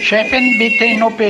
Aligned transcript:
Chefin, 0.00 0.58
bitte 0.58 0.84
in 0.86 1.02
OP. 1.04 1.20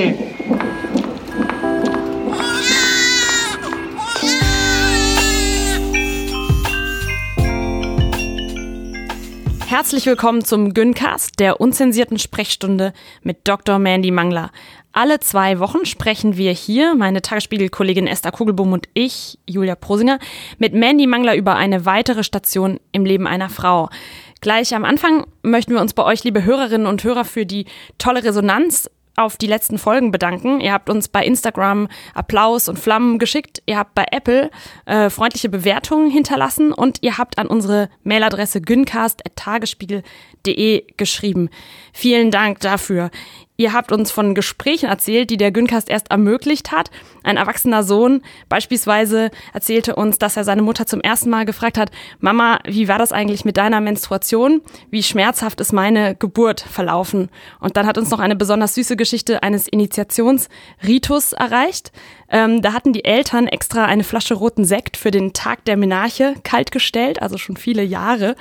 Herzlich 9.66 10.06
willkommen 10.06 10.44
zum 10.44 10.72
Güncast, 10.72 11.38
der 11.38 11.60
unzensierten 11.60 12.18
Sprechstunde 12.18 12.92
mit 13.22 13.46
Dr. 13.46 13.78
Mandy 13.78 14.10
Mangler. 14.10 14.50
Alle 14.92 15.20
zwei 15.20 15.60
Wochen 15.60 15.86
sprechen 15.86 16.36
wir 16.36 16.52
hier, 16.52 16.96
meine 16.96 17.22
Tagesspiegel-Kollegin 17.22 18.08
Esther 18.08 18.32
Kugelbohm 18.32 18.72
und 18.72 18.88
ich, 18.92 19.38
Julia 19.46 19.76
Prosinger, 19.76 20.18
mit 20.58 20.74
Mandy 20.74 21.06
Mangler 21.06 21.36
über 21.36 21.54
eine 21.54 21.86
weitere 21.86 22.24
Station 22.24 22.80
im 22.90 23.04
Leben 23.04 23.28
einer 23.28 23.50
Frau. 23.50 23.88
Gleich 24.40 24.74
am 24.74 24.84
Anfang 24.84 25.26
möchten 25.42 25.74
wir 25.74 25.80
uns 25.80 25.94
bei 25.94 26.02
euch, 26.02 26.24
liebe 26.24 26.44
Hörerinnen 26.44 26.88
und 26.88 27.04
Hörer, 27.04 27.24
für 27.24 27.46
die 27.46 27.66
tolle 27.98 28.24
Resonanz 28.24 28.90
auf 29.16 29.36
die 29.36 29.46
letzten 29.46 29.78
Folgen 29.78 30.10
bedanken. 30.10 30.60
Ihr 30.60 30.72
habt 30.72 30.90
uns 30.90 31.06
bei 31.08 31.24
Instagram 31.24 31.86
Applaus 32.14 32.68
und 32.68 32.78
Flammen 32.78 33.18
geschickt. 33.18 33.62
Ihr 33.66 33.76
habt 33.76 33.94
bei 33.94 34.06
Apple 34.10 34.50
äh, 34.86 35.10
freundliche 35.10 35.50
Bewertungen 35.50 36.10
hinterlassen 36.10 36.72
und 36.72 36.98
ihr 37.02 37.18
habt 37.18 37.38
an 37.38 37.46
unsere 37.46 37.90
Mailadresse 38.02 38.60
güncast.tagesspiegel.de 38.60 40.84
geschrieben. 40.96 41.50
Vielen 41.92 42.30
Dank 42.30 42.60
dafür. 42.60 43.10
Ihr 43.60 43.74
habt 43.74 43.92
uns 43.92 44.10
von 44.10 44.34
Gesprächen 44.34 44.88
erzählt, 44.88 45.28
die 45.28 45.36
der 45.36 45.50
Güncast 45.50 45.90
erst 45.90 46.10
ermöglicht 46.10 46.72
hat. 46.72 46.90
Ein 47.22 47.36
erwachsener 47.36 47.82
Sohn 47.82 48.22
beispielsweise 48.48 49.30
erzählte 49.52 49.96
uns, 49.96 50.16
dass 50.16 50.38
er 50.38 50.44
seine 50.44 50.62
Mutter 50.62 50.86
zum 50.86 51.02
ersten 51.02 51.28
Mal 51.28 51.44
gefragt 51.44 51.76
hat, 51.76 51.90
Mama, 52.20 52.60
wie 52.64 52.88
war 52.88 52.96
das 52.96 53.12
eigentlich 53.12 53.44
mit 53.44 53.58
deiner 53.58 53.82
Menstruation? 53.82 54.62
Wie 54.90 55.02
schmerzhaft 55.02 55.60
ist 55.60 55.74
meine 55.74 56.14
Geburt 56.14 56.62
verlaufen? 56.62 57.28
Und 57.58 57.76
dann 57.76 57.86
hat 57.86 57.98
uns 57.98 58.08
noch 58.08 58.18
eine 58.18 58.34
besonders 58.34 58.74
süße 58.76 58.96
Geschichte 58.96 59.42
eines 59.42 59.68
Initiationsritus 59.68 61.34
erreicht. 61.34 61.92
Ähm, 62.30 62.62
da 62.62 62.72
hatten 62.72 62.92
die 62.92 63.04
Eltern 63.04 63.46
extra 63.48 63.84
eine 63.84 64.04
Flasche 64.04 64.34
roten 64.34 64.64
Sekt 64.64 64.96
für 64.96 65.10
den 65.10 65.32
Tag 65.32 65.64
der 65.64 65.76
Menarche 65.76 66.34
kaltgestellt, 66.44 67.20
also 67.20 67.36
schon 67.38 67.56
viele 67.56 67.82
Jahre. 67.82 68.36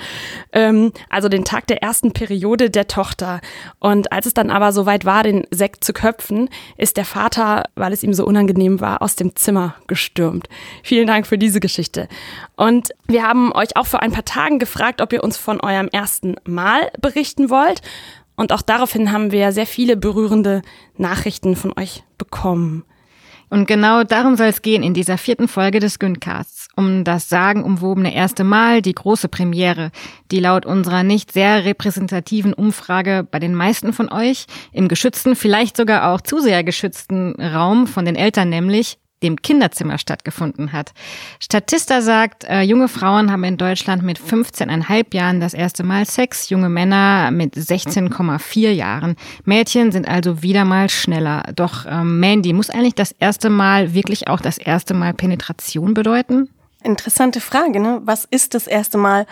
Ähm, 0.53 0.93
also 1.09 1.27
den 1.27 1.43
Tag 1.43 1.67
der 1.67 1.81
ersten 1.81 2.13
Periode 2.13 2.69
der 2.69 2.87
Tochter. 2.87 3.41
Und 3.79 4.11
als 4.11 4.27
es 4.27 4.33
dann 4.33 4.51
aber 4.51 4.71
soweit 4.71 5.05
war, 5.05 5.08
den 5.23 5.45
Sekt 5.51 5.83
zu 5.83 5.93
köpfen, 5.93 6.49
ist 6.77 6.97
der 6.97 7.05
Vater, 7.05 7.63
weil 7.75 7.93
es 7.93 8.03
ihm 8.03 8.13
so 8.13 8.25
unangenehm 8.25 8.79
war, 8.79 9.01
aus 9.01 9.15
dem 9.15 9.35
Zimmer 9.35 9.75
gestürmt. 9.87 10.47
Vielen 10.83 11.07
Dank 11.07 11.25
für 11.25 11.37
diese 11.37 11.59
Geschichte. 11.59 12.07
Und 12.55 12.89
wir 13.07 13.23
haben 13.23 13.51
euch 13.51 13.75
auch 13.75 13.87
vor 13.87 14.01
ein 14.01 14.11
paar 14.11 14.25
Tagen 14.25 14.59
gefragt, 14.59 15.01
ob 15.01 15.11
ihr 15.11 15.23
uns 15.23 15.37
von 15.37 15.59
eurem 15.61 15.89
ersten 15.91 16.35
Mal 16.45 16.91
berichten 17.01 17.49
wollt. 17.49 17.81
Und 18.35 18.53
auch 18.53 18.61
daraufhin 18.61 19.11
haben 19.11 19.31
wir 19.31 19.51
sehr 19.51 19.65
viele 19.65 19.97
berührende 19.97 20.61
Nachrichten 20.95 21.55
von 21.55 21.73
euch 21.77 22.03
bekommen. 22.17 22.85
Und 23.49 23.67
genau 23.67 24.03
darum 24.03 24.35
soll 24.35 24.47
es 24.47 24.61
gehen 24.61 24.83
in 24.83 24.93
dieser 24.93 25.17
vierten 25.17 25.47
Folge 25.47 25.79
des 25.79 25.97
Güncasts. 25.97 26.58
Um 26.75 27.03
das 27.03 27.27
sagenumwobene 27.27 28.15
erste 28.15 28.43
Mal, 28.43 28.81
die 28.81 28.93
große 28.93 29.27
Premiere, 29.27 29.91
die 30.31 30.39
laut 30.39 30.65
unserer 30.65 31.03
nicht 31.03 31.33
sehr 31.33 31.65
repräsentativen 31.65 32.53
Umfrage 32.53 33.27
bei 33.29 33.39
den 33.39 33.53
meisten 33.53 33.91
von 33.91 34.09
euch 34.09 34.45
im 34.71 34.87
geschützten, 34.87 35.35
vielleicht 35.35 35.75
sogar 35.75 36.13
auch 36.13 36.21
zu 36.21 36.39
sehr 36.39 36.63
geschützten 36.63 37.33
Raum 37.41 37.85
von 37.85 38.05
den 38.05 38.15
Eltern 38.15 38.49
nämlich 38.49 38.97
dem 39.23 39.41
Kinderzimmer 39.41 39.97
stattgefunden 39.97 40.71
hat. 40.71 40.93
Statista 41.39 42.01
sagt, 42.01 42.45
äh, 42.45 42.61
junge 42.61 42.87
Frauen 42.87 43.31
haben 43.31 43.43
in 43.43 43.57
Deutschland 43.57 44.03
mit 44.03 44.19
15,5 44.19 45.13
Jahren 45.13 45.39
das 45.39 45.53
erste 45.53 45.83
Mal 45.83 46.05
Sex, 46.05 46.49
junge 46.49 46.69
Männer 46.69 47.31
mit 47.31 47.55
16,4 47.55 48.71
Jahren. 48.71 49.15
Mädchen 49.43 49.91
sind 49.91 50.07
also 50.07 50.41
wieder 50.41 50.65
mal 50.65 50.89
schneller. 50.89 51.43
Doch 51.55 51.85
ähm, 51.87 52.19
Mandy, 52.19 52.53
muss 52.53 52.69
eigentlich 52.69 52.95
das 52.95 53.11
erste 53.11 53.49
Mal 53.49 53.93
wirklich 53.93 54.27
auch 54.27 54.41
das 54.41 54.57
erste 54.57 54.93
Mal 54.93 55.13
Penetration 55.13 55.93
bedeuten? 55.93 56.49
Interessante 56.83 57.41
Frage, 57.41 57.79
ne? 57.79 58.01
Was 58.03 58.25
ist 58.25 58.53
das 58.53 58.67
erste 58.67 58.97
Mal 58.97 59.25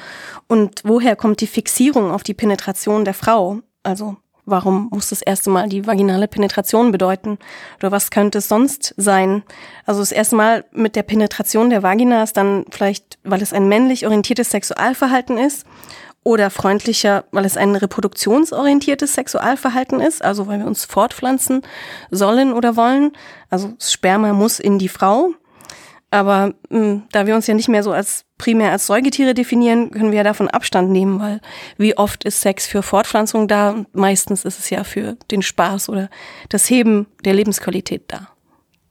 und 0.47 0.81
woher 0.83 1.15
kommt 1.15 1.41
die 1.41 1.47
Fixierung 1.47 2.11
auf 2.11 2.23
die 2.23 2.33
Penetration 2.33 3.05
der 3.05 3.13
Frau? 3.13 3.59
Also 3.83 4.17
Warum 4.49 4.87
muss 4.91 5.09
das 5.09 5.21
erste 5.21 5.49
Mal 5.49 5.67
die 5.67 5.85
vaginale 5.85 6.29
Penetration 6.29 6.93
bedeuten? 6.93 7.37
Oder 7.79 7.91
was 7.91 8.11
könnte 8.11 8.37
es 8.37 8.47
sonst 8.47 8.93
sein? 8.95 9.43
Also 9.85 9.99
das 9.99 10.13
erste 10.13 10.37
Mal 10.37 10.63
mit 10.71 10.95
der 10.95 11.03
Penetration 11.03 11.69
der 11.69 11.83
Vagina 11.83 12.23
ist 12.23 12.37
dann 12.37 12.63
vielleicht, 12.71 13.19
weil 13.25 13.41
es 13.41 13.51
ein 13.51 13.67
männlich 13.67 14.05
orientiertes 14.05 14.49
Sexualverhalten 14.51 15.37
ist 15.37 15.65
oder 16.23 16.49
freundlicher, 16.49 17.25
weil 17.31 17.43
es 17.43 17.57
ein 17.57 17.75
reproduktionsorientiertes 17.75 19.15
Sexualverhalten 19.15 19.99
ist, 19.99 20.23
also 20.23 20.47
weil 20.47 20.59
wir 20.59 20.65
uns 20.65 20.85
fortpflanzen 20.85 21.61
sollen 22.09 22.53
oder 22.53 22.77
wollen. 22.77 23.11
Also 23.49 23.73
Sperma 23.81 24.31
muss 24.31 24.61
in 24.61 24.79
die 24.79 24.87
Frau. 24.87 25.31
Aber 26.09 26.53
mh, 26.69 26.79
hm, 26.79 27.03
da 27.11 27.27
wir 27.27 27.35
uns 27.35 27.47
ja 27.47 27.53
nicht 27.53 27.67
mehr 27.67 27.83
so 27.83 27.91
als 27.91 28.25
primär 28.37 28.71
als 28.71 28.87
Säugetiere 28.87 29.33
definieren, 29.33 29.91
können 29.91 30.11
wir 30.11 30.17
ja 30.17 30.23
davon 30.23 30.47
Abstand 30.47 30.91
nehmen, 30.91 31.19
weil 31.19 31.41
wie 31.77 31.97
oft 31.97 32.23
ist 32.23 32.41
Sex 32.41 32.67
für 32.67 32.83
Fortpflanzung 32.83 33.47
da? 33.47 33.85
Meistens 33.93 34.45
ist 34.45 34.59
es 34.59 34.69
ja 34.69 34.83
für 34.83 35.17
den 35.31 35.41
Spaß 35.41 35.89
oder 35.89 36.09
das 36.49 36.69
Heben 36.69 37.07
der 37.25 37.33
Lebensqualität 37.33 38.03
da. 38.07 38.29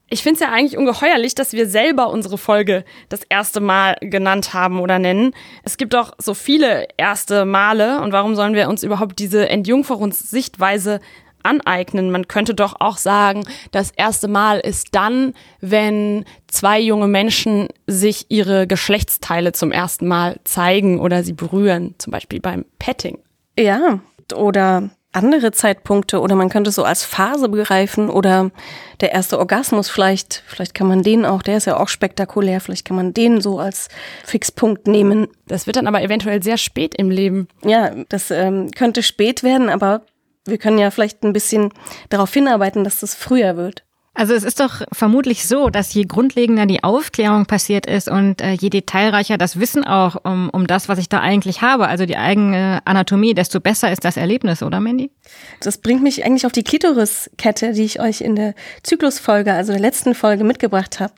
Ich 0.09 0.23
finde 0.23 0.35
es 0.35 0.41
ja 0.41 0.53
eigentlich 0.53 0.79
ungeheuerlich, 0.79 1.35
dass 1.35 1.53
wir 1.53 1.69
selber 1.69 2.11
unsere 2.11 2.39
Folge 2.39 2.85
das 3.09 3.23
erste 3.29 3.61
Mal 3.61 3.97
genannt 4.01 4.55
haben 4.55 4.79
oder 4.79 5.01
nennen. 5.01 5.33
Es 5.65 5.79
gibt 5.79 5.95
doch 5.95 6.13
so 6.19 6.33
viele 6.33 6.87
erste 6.97 7.45
Male 7.45 8.01
und 8.01 8.13
warum 8.13 8.37
sollen 8.37 8.55
wir 8.55 8.69
uns 8.69 8.85
überhaupt 8.85 9.19
diese 9.19 9.49
Entjungferungs-Sichtweise 9.49 11.01
aneignen. 11.47 12.11
Man 12.11 12.29
könnte 12.29 12.55
doch 12.55 12.77
auch 12.81 12.97
sagen, 12.97 13.45
das 13.71 13.91
erste 13.91 14.29
Mal 14.29 14.61
ist 14.61 14.95
dann, 14.95 15.35
wenn 15.61 16.25
zwei 16.49 16.81
junge 16.81 17.09
Menschen 17.09 17.69
sich 17.87 18.27
ihre 18.29 18.67
Geschlechtsteile 18.67 19.53
zum 19.53 19.73
ersten 19.73 20.07
Mal 20.07 20.37
zeigen 20.45 21.01
oder 21.01 21.23
sie 21.23 21.33
berühren, 21.33 21.95
zum 21.99 22.11
Beispiel 22.11 22.41
beim 22.41 22.65
Petting. 22.79 23.19
Ja, 23.59 24.01
oder 24.35 24.91
andere 25.17 25.51
Zeitpunkte 25.51 26.21
oder 26.21 26.37
man 26.37 26.51
könnte 26.51 26.69
es 26.69 26.77
so 26.77 26.85
als 26.85 27.03
Phase 27.03 27.49
begreifen 27.49 28.11
oder 28.11 28.51
der 29.01 29.13
erste 29.13 29.39
Orgasmus 29.39 29.89
vielleicht, 29.89 30.43
vielleicht 30.47 30.75
kann 30.75 30.87
man 30.87 31.03
den 31.03 31.25
auch, 31.25 31.43
der 31.43 31.57
ist 31.57 31.67
ja 31.67 31.79
auch 31.79 31.89
spektakulär, 31.89 32.61
vielleicht 32.61 32.85
kann 32.85 32.97
man 32.97 33.15
den 33.15 33.41
so 33.41 33.59
als 33.59 33.89
Fixpunkt 34.25 34.87
nehmen. 34.87 35.29
Das 35.47 35.67
wird 35.67 35.77
dann 35.77 35.87
aber 35.87 36.03
eventuell 36.03 36.43
sehr 36.43 36.59
spät 36.59 36.95
im 36.95 37.11
Leben. 37.11 37.49
Ja, 37.65 37.93
das 38.11 38.31
ähm, 38.31 38.71
könnte 38.73 39.03
spät 39.03 39.43
werden, 39.43 39.71
aber 39.71 40.03
wir 40.47 40.59
können 40.59 40.79
ja 40.79 40.91
vielleicht 40.91 41.23
ein 41.23 41.33
bisschen 41.33 41.71
darauf 42.09 42.33
hinarbeiten, 42.33 42.85
dass 42.85 43.01
das 43.01 43.15
früher 43.15 43.57
wird. 43.57 43.83
Also 44.17 44.33
es 44.33 44.45
ist 44.45 44.61
doch 44.61 44.81
vermutlich 44.93 45.47
so, 45.47 45.69
dass 45.69 45.93
je 45.93 46.05
grundlegender 46.05 46.65
die 46.65 46.83
Aufklärung 46.83 47.45
passiert 47.45 47.85
ist 47.85 48.09
und 48.09 48.41
äh, 48.41 48.53
je 48.53 48.71
detailreicher 48.71 49.37
das 49.37 49.61
Wissen 49.61 49.85
auch 49.85 50.17
um, 50.25 50.49
um 50.49 50.67
das, 50.67 50.89
was 50.89 50.99
ich 50.99 51.11
da 51.11 51.21
eigentlich 51.21 51.61
habe, 51.61 51.87
also 51.87 52.07
die 52.07 52.17
eigene 52.17 52.81
Anatomie, 52.87 53.35
desto 53.35 53.61
besser 53.61 53.93
ist 53.93 54.07
das 54.07 54.17
Erlebnis, 54.17 54.63
oder 54.63 54.81
Mandy? 54.81 55.11
Das 55.61 55.77
bringt 55.77 56.03
mich 56.03 56.25
eigentlich 56.25 56.47
auf 56.47 56.53
die 56.53 56.65
Klitoriskette, 56.65 57.75
die 57.75 57.85
ich 57.85 58.01
euch 58.01 58.23
in 58.23 58.37
der 58.37 58.55
Zyklusfolge, 58.83 59.53
also 59.53 59.73
der 59.73 59.83
letzten 59.83 60.15
Folge 60.15 60.45
mitgebracht 60.45 60.99
habe. 60.99 61.13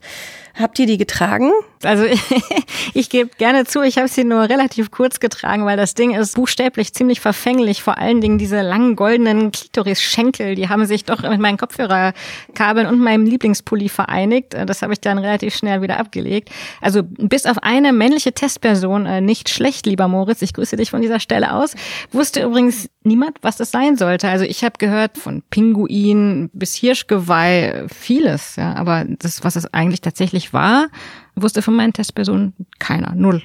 Habt 0.59 0.77
ihr 0.77 0.85
die 0.85 0.97
getragen? 0.97 1.51
Also 1.83 2.03
ich 2.93 3.09
gebe 3.09 3.29
gerne 3.37 3.63
zu, 3.63 3.81
ich 3.81 3.97
habe 3.97 4.09
sie 4.09 4.25
nur 4.25 4.49
relativ 4.49 4.91
kurz 4.91 5.21
getragen, 5.21 5.65
weil 5.65 5.77
das 5.77 5.93
Ding 5.93 6.13
ist 6.13 6.35
buchstäblich 6.35 6.93
ziemlich 6.93 7.21
verfänglich. 7.21 7.81
Vor 7.81 7.97
allen 7.97 8.19
Dingen 8.19 8.37
diese 8.37 8.61
langen 8.61 8.97
goldenen 8.97 9.51
Klitoris-Schenkel, 9.51 10.55
die 10.55 10.67
haben 10.67 10.85
sich 10.85 11.05
doch 11.05 11.21
mit 11.21 11.39
meinen 11.39 11.57
Kopfhörerkabeln 11.57 12.87
und 12.87 12.99
meinem 12.99 13.25
Lieblingspulli 13.25 13.87
vereinigt. 13.87 14.53
Das 14.65 14.81
habe 14.81 14.91
ich 14.91 14.99
dann 14.99 15.17
relativ 15.17 15.55
schnell 15.55 15.81
wieder 15.81 15.97
abgelegt. 15.97 16.49
Also 16.81 17.03
bis 17.03 17.45
auf 17.45 17.59
eine 17.63 17.93
männliche 17.93 18.33
Testperson, 18.33 19.05
äh, 19.05 19.21
nicht 19.21 19.47
schlecht, 19.47 19.85
lieber 19.85 20.09
Moritz, 20.09 20.41
ich 20.41 20.53
grüße 20.53 20.75
dich 20.75 20.91
von 20.91 21.01
dieser 21.01 21.21
Stelle 21.21 21.53
aus, 21.53 21.73
wusste 22.11 22.43
übrigens 22.43 22.89
niemand, 23.03 23.37
was 23.41 23.55
das 23.55 23.71
sein 23.71 23.95
sollte. 23.95 24.27
Also 24.27 24.43
ich 24.43 24.63
habe 24.65 24.75
gehört 24.77 25.17
von 25.17 25.41
Pinguin 25.49 26.49
bis 26.51 26.75
Hirschgeweih, 26.75 27.85
vieles, 27.87 28.57
ja, 28.57 28.75
aber 28.75 29.05
das, 29.07 29.43
was 29.43 29.55
es 29.55 29.73
eigentlich 29.73 30.01
tatsächlich 30.01 30.48
war, 30.53 30.87
wusste 31.35 31.61
von 31.61 31.75
meinen 31.75 31.93
Testpersonen 31.93 32.53
keiner, 32.79 33.13
null, 33.15 33.41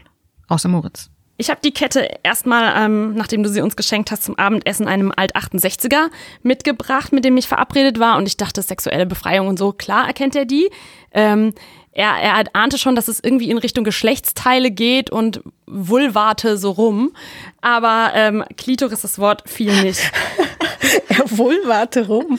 außer 0.48 0.68
Moritz. 0.68 1.10
Ich 1.36 1.50
habe 1.50 1.60
die 1.64 1.72
Kette 1.72 2.08
erstmal, 2.22 2.74
ähm, 2.76 3.14
nachdem 3.14 3.42
du 3.42 3.48
sie 3.48 3.60
uns 3.60 3.74
geschenkt 3.74 4.12
hast, 4.12 4.22
zum 4.22 4.38
Abendessen 4.38 4.86
einem 4.86 5.12
Alt-68er 5.14 6.10
mitgebracht, 6.42 7.12
mit 7.12 7.24
dem 7.24 7.36
ich 7.36 7.48
verabredet 7.48 7.98
war. 7.98 8.18
Und 8.18 8.28
ich 8.28 8.36
dachte, 8.36 8.62
sexuelle 8.62 9.04
Befreiung 9.04 9.48
und 9.48 9.58
so, 9.58 9.72
klar 9.72 10.06
erkennt 10.06 10.36
er 10.36 10.44
die. 10.44 10.70
Ähm, 11.10 11.52
er, 11.90 12.10
er 12.20 12.44
ahnte 12.54 12.78
schon, 12.78 12.94
dass 12.94 13.08
es 13.08 13.18
irgendwie 13.20 13.50
in 13.50 13.58
Richtung 13.58 13.82
Geschlechtsteile 13.82 14.70
geht 14.70 15.10
und 15.10 15.42
Vulvate 15.66 16.56
so 16.56 16.70
rum. 16.70 17.14
Aber 17.60 18.12
ähm, 18.14 18.44
Klitoris, 18.56 19.00
das 19.00 19.18
Wort 19.18 19.42
fiel 19.48 19.82
nicht. 19.82 20.00
er 21.08 21.38
vulvate 21.38 22.06
rum. 22.06 22.38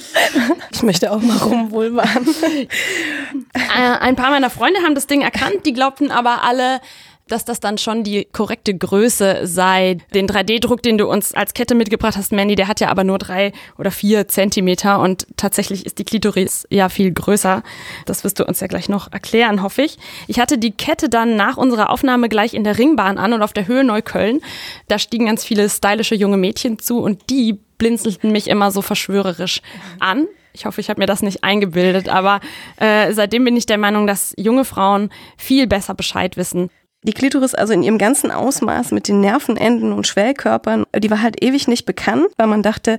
Ich 0.71 0.83
möchte 0.83 1.11
auch 1.11 1.21
mal 1.21 1.37
rumvulvaren. 1.37 2.27
Äh, 3.53 3.97
ein 3.99 4.15
paar 4.15 4.29
meiner 4.29 4.49
Freunde 4.49 4.81
haben 4.81 4.95
das 4.95 5.07
Ding 5.07 5.21
erkannt, 5.21 5.65
die 5.65 5.73
glaubten 5.73 6.11
aber 6.11 6.43
alle, 6.43 6.81
dass 7.27 7.43
das 7.43 7.59
dann 7.59 7.77
schon 7.77 8.03
die 8.03 8.25
korrekte 8.31 8.77
Größe 8.77 9.41
sei. 9.43 9.97
Den 10.13 10.27
3D-Druck, 10.27 10.83
den 10.83 10.97
du 10.97 11.07
uns 11.07 11.33
als 11.33 11.53
Kette 11.53 11.73
mitgebracht 11.73 12.17
hast, 12.17 12.31
Mandy, 12.31 12.55
der 12.55 12.67
hat 12.67 12.79
ja 12.79 12.89
aber 12.89 13.03
nur 13.03 13.17
drei 13.17 13.51
oder 13.77 13.89
vier 13.89 14.27
Zentimeter 14.27 14.99
und 14.99 15.25
tatsächlich 15.35 15.85
ist 15.85 15.97
die 15.97 16.03
Klitoris 16.03 16.67
ja 16.69 16.89
viel 16.89 17.11
größer. 17.11 17.63
Das 18.05 18.23
wirst 18.23 18.39
du 18.39 18.45
uns 18.45 18.59
ja 18.59 18.67
gleich 18.67 18.89
noch 18.89 19.11
erklären, 19.11 19.63
hoffe 19.63 19.81
ich. 19.81 19.97
Ich 20.27 20.39
hatte 20.39 20.57
die 20.57 20.71
Kette 20.71 21.09
dann 21.09 21.35
nach 21.35 21.57
unserer 21.57 21.89
Aufnahme 21.89 22.29
gleich 22.29 22.53
in 22.53 22.63
der 22.63 22.77
Ringbahn 22.77 23.17
an 23.17 23.33
und 23.33 23.41
auf 23.41 23.53
der 23.53 23.67
Höhe 23.67 23.83
Neukölln. 23.83 24.41
Da 24.87 24.99
stiegen 24.99 25.25
ganz 25.25 25.43
viele 25.43 25.67
stylische 25.67 26.15
junge 26.15 26.37
Mädchen 26.37 26.77
zu 26.77 26.99
und 26.99 27.29
die 27.31 27.59
blinzelten 27.77 28.31
mich 28.31 28.47
immer 28.47 28.71
so 28.71 28.81
verschwörerisch 28.81 29.61
an. 29.99 30.27
Ich 30.53 30.65
hoffe, 30.65 30.79
ich 30.79 30.89
habe 30.89 31.01
mir 31.01 31.05
das 31.05 31.21
nicht 31.21 31.43
eingebildet, 31.43 32.07
aber 32.07 32.39
äh, 32.77 33.11
seitdem 33.11 33.43
bin 33.43 33.57
ich 33.57 33.65
der 33.65 33.77
Meinung, 33.77 34.07
dass 34.07 34.33
junge 34.37 34.63
Frauen 34.63 35.09
viel 35.37 35.67
besser 35.67 35.93
Bescheid 35.93 36.37
wissen. 36.37 36.69
Die 37.05 37.13
Klitoris 37.13 37.53
also 37.53 37.71
in 37.71 37.83
ihrem 37.83 37.99
ganzen 37.99 38.31
Ausmaß 38.31 38.89
mit 38.89 39.07
den 39.07 39.21
Nervenenden 39.21 39.93
und 39.93 40.07
Schwellkörpern, 40.07 40.85
die 40.97 41.11
war 41.11 41.21
halt 41.21 41.43
ewig 41.43 41.67
nicht 41.67 41.85
bekannt, 41.85 42.27
weil 42.37 42.47
man 42.47 42.63
dachte, 42.63 42.97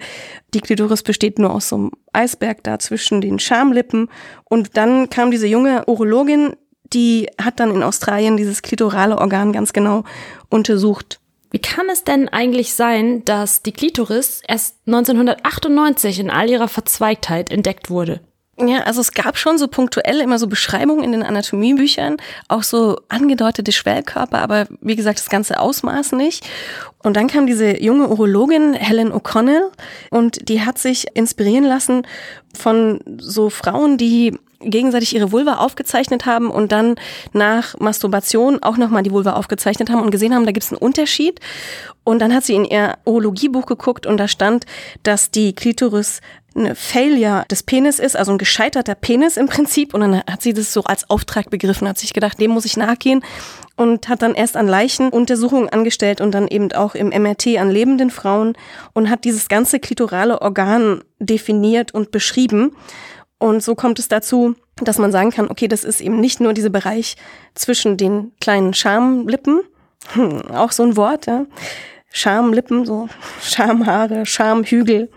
die 0.55 0.61
Klitoris 0.61 1.03
besteht 1.03 1.41
nur 1.41 1.53
aus 1.53 1.71
so 1.71 1.77
einem 1.77 1.91
Eisberg 2.13 2.63
da 2.63 2.79
zwischen 2.79 3.21
den 3.21 3.41
Schamlippen. 3.41 4.09
Und 4.45 4.77
dann 4.77 5.11
kam 5.11 5.33
diese 5.33 5.49
junge 5.49 5.85
Urologin, 5.87 6.55
die 6.93 7.29
hat 7.43 7.59
dann 7.59 7.75
in 7.75 7.83
Australien 7.83 8.37
dieses 8.37 8.63
klitorale 8.63 9.19
Organ 9.19 9.53
ganz 9.53 9.73
genau 9.73 10.05
untersucht. 10.51 11.19
Wie 11.57 11.63
kann 11.63 11.89
es 11.89 12.05
denn 12.05 12.29
eigentlich 12.29 12.75
sein, 12.75 13.25
dass 13.25 13.63
die 13.63 13.73
Klitoris 13.73 14.43
erst 14.47 14.77
1998 14.85 16.21
in 16.21 16.29
all 16.29 16.51
ihrer 16.51 16.69
Verzweigtheit 16.69 17.51
entdeckt 17.51 17.89
wurde? 17.89 18.21
Ja, 18.61 18.81
also 18.81 19.01
es 19.01 19.13
gab 19.13 19.39
schon 19.39 19.57
so 19.57 19.67
punktuell 19.67 20.21
immer 20.21 20.39
so 20.39 20.49
Beschreibungen 20.49 21.03
in 21.03 21.13
den 21.13 21.23
Anatomiebüchern, 21.23 22.19
auch 22.49 22.63
so 22.63 22.99
angedeutete 23.09 23.73
Schwellkörper, 23.73 24.39
aber 24.41 24.67
wie 24.83 24.97
gesagt, 24.97 25.19
das 25.19 25.31
ganze 25.31 25.59
Ausmaß 25.59 26.13
nicht. 26.13 26.47
Und 27.03 27.17
dann 27.17 27.27
kam 27.27 27.47
diese 27.47 27.83
junge 27.83 28.09
Urologin 28.09 28.75
Helen 28.75 29.11
O'Connell 29.11 29.71
und 30.11 30.51
die 30.51 30.61
hat 30.61 30.77
sich 30.77 31.07
inspirieren 31.15 31.65
lassen 31.65 32.07
von 32.53 33.01
so 33.17 33.49
Frauen, 33.49 33.97
die 33.97 34.39
gegenseitig 34.71 35.15
ihre 35.15 35.33
Vulva 35.33 35.57
aufgezeichnet 35.57 36.27
haben 36.27 36.51
und 36.51 36.73
dann 36.73 36.97
nach 37.33 37.79
Masturbation 37.79 38.63
auch 38.63 38.77
nochmal 38.77 39.03
die 39.03 39.13
Vulva 39.13 39.33
aufgezeichnet 39.33 39.91
haben 39.91 40.03
und 40.03 40.11
gesehen 40.11 40.35
haben, 40.35 40.47
da 40.47 40.53
gibt 40.53 40.65
es 40.65 40.73
einen 40.73 40.81
Unterschied. 40.81 41.41
Und 42.05 42.21
dann 42.21 42.33
hat 42.33 42.45
sie 42.45 42.55
in 42.55 42.65
ihr 42.65 42.99
Urologiebuch 43.05 43.67
geguckt 43.67 44.07
und 44.07 44.17
da 44.17 44.29
stand, 44.29 44.65
dass 45.03 45.31
die 45.31 45.55
Klitoris 45.55 46.21
eine 46.57 46.75
Failure 46.75 47.45
des 47.51 47.63
Penis 47.63 47.99
ist, 47.99 48.17
also 48.17 48.33
ein 48.33 48.39
gescheiterter 48.39 48.95
Penis 48.95 49.37
im 49.37 49.47
Prinzip. 49.47 49.93
Und 49.95 50.01
dann 50.01 50.23
hat 50.31 50.43
sie 50.43 50.55
das 50.55 50.73
so 50.73 50.83
als 50.85 51.09
Auftrag 51.11 51.51
begriffen, 51.51 51.89
hat 51.89 51.99
sich 51.99 52.13
gedacht, 52.13 52.41
dem 52.41 52.51
muss 52.51 52.65
ich 52.65 52.77
nachgehen 52.77 53.23
und 53.77 54.09
hat 54.09 54.23
dann 54.23 54.35
erst 54.35 54.57
an 54.57 54.67
Leichen 54.67 55.11
Untersuchungen 55.11 55.69
angestellt 55.69 56.21
und 56.21 56.33
dann 56.33 56.49
eben 56.49 56.73
auch 56.73 56.95
im 56.95 57.09
MRT 57.09 57.59
an 57.59 57.71
lebenden 57.71 58.11
Frauen 58.11 58.55
und 58.95 59.11
hat 59.11 59.25
dieses 59.25 59.49
ganze 59.49 59.79
klitorale 59.81 60.41
Organ 60.41 61.03
definiert 61.19 61.93
und 61.93 62.11
beschrieben. 62.11 62.75
Und 63.39 63.63
so 63.63 63.75
kommt 63.75 63.99
es 63.99 64.09
dazu, 64.09 64.55
dass 64.77 64.99
man 64.99 65.13
sagen 65.13 65.31
kann, 65.31 65.51
okay, 65.51 65.69
das 65.69 65.85
ist 65.85 66.01
eben 66.01 66.21
nicht 66.21 66.41
nur 66.41 66.55
dieser 66.55 66.71
Bereich 66.71 67.17
zwischen 67.55 67.97
den 67.97 68.33
kleinen 68.41 68.75
Schamlippen, 68.75 69.61
hm, 70.13 70.51
auch 70.51 70.73
so 70.73 70.83
ein 70.83 70.97
Wort, 70.97 71.27
ja. 71.27 71.47
Schamlippen, 72.13 72.87
so 72.87 73.09
Schamhaare, 73.43 74.25
Schamhügel, 74.25 75.11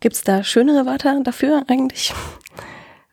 Gibt 0.00 0.14
es 0.14 0.22
da 0.22 0.44
schönere 0.44 0.84
Wörter 0.84 1.20
dafür 1.24 1.64
eigentlich? 1.68 2.12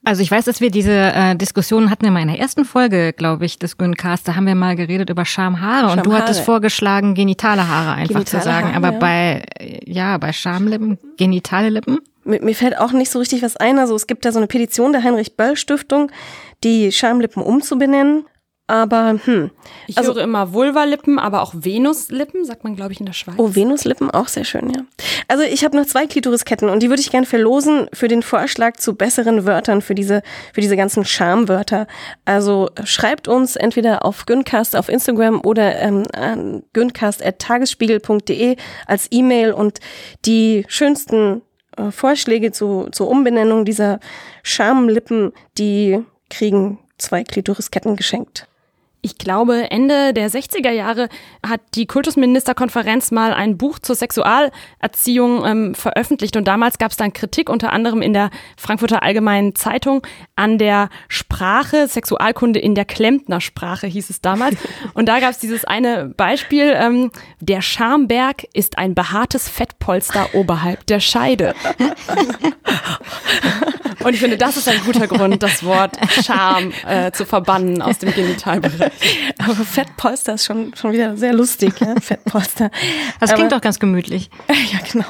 Also 0.05 0.21
ich 0.21 0.29
weiß, 0.29 0.45
dass 0.45 0.59
wir 0.59 0.69
diese 0.69 0.91
äh, 0.91 1.35
Diskussion 1.35 1.89
hatten 1.89 2.05
in 2.05 2.13
meiner 2.13 2.37
ersten 2.37 2.65
Folge, 2.65 3.13
glaube 3.13 3.45
ich, 3.45 3.57
des 3.57 3.77
Güncast. 3.77 4.27
Da 4.27 4.35
haben 4.35 4.45
wir 4.45 4.55
mal 4.55 4.75
geredet 4.75 5.09
über 5.09 5.23
Schamhaare 5.23 5.91
und 5.93 6.05
du 6.05 6.13
hattest 6.13 6.41
vorgeschlagen, 6.41 7.13
genitale 7.15 7.67
Haare 7.67 7.93
einfach 7.93 8.15
genitale 8.15 8.25
zu 8.25 8.41
sagen. 8.41 8.67
Haare, 8.67 8.77
Aber 8.77 8.93
ja. 8.93 8.99
bei 8.99 9.43
ja 9.85 10.17
bei 10.17 10.33
Schamlippen, 10.33 10.97
genitale 11.17 11.69
Lippen. 11.69 11.99
Mir, 12.25 12.41
mir 12.41 12.55
fällt 12.55 12.77
auch 12.77 12.91
nicht 12.91 13.11
so 13.11 13.19
richtig 13.19 13.43
was 13.43 13.55
ein. 13.55 13.79
Also 13.79 13.95
es 13.95 14.05
gibt 14.07 14.25
da 14.25 14.31
so 14.33 14.39
eine 14.39 14.47
Petition 14.47 14.91
der 14.91 15.03
Heinrich 15.03 15.37
Böll 15.37 15.55
Stiftung, 15.55 16.11
die 16.63 16.91
Schamlippen 16.91 17.41
umzubenennen. 17.41 18.25
Aber 18.67 19.19
hm. 19.25 19.51
Ich 19.87 19.97
also, 19.97 20.15
höre 20.15 20.23
immer 20.23 20.53
Vulvalippen, 20.53 21.19
aber 21.19 21.41
auch 21.41 21.53
Venuslippen, 21.53 22.45
sagt 22.45 22.63
man, 22.63 22.77
glaube 22.77 22.93
ich, 22.93 23.01
in 23.01 23.05
der 23.05 23.11
Schweiz. 23.13 23.35
Oh, 23.37 23.53
Venuslippen, 23.53 24.09
auch 24.09 24.29
sehr 24.29 24.45
schön, 24.45 24.69
ja. 24.69 24.83
Also 25.27 25.43
ich 25.43 25.65
habe 25.65 25.75
noch 25.75 25.85
zwei 25.85 26.07
Klitorisketten 26.07 26.69
und 26.69 26.81
die 26.81 26.87
würde 26.87 27.01
ich 27.01 27.11
gerne 27.11 27.25
verlosen 27.25 27.87
für 27.91 28.07
den 28.07 28.23
Vorschlag 28.23 28.77
zu 28.77 28.95
besseren 28.95 29.45
Wörtern 29.45 29.81
für 29.81 29.95
diese, 29.95 30.23
für 30.53 30.61
diese 30.61 30.77
ganzen 30.77 31.03
Schamwörter. 31.03 31.87
Also 32.23 32.69
schreibt 32.85 33.27
uns 33.27 33.57
entweder 33.57 34.05
auf 34.05 34.25
Güncast 34.25 34.77
auf 34.77 34.87
Instagram 34.87 35.41
oder 35.43 35.77
ähm, 35.79 36.03
an 36.13 36.63
güncast.tagesspiegel.de 36.71 38.55
als 38.87 39.09
E-Mail 39.11 39.51
und 39.51 39.79
die 40.25 40.63
schönsten 40.69 41.41
äh, 41.75 41.91
Vorschläge 41.91 42.53
zu, 42.53 42.87
zur 42.93 43.09
Umbenennung 43.09 43.65
dieser 43.65 43.99
Schamlippen, 44.41 45.33
die 45.57 45.99
kriegen 46.29 46.79
zwei 46.97 47.25
Klitorisketten 47.25 47.97
geschenkt 47.97 48.47
ich 49.03 49.17
glaube, 49.17 49.69
Ende 49.69 50.13
der 50.13 50.31
60er 50.31 50.71
Jahre 50.71 51.09
hat 51.45 51.59
die 51.75 51.85
Kultusministerkonferenz 51.85 53.11
mal 53.11 53.33
ein 53.33 53.57
Buch 53.57 53.77
zur 53.79 53.95
Sexualerziehung 53.95 55.45
ähm, 55.45 55.75
veröffentlicht 55.75 56.37
und 56.37 56.47
damals 56.47 56.77
gab 56.77 56.91
es 56.91 56.97
dann 56.97 57.11
Kritik 57.11 57.49
unter 57.49 57.73
anderem 57.73 58.01
in 58.01 58.13
der 58.13 58.29
Frankfurter 58.55 59.03
Allgemeinen 59.03 59.55
Zeitung 59.55 60.07
an 60.37 60.57
der 60.57 60.89
Sprache, 61.09 61.89
Sexualkunde 61.89 62.59
in 62.59 62.75
der 62.75 62.85
Klempnersprache 62.85 63.87
hieß 63.87 64.09
es 64.09 64.21
damals. 64.21 64.55
Und 64.93 65.07
da 65.09 65.19
gab 65.19 65.31
es 65.31 65.37
dieses 65.37 65.65
eine 65.65 66.05
Beispiel, 66.15 66.73
ähm, 66.75 67.11
der 67.41 67.61
Schamberg 67.61 68.45
ist 68.53 68.77
ein 68.77 68.95
behaartes 68.95 69.49
Fettpolster 69.49 70.29
oberhalb 70.33 70.85
der 70.87 71.01
Scheide. 71.01 71.53
Und 74.03 74.13
ich 74.13 74.19
finde, 74.19 74.37
das 74.37 74.57
ist 74.57 74.67
ein 74.67 74.79
guter 74.85 75.07
Grund, 75.07 75.41
das 75.41 75.63
Wort 75.63 75.97
Scham 76.23 76.71
äh, 76.87 77.11
zu 77.11 77.25
verbannen 77.25 77.81
aus 77.81 77.99
dem 77.99 78.13
Genitalbereich. 78.13 78.91
Aber 79.39 79.55
Fettpolster 79.55 80.33
ist 80.33 80.45
schon, 80.45 80.73
schon 80.75 80.91
wieder 80.91 81.15
sehr 81.17 81.33
lustig, 81.33 81.73
ja? 81.79 81.95
Fettpolster. 81.99 82.69
Das 83.19 83.29
Aber, 83.29 83.37
klingt 83.37 83.51
doch 83.51 83.61
ganz 83.61 83.79
gemütlich. 83.79 84.29
Ja, 84.71 84.79
genau. 84.91 85.05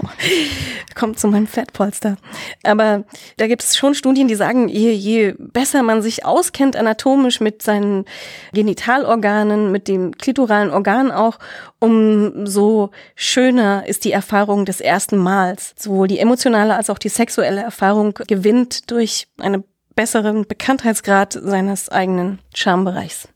Kommt 0.95 1.19
zu 1.19 1.27
meinem 1.27 1.47
Fettpolster. 1.47 2.17
Aber 2.63 3.03
da 3.37 3.47
gibt 3.47 3.63
es 3.63 3.77
schon 3.77 3.93
Studien, 3.93 4.27
die 4.27 4.35
sagen, 4.35 4.67
je, 4.67 4.91
je 4.91 5.35
besser 5.37 5.83
man 5.83 6.01
sich 6.01 6.25
auskennt 6.25 6.75
anatomisch 6.75 7.39
mit 7.39 7.61
seinen 7.61 8.05
Genitalorganen, 8.51 9.71
mit 9.71 9.87
dem 9.87 10.17
klitoralen 10.17 10.71
Organ 10.71 11.11
auch, 11.11 11.39
umso 11.79 12.91
schöner 13.15 13.85
ist 13.85 14.05
die 14.05 14.11
Erfahrung 14.11 14.65
des 14.65 14.81
ersten 14.81 15.17
Mals. 15.17 15.73
Sowohl 15.77 16.07
die 16.07 16.19
emotionale 16.19 16.75
als 16.75 16.89
auch 16.89 16.97
die 16.97 17.09
sexuelle 17.09 17.61
Erfahrung 17.61 18.13
gewinnt 18.27 18.82
durch 18.87 19.27
einen 19.37 19.63
besseren 19.95 20.47
Bekanntheitsgrad 20.47 21.33
seines 21.33 21.89
eigenen 21.89 22.39
Schambereichs. 22.53 23.27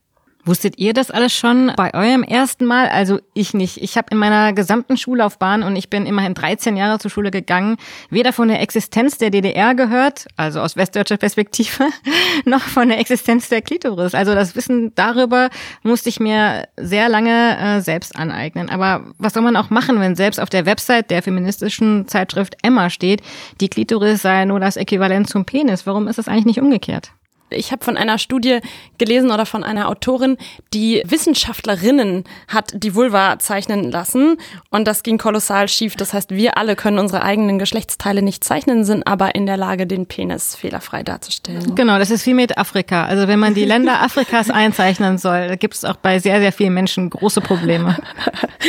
Wusstet 0.47 0.79
ihr 0.79 0.93
das 0.93 1.11
alles 1.11 1.33
schon 1.33 1.73
bei 1.75 1.93
eurem 1.93 2.23
ersten 2.23 2.63
Mal? 2.63 2.87
Also 2.87 3.19
ich 3.33 3.53
nicht. 3.53 3.81
Ich 3.81 3.97
habe 3.97 4.07
in 4.11 4.17
meiner 4.17 4.53
gesamten 4.53 4.95
Schullaufbahn 4.95 5.61
und 5.61 5.75
ich 5.75 5.89
bin 5.89 6.05
immerhin 6.05 6.35
13 6.35 6.77
Jahre 6.77 6.99
zur 6.99 7.11
Schule 7.11 7.31
gegangen, 7.31 7.75
weder 8.09 8.31
von 8.31 8.47
der 8.47 8.61
Existenz 8.61 9.17
der 9.17 9.29
DDR 9.29 9.75
gehört, 9.75 10.25
also 10.37 10.61
aus 10.61 10.77
westdeutscher 10.77 11.17
Perspektive, 11.17 11.89
noch 12.45 12.61
von 12.61 12.87
der 12.87 12.97
Existenz 12.97 13.49
der 13.49 13.61
Klitoris. 13.61 14.15
Also 14.15 14.33
das 14.33 14.55
Wissen 14.55 14.95
darüber 14.95 15.49
musste 15.83 16.07
ich 16.07 16.21
mir 16.21 16.69
sehr 16.77 17.09
lange 17.09 17.57
äh, 17.59 17.81
selbst 17.81 18.15
aneignen. 18.15 18.69
Aber 18.69 19.03
was 19.17 19.33
soll 19.33 19.43
man 19.43 19.57
auch 19.57 19.69
machen, 19.69 19.99
wenn 19.99 20.15
selbst 20.15 20.39
auf 20.39 20.49
der 20.49 20.65
Website 20.65 21.11
der 21.11 21.23
feministischen 21.23 22.07
Zeitschrift 22.07 22.55
Emma 22.63 22.89
steht, 22.89 23.21
die 23.59 23.67
Klitoris 23.67 24.21
sei 24.21 24.45
nur 24.45 24.61
das 24.61 24.77
Äquivalent 24.77 25.27
zum 25.27 25.43
Penis? 25.43 25.85
Warum 25.85 26.07
ist 26.07 26.19
das 26.19 26.29
eigentlich 26.29 26.45
nicht 26.45 26.61
umgekehrt? 26.61 27.11
Ich 27.49 27.71
habe 27.71 27.83
von 27.83 27.97
einer 27.97 28.17
Studie 28.17 28.59
gelesen 28.97 29.31
oder 29.31 29.45
von 29.45 29.63
einer 29.63 29.89
Autorin, 29.89 30.37
die 30.73 31.01
Wissenschaftlerinnen 31.05 32.25
hat 32.47 32.71
die 32.73 32.95
Vulva 32.95 33.39
zeichnen 33.39 33.91
lassen 33.91 34.37
und 34.69 34.87
das 34.87 35.03
ging 35.03 35.17
kolossal 35.17 35.67
schief. 35.69 35.95
Das 35.95 36.13
heißt, 36.13 36.31
wir 36.31 36.57
alle 36.57 36.75
können 36.75 36.99
unsere 36.99 37.23
eigenen 37.23 37.59
Geschlechtsteile 37.59 38.21
nicht 38.21 38.43
zeichnen, 38.43 38.83
sind 38.83 39.07
aber 39.07 39.35
in 39.35 39.45
der 39.45 39.57
Lage, 39.57 39.87
den 39.87 40.05
Penis 40.05 40.55
fehlerfrei 40.55 41.03
darzustellen. 41.03 41.75
Genau, 41.75 41.97
das 41.99 42.11
ist 42.11 42.25
wie 42.25 42.33
mit 42.33 42.57
Afrika. 42.57 43.05
Also 43.05 43.27
wenn 43.27 43.39
man 43.39 43.53
die 43.53 43.65
Länder 43.65 44.01
Afrikas 44.01 44.49
einzeichnen 44.49 45.17
soll, 45.17 45.57
gibt 45.57 45.75
es 45.75 45.85
auch 45.85 45.97
bei 45.97 46.19
sehr, 46.19 46.39
sehr 46.39 46.51
vielen 46.51 46.73
Menschen 46.73 47.09
große 47.09 47.41
Probleme. 47.41 47.97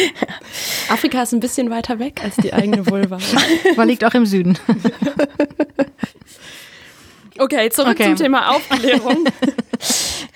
Afrika 0.88 1.22
ist 1.22 1.32
ein 1.32 1.40
bisschen 1.40 1.70
weiter 1.70 1.98
weg 1.98 2.20
als 2.22 2.36
die 2.36 2.52
eigene 2.52 2.86
Vulva. 2.86 3.18
Aber 3.72 3.86
liegt 3.86 4.04
auch 4.04 4.14
im 4.14 4.26
Süden. 4.26 4.58
Okay, 7.38 7.70
zurück 7.70 7.92
okay. 7.92 8.04
zum 8.04 8.16
Thema 8.16 8.50
Aufklärung. 8.54 9.24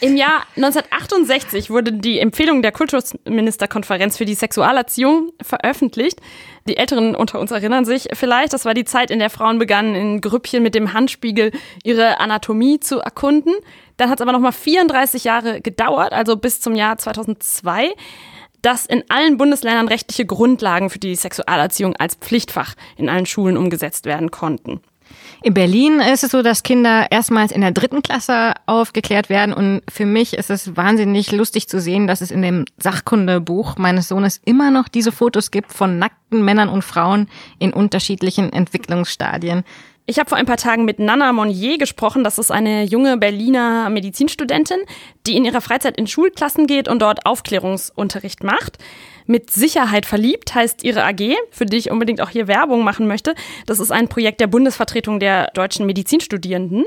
Im 0.00 0.16
Jahr 0.16 0.42
1968 0.56 1.70
wurde 1.70 1.92
die 1.92 2.18
Empfehlung 2.18 2.60
der 2.62 2.72
Kultusministerkonferenz 2.72 4.16
für 4.16 4.24
die 4.24 4.34
Sexualerziehung 4.34 5.30
veröffentlicht. 5.40 6.20
Die 6.66 6.76
Älteren 6.76 7.14
unter 7.14 7.38
uns 7.38 7.52
erinnern 7.52 7.84
sich 7.84 8.08
vielleicht, 8.12 8.52
das 8.52 8.64
war 8.64 8.74
die 8.74 8.84
Zeit, 8.84 9.12
in 9.12 9.20
der 9.20 9.30
Frauen 9.30 9.60
begannen, 9.60 9.94
in 9.94 10.20
Grüppchen 10.20 10.62
mit 10.62 10.74
dem 10.74 10.92
Handspiegel 10.92 11.52
ihre 11.84 12.18
Anatomie 12.18 12.80
zu 12.80 12.98
erkunden. 12.98 13.54
Dann 13.96 14.10
hat 14.10 14.18
es 14.18 14.22
aber 14.22 14.32
nochmal 14.32 14.52
34 14.52 15.22
Jahre 15.22 15.60
gedauert, 15.60 16.12
also 16.12 16.36
bis 16.36 16.60
zum 16.60 16.74
Jahr 16.74 16.98
2002 16.98 17.94
dass 18.62 18.86
in 18.86 19.02
allen 19.08 19.38
Bundesländern 19.38 19.88
rechtliche 19.88 20.24
Grundlagen 20.24 20.88
für 20.88 21.00
die 21.00 21.16
Sexualerziehung 21.16 21.96
als 21.96 22.14
Pflichtfach 22.14 22.74
in 22.96 23.08
allen 23.08 23.26
Schulen 23.26 23.56
umgesetzt 23.56 24.06
werden 24.06 24.30
konnten. 24.30 24.80
In 25.44 25.54
Berlin 25.54 25.98
ist 25.98 26.22
es 26.22 26.30
so, 26.30 26.40
dass 26.42 26.62
Kinder 26.62 27.08
erstmals 27.10 27.50
in 27.50 27.62
der 27.62 27.72
dritten 27.72 28.00
Klasse 28.02 28.52
aufgeklärt 28.66 29.28
werden. 29.28 29.52
Und 29.52 29.82
für 29.90 30.06
mich 30.06 30.34
ist 30.34 30.50
es 30.50 30.76
wahnsinnig 30.76 31.32
lustig 31.32 31.68
zu 31.68 31.80
sehen, 31.80 32.06
dass 32.06 32.20
es 32.20 32.30
in 32.30 32.42
dem 32.42 32.64
Sachkundebuch 32.78 33.76
meines 33.76 34.06
Sohnes 34.06 34.40
immer 34.44 34.70
noch 34.70 34.86
diese 34.86 35.10
Fotos 35.10 35.50
gibt 35.50 35.72
von 35.72 35.98
nackten 35.98 36.44
Männern 36.44 36.68
und 36.68 36.82
Frauen 36.82 37.28
in 37.58 37.72
unterschiedlichen 37.72 38.52
Entwicklungsstadien. 38.52 39.64
Ich 40.06 40.20
habe 40.20 40.28
vor 40.28 40.38
ein 40.38 40.46
paar 40.46 40.56
Tagen 40.58 40.84
mit 40.84 41.00
Nana 41.00 41.32
Monnier 41.32 41.76
gesprochen. 41.76 42.22
Das 42.22 42.38
ist 42.38 42.52
eine 42.52 42.84
junge 42.84 43.16
Berliner 43.16 43.90
Medizinstudentin, 43.90 44.78
die 45.26 45.36
in 45.36 45.44
ihrer 45.44 45.60
Freizeit 45.60 45.96
in 45.96 46.06
Schulklassen 46.06 46.68
geht 46.68 46.86
und 46.86 47.02
dort 47.02 47.26
Aufklärungsunterricht 47.26 48.44
macht. 48.44 48.78
Mit 49.26 49.50
Sicherheit 49.50 50.06
verliebt 50.06 50.54
heißt 50.54 50.84
ihre 50.84 51.04
AG, 51.04 51.36
für 51.50 51.66
die 51.66 51.76
ich 51.76 51.90
unbedingt 51.90 52.20
auch 52.20 52.30
hier 52.30 52.48
Werbung 52.48 52.84
machen 52.84 53.06
möchte. 53.06 53.34
Das 53.66 53.80
ist 53.80 53.92
ein 53.92 54.08
Projekt 54.08 54.40
der 54.40 54.46
Bundesvertretung 54.46 55.20
der 55.20 55.50
deutschen 55.52 55.86
Medizinstudierenden. 55.86 56.84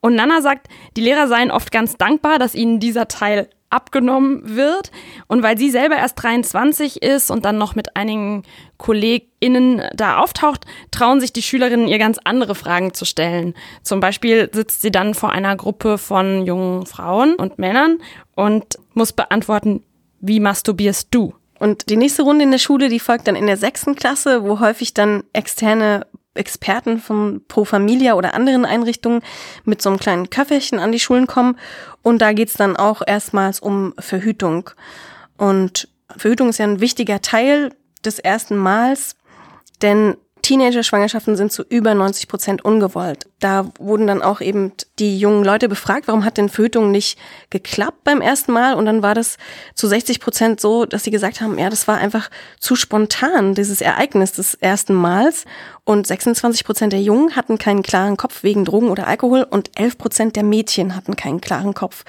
Und 0.00 0.14
Nana 0.14 0.40
sagt, 0.40 0.68
die 0.96 1.00
Lehrer 1.00 1.26
seien 1.26 1.50
oft 1.50 1.72
ganz 1.72 1.96
dankbar, 1.96 2.38
dass 2.38 2.54
ihnen 2.54 2.80
dieser 2.80 3.08
Teil 3.08 3.48
abgenommen 3.70 4.56
wird. 4.56 4.90
Und 5.26 5.42
weil 5.42 5.58
sie 5.58 5.70
selber 5.70 5.96
erst 5.96 6.22
23 6.22 7.02
ist 7.02 7.30
und 7.30 7.44
dann 7.44 7.58
noch 7.58 7.74
mit 7.74 7.96
einigen 7.96 8.44
KollegInnen 8.78 9.82
da 9.94 10.18
auftaucht, 10.18 10.64
trauen 10.90 11.20
sich 11.20 11.32
die 11.32 11.42
Schülerinnen 11.42 11.88
ihr 11.88 11.98
ganz 11.98 12.18
andere 12.24 12.54
Fragen 12.54 12.94
zu 12.94 13.04
stellen. 13.04 13.54
Zum 13.82 14.00
Beispiel 14.00 14.50
sitzt 14.52 14.82
sie 14.82 14.92
dann 14.92 15.14
vor 15.14 15.30
einer 15.30 15.56
Gruppe 15.56 15.98
von 15.98 16.46
jungen 16.46 16.86
Frauen 16.86 17.34
und 17.34 17.58
Männern 17.58 17.98
und 18.34 18.78
muss 18.94 19.12
beantworten, 19.12 19.82
wie 20.20 20.40
masturbierst 20.40 21.08
du? 21.10 21.34
Und 21.58 21.88
die 21.88 21.96
nächste 21.96 22.22
Runde 22.22 22.44
in 22.44 22.50
der 22.50 22.58
Schule, 22.58 22.88
die 22.88 23.00
folgt 23.00 23.28
dann 23.28 23.36
in 23.36 23.46
der 23.46 23.56
sechsten 23.56 23.94
Klasse, 23.94 24.44
wo 24.44 24.60
häufig 24.60 24.94
dann 24.94 25.24
externe 25.32 26.06
Experten 26.34 26.98
von 26.98 27.42
Pro 27.48 27.64
Familia 27.64 28.14
oder 28.14 28.34
anderen 28.34 28.64
Einrichtungen 28.64 29.22
mit 29.64 29.80
so 29.80 29.88
einem 29.88 29.98
kleinen 29.98 30.30
Köfferchen 30.30 30.78
an 30.78 30.92
die 30.92 31.00
Schulen 31.00 31.26
kommen. 31.26 31.58
Und 32.02 32.20
da 32.20 32.32
geht's 32.32 32.54
dann 32.54 32.76
auch 32.76 33.02
erstmals 33.06 33.58
um 33.60 33.94
Verhütung. 33.98 34.70
Und 35.36 35.88
Verhütung 36.14 36.50
ist 36.50 36.58
ja 36.58 36.66
ein 36.66 36.80
wichtiger 36.80 37.20
Teil 37.20 37.74
des 38.04 38.18
ersten 38.18 38.56
Mals, 38.56 39.16
denn 39.82 40.16
Teenager-Schwangerschaften 40.46 41.34
sind 41.34 41.50
zu 41.50 41.64
über 41.64 41.92
90 41.92 42.28
Prozent 42.28 42.64
ungewollt. 42.64 43.26
Da 43.40 43.68
wurden 43.80 44.06
dann 44.06 44.22
auch 44.22 44.40
eben 44.40 44.70
die 45.00 45.18
jungen 45.18 45.44
Leute 45.44 45.68
befragt, 45.68 46.06
warum 46.06 46.24
hat 46.24 46.36
denn 46.36 46.48
Verhütung 46.48 46.92
nicht 46.92 47.18
geklappt 47.50 48.04
beim 48.04 48.20
ersten 48.20 48.52
Mal? 48.52 48.74
Und 48.74 48.86
dann 48.86 49.02
war 49.02 49.16
das 49.16 49.38
zu 49.74 49.88
60 49.88 50.20
Prozent 50.20 50.60
so, 50.60 50.86
dass 50.86 51.02
sie 51.02 51.10
gesagt 51.10 51.40
haben, 51.40 51.58
ja, 51.58 51.68
das 51.68 51.88
war 51.88 51.98
einfach 51.98 52.30
zu 52.60 52.76
spontan, 52.76 53.56
dieses 53.56 53.80
Ereignis 53.80 54.34
des 54.34 54.54
ersten 54.54 54.94
Mals. 54.94 55.46
Und 55.82 56.06
26 56.06 56.64
Prozent 56.64 56.92
der 56.92 57.02
Jungen 57.02 57.34
hatten 57.34 57.58
keinen 57.58 57.82
klaren 57.82 58.16
Kopf 58.16 58.44
wegen 58.44 58.64
Drogen 58.64 58.90
oder 58.90 59.08
Alkohol 59.08 59.44
und 59.50 59.72
11 59.74 59.98
Prozent 59.98 60.36
der 60.36 60.44
Mädchen 60.44 60.94
hatten 60.94 61.16
keinen 61.16 61.40
klaren 61.40 61.74
Kopf. 61.74 62.04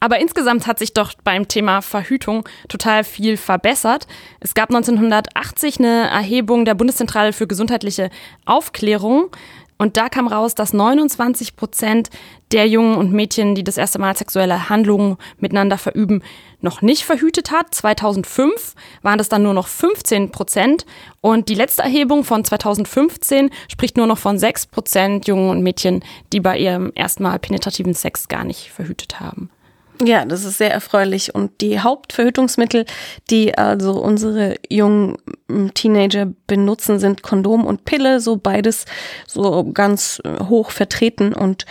Aber 0.00 0.18
insgesamt 0.18 0.66
hat 0.66 0.78
sich 0.78 0.92
doch 0.92 1.14
beim 1.24 1.48
Thema 1.48 1.80
Verhütung 1.80 2.46
total 2.68 3.04
viel 3.04 3.36
verbessert. 3.36 4.06
Es 4.40 4.52
gab 4.52 4.68
1980 4.68 5.78
eine 5.78 6.10
Erhebung 6.10 6.64
der 6.64 6.74
Bundeszentrale 6.74 7.32
für 7.32 7.46
gesundheitliche 7.46 8.10
Aufklärung. 8.44 9.30
Und 9.76 9.96
da 9.96 10.08
kam 10.08 10.28
raus, 10.28 10.54
dass 10.54 10.72
29 10.72 11.56
Prozent 11.56 12.10
der 12.52 12.68
Jungen 12.68 12.96
und 12.96 13.12
Mädchen, 13.12 13.54
die 13.54 13.64
das 13.64 13.76
erste 13.76 13.98
Mal 13.98 14.16
sexuelle 14.16 14.68
Handlungen 14.68 15.16
miteinander 15.38 15.78
verüben, 15.78 16.22
noch 16.60 16.80
nicht 16.80 17.04
verhütet 17.04 17.50
hat. 17.50 17.74
2005 17.74 18.74
waren 19.02 19.18
das 19.18 19.28
dann 19.28 19.42
nur 19.42 19.54
noch 19.54 19.66
15 19.66 20.30
Prozent. 20.30 20.86
Und 21.20 21.48
die 21.48 21.54
letzte 21.54 21.82
Erhebung 21.82 22.24
von 22.24 22.44
2015 22.44 23.50
spricht 23.68 23.96
nur 23.96 24.06
noch 24.06 24.18
von 24.18 24.38
6 24.38 24.66
Prozent 24.66 25.26
Jungen 25.26 25.50
und 25.50 25.62
Mädchen, 25.62 26.04
die 26.32 26.40
bei 26.40 26.56
ihrem 26.56 26.92
ersten 26.94 27.24
Mal 27.24 27.38
penetrativen 27.38 27.94
Sex 27.94 28.28
gar 28.28 28.44
nicht 28.44 28.70
verhütet 28.70 29.18
haben. 29.18 29.50
Ja, 30.02 30.24
das 30.24 30.44
ist 30.44 30.58
sehr 30.58 30.72
erfreulich. 30.72 31.34
Und 31.34 31.60
die 31.60 31.78
Hauptverhütungsmittel, 31.78 32.84
die 33.30 33.56
also 33.56 33.92
unsere 34.02 34.56
jungen 34.68 35.16
Teenager 35.74 36.32
benutzen, 36.46 36.98
sind 36.98 37.22
Kondom 37.22 37.64
und 37.64 37.84
Pille, 37.84 38.20
so 38.20 38.36
beides 38.36 38.86
so 39.26 39.64
ganz 39.72 40.20
äh, 40.24 40.44
hoch 40.44 40.70
vertreten 40.70 41.32
und 41.32 41.64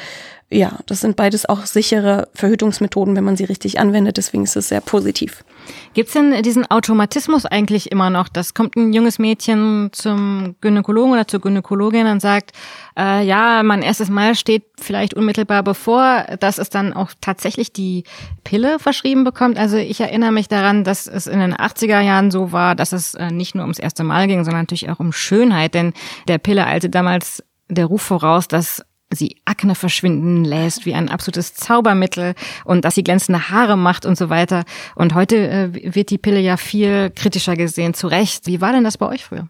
ja, 0.49 0.77
das 0.85 1.01
sind 1.01 1.15
beides 1.15 1.47
auch 1.49 1.65
sichere 1.65 2.27
Verhütungsmethoden, 2.35 3.15
wenn 3.15 3.23
man 3.23 3.35
sie 3.35 3.45
richtig 3.45 3.79
anwendet. 3.79 4.17
Deswegen 4.17 4.43
ist 4.43 4.55
es 4.55 4.69
sehr 4.69 4.81
positiv. 4.81 5.43
Gibt 5.93 6.07
es 6.07 6.13
denn 6.13 6.41
diesen 6.41 6.69
Automatismus 6.71 7.45
eigentlich 7.45 7.91
immer 7.91 8.09
noch? 8.09 8.27
Das 8.27 8.53
kommt 8.53 8.75
ein 8.75 8.93
junges 8.93 9.19
Mädchen 9.19 9.89
zum 9.91 10.55
Gynäkologen 10.59 11.13
oder 11.13 11.27
zur 11.27 11.39
Gynäkologin 11.39 12.07
und 12.07 12.19
sagt, 12.19 12.51
äh, 12.97 13.23
ja, 13.23 13.61
mein 13.63 13.83
erstes 13.83 14.09
Mal 14.09 14.33
steht 14.33 14.63
vielleicht 14.79 15.13
unmittelbar 15.13 15.61
bevor, 15.61 16.25
dass 16.39 16.57
es 16.57 16.69
dann 16.69 16.93
auch 16.93 17.11
tatsächlich 17.21 17.73
die 17.73 18.05
Pille 18.43 18.79
verschrieben 18.79 19.23
bekommt. 19.23 19.57
Also 19.57 19.77
ich 19.77 20.01
erinnere 20.01 20.31
mich 20.31 20.47
daran, 20.47 20.83
dass 20.83 21.05
es 21.05 21.27
in 21.27 21.39
den 21.39 21.53
80er 21.53 22.01
Jahren 22.01 22.31
so 22.31 22.51
war, 22.51 22.73
dass 22.73 22.91
es 22.91 23.13
äh, 23.13 23.29
nicht 23.29 23.53
nur 23.53 23.63
ums 23.63 23.79
erste 23.79 24.03
Mal 24.03 24.27
ging, 24.27 24.43
sondern 24.43 24.63
natürlich 24.63 24.89
auch 24.89 24.99
um 24.99 25.13
Schönheit. 25.13 25.75
Denn 25.75 25.93
der 26.27 26.39
Pille 26.39 26.65
eilte 26.65 26.89
damals 26.89 27.43
der 27.69 27.85
Ruf 27.85 28.01
voraus, 28.01 28.47
dass 28.47 28.83
sie 29.15 29.37
Akne 29.45 29.75
verschwinden 29.75 30.43
lässt, 30.43 30.85
wie 30.85 30.93
ein 30.93 31.09
absolutes 31.09 31.53
Zaubermittel 31.53 32.35
und 32.65 32.85
dass 32.85 32.95
sie 32.95 33.03
glänzende 33.03 33.49
Haare 33.49 33.77
macht 33.77 34.05
und 34.05 34.17
so 34.17 34.29
weiter. 34.29 34.63
Und 34.95 35.13
heute 35.15 35.49
äh, 35.49 35.95
wird 35.95 36.09
die 36.09 36.17
Pille 36.17 36.39
ja 36.39 36.57
viel 36.57 37.11
kritischer 37.11 37.55
gesehen, 37.55 37.93
zu 37.93 38.07
Recht. 38.07 38.47
Wie 38.47 38.61
war 38.61 38.71
denn 38.71 38.83
das 38.83 38.97
bei 38.97 39.07
euch 39.07 39.25
früher? 39.25 39.47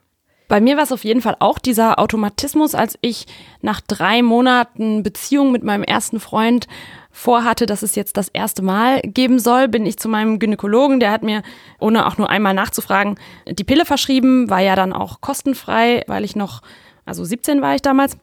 Bei 0.47 0.61
mir 0.61 0.75
war 0.75 0.83
es 0.83 0.91
auf 0.91 1.03
jeden 1.03 1.21
Fall 1.21 1.35
auch 1.39 1.57
dieser 1.57 1.99
Automatismus, 1.99 2.75
als 2.75 2.97
ich 3.01 3.25
nach 3.61 3.81
drei 3.81 4.21
Monaten 4.21 5.01
Beziehung 5.01 5.51
mit 5.51 5.63
meinem 5.63 5.83
ersten 5.83 6.19
Freund 6.19 6.67
vorhatte, 7.11 7.65
dass 7.65 7.81
es 7.81 7.95
jetzt 7.95 8.17
das 8.17 8.27
erste 8.27 8.61
Mal 8.61 9.01
geben 9.01 9.39
soll, 9.39 9.67
bin 9.67 9.85
ich 9.85 9.97
zu 9.97 10.09
meinem 10.09 10.39
Gynäkologen, 10.39 10.99
der 10.99 11.11
hat 11.11 11.23
mir, 11.23 11.43
ohne 11.79 12.05
auch 12.05 12.17
nur 12.17 12.29
einmal 12.29 12.53
nachzufragen, 12.53 13.17
die 13.47 13.63
Pille 13.63 13.85
verschrieben, 13.85 14.49
war 14.49 14.59
ja 14.59 14.75
dann 14.75 14.93
auch 14.93 15.21
kostenfrei, 15.21 16.03
weil 16.07 16.23
ich 16.23 16.35
noch, 16.35 16.61
also 17.05 17.23
17 17.23 17.61
war 17.61 17.75
ich 17.75 17.81
damals. 17.81 18.17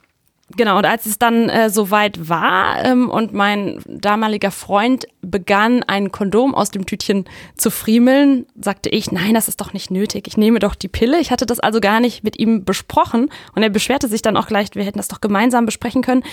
Genau, 0.57 0.79
und 0.79 0.85
als 0.85 1.07
es 1.07 1.19
dann 1.19 1.49
äh, 1.49 1.71
soweit 1.71 2.29
war 2.29 2.85
ähm, 2.85 3.09
und 3.09 3.33
mein 3.33 3.81
damaliger 3.87 4.51
Freund 4.51 5.07
begann, 5.21 5.85
ein 5.85 6.11
Kondom 6.11 6.55
aus 6.57 6.71
dem 6.71 6.87
Tütchen 6.87 7.27
zu 7.57 7.71
friemeln, 7.71 8.47
sagte 8.61 8.89
ich, 8.89 9.13
nein, 9.13 9.35
das 9.35 9.47
ist 9.47 9.61
doch 9.61 9.73
nicht 9.73 9.93
nötig. 9.93 10.27
Ich 10.27 10.37
nehme 10.37 10.59
doch 10.59 10.75
die 10.75 10.89
Pille. 10.89 11.21
Ich 11.21 11.31
hatte 11.31 11.47
das 11.47 11.61
also 11.61 11.81
gar 11.81 12.01
nicht 12.01 12.25
mit 12.25 12.39
ihm 12.39 12.65
besprochen. 12.65 13.31
Und 13.55 13.63
er 13.63 13.71
beschwerte 13.71 14.09
sich 14.09 14.23
dann 14.23 14.37
auch 14.37 14.49
gleich, 14.49 14.71
wir 14.75 14.85
hätten 14.85 14.99
das 14.99 15.09
doch 15.09 15.21
gemeinsam 15.21 15.67
besprechen 15.67 16.03
können. 16.03 16.25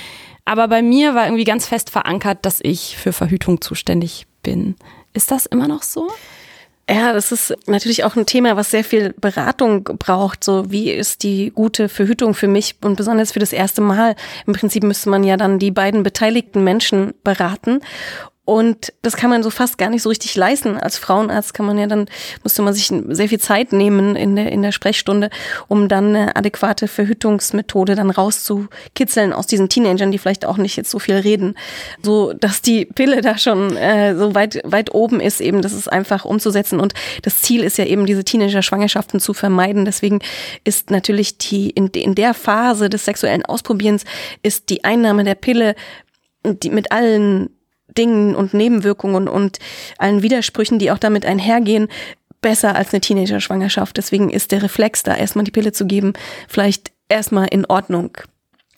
Aber 0.45 0.67
bei 0.67 0.81
mir 0.81 1.13
war 1.13 1.25
irgendwie 1.25 1.43
ganz 1.43 1.67
fest 1.67 1.91
verankert, 1.91 2.39
dass 2.45 2.59
ich 2.63 2.97
für 2.97 3.13
Verhütung 3.13 3.61
zuständig 3.61 4.25
bin. 4.41 4.75
Ist 5.13 5.29
das 5.29 5.45
immer 5.45 5.67
noch 5.67 5.83
so? 5.83 6.09
Ja, 6.89 7.11
das 7.11 7.33
ist 7.33 7.53
natürlich 7.67 8.05
auch 8.05 8.15
ein 8.15 8.25
Thema, 8.25 8.55
was 8.55 8.71
sehr 8.71 8.83
viel 8.83 9.13
Beratung 9.19 9.83
braucht. 9.83 10.41
So, 10.43 10.71
wie 10.71 10.89
ist 10.89 11.23
die 11.23 11.51
gute 11.53 11.89
Verhütung 11.89 12.33
für 12.33 12.47
mich 12.47 12.75
und 12.81 12.95
besonders 12.95 13.33
für 13.33 13.39
das 13.39 13.51
erste 13.51 13.81
Mal? 13.81 14.15
Im 14.45 14.53
Prinzip 14.53 14.83
müsste 14.83 15.09
man 15.09 15.25
ja 15.25 15.35
dann 15.35 15.59
die 15.59 15.71
beiden 15.71 16.03
beteiligten 16.03 16.63
Menschen 16.63 17.13
beraten. 17.25 17.81
Und 18.47 18.93
das 19.01 19.17
kann 19.17 19.29
man 19.29 19.43
so 19.43 19.49
fast 19.49 19.77
gar 19.77 19.89
nicht 19.89 20.01
so 20.01 20.07
richtig 20.07 20.33
leisten. 20.37 20.77
Als 20.77 20.97
Frauenarzt 20.97 21.53
kann 21.53 21.65
man 21.65 21.77
ja 21.77 21.85
dann, 21.85 22.05
musste 22.43 22.61
man 22.61 22.73
sich 22.73 22.87
sehr 23.09 23.27
viel 23.27 23.41
Zeit 23.41 23.73
nehmen 23.73 24.15
in 24.15 24.37
der, 24.37 24.53
in 24.53 24.61
der 24.61 24.71
Sprechstunde, 24.71 25.29
um 25.67 25.89
dann 25.89 26.15
eine 26.15 26.37
adäquate 26.37 26.87
Verhütungsmethode 26.87 27.95
dann 27.95 28.09
rauszukitzeln 28.09 29.33
aus 29.33 29.47
diesen 29.47 29.67
Teenagern, 29.67 30.13
die 30.13 30.17
vielleicht 30.17 30.45
auch 30.45 30.55
nicht 30.55 30.77
jetzt 30.77 30.91
so 30.91 30.97
viel 30.97 31.15
reden. 31.15 31.55
So, 32.01 32.31
dass 32.31 32.61
die 32.61 32.85
Pille 32.85 33.19
da 33.19 33.37
schon 33.37 33.75
äh, 33.75 34.15
so 34.15 34.33
weit, 34.33 34.61
weit 34.63 34.93
oben 34.93 35.19
ist, 35.19 35.41
eben, 35.41 35.61
das 35.61 35.73
ist 35.73 35.91
einfach 35.91 36.23
umzusetzen. 36.23 36.79
Und 36.79 36.93
das 37.23 37.41
Ziel 37.41 37.65
ist 37.65 37.77
ja 37.77 37.83
eben, 37.83 38.05
diese 38.05 38.23
Teenager-Schwangerschaften 38.23 39.19
zu 39.19 39.33
vermeiden. 39.33 39.83
Deswegen 39.83 40.19
ist 40.63 40.89
natürlich 40.89 41.37
die, 41.37 41.69
in, 41.71 41.87
in 41.87 42.15
der 42.15 42.33
Phase 42.33 42.89
des 42.89 43.03
sexuellen 43.03 43.43
Ausprobierens 43.43 44.05
ist 44.41 44.69
die 44.69 44.85
Einnahme 44.85 45.25
der 45.25 45.35
Pille 45.35 45.75
die 46.63 46.69
mit 46.69 46.91
allen 46.93 47.49
Dingen 47.97 48.35
und 48.35 48.53
Nebenwirkungen 48.53 49.27
und 49.27 49.59
allen 49.97 50.21
Widersprüchen, 50.21 50.79
die 50.79 50.91
auch 50.91 50.99
damit 50.99 51.25
einhergehen, 51.25 51.87
besser 52.41 52.75
als 52.75 52.93
eine 52.93 53.01
Teenager-Schwangerschaft. 53.01 53.97
Deswegen 53.97 54.29
ist 54.29 54.51
der 54.51 54.63
Reflex 54.63 55.03
da, 55.03 55.15
erstmal 55.15 55.45
die 55.45 55.51
Pille 55.51 55.71
zu 55.71 55.85
geben, 55.85 56.13
vielleicht 56.47 56.91
erstmal 57.09 57.47
in 57.47 57.65
Ordnung. 57.65 58.17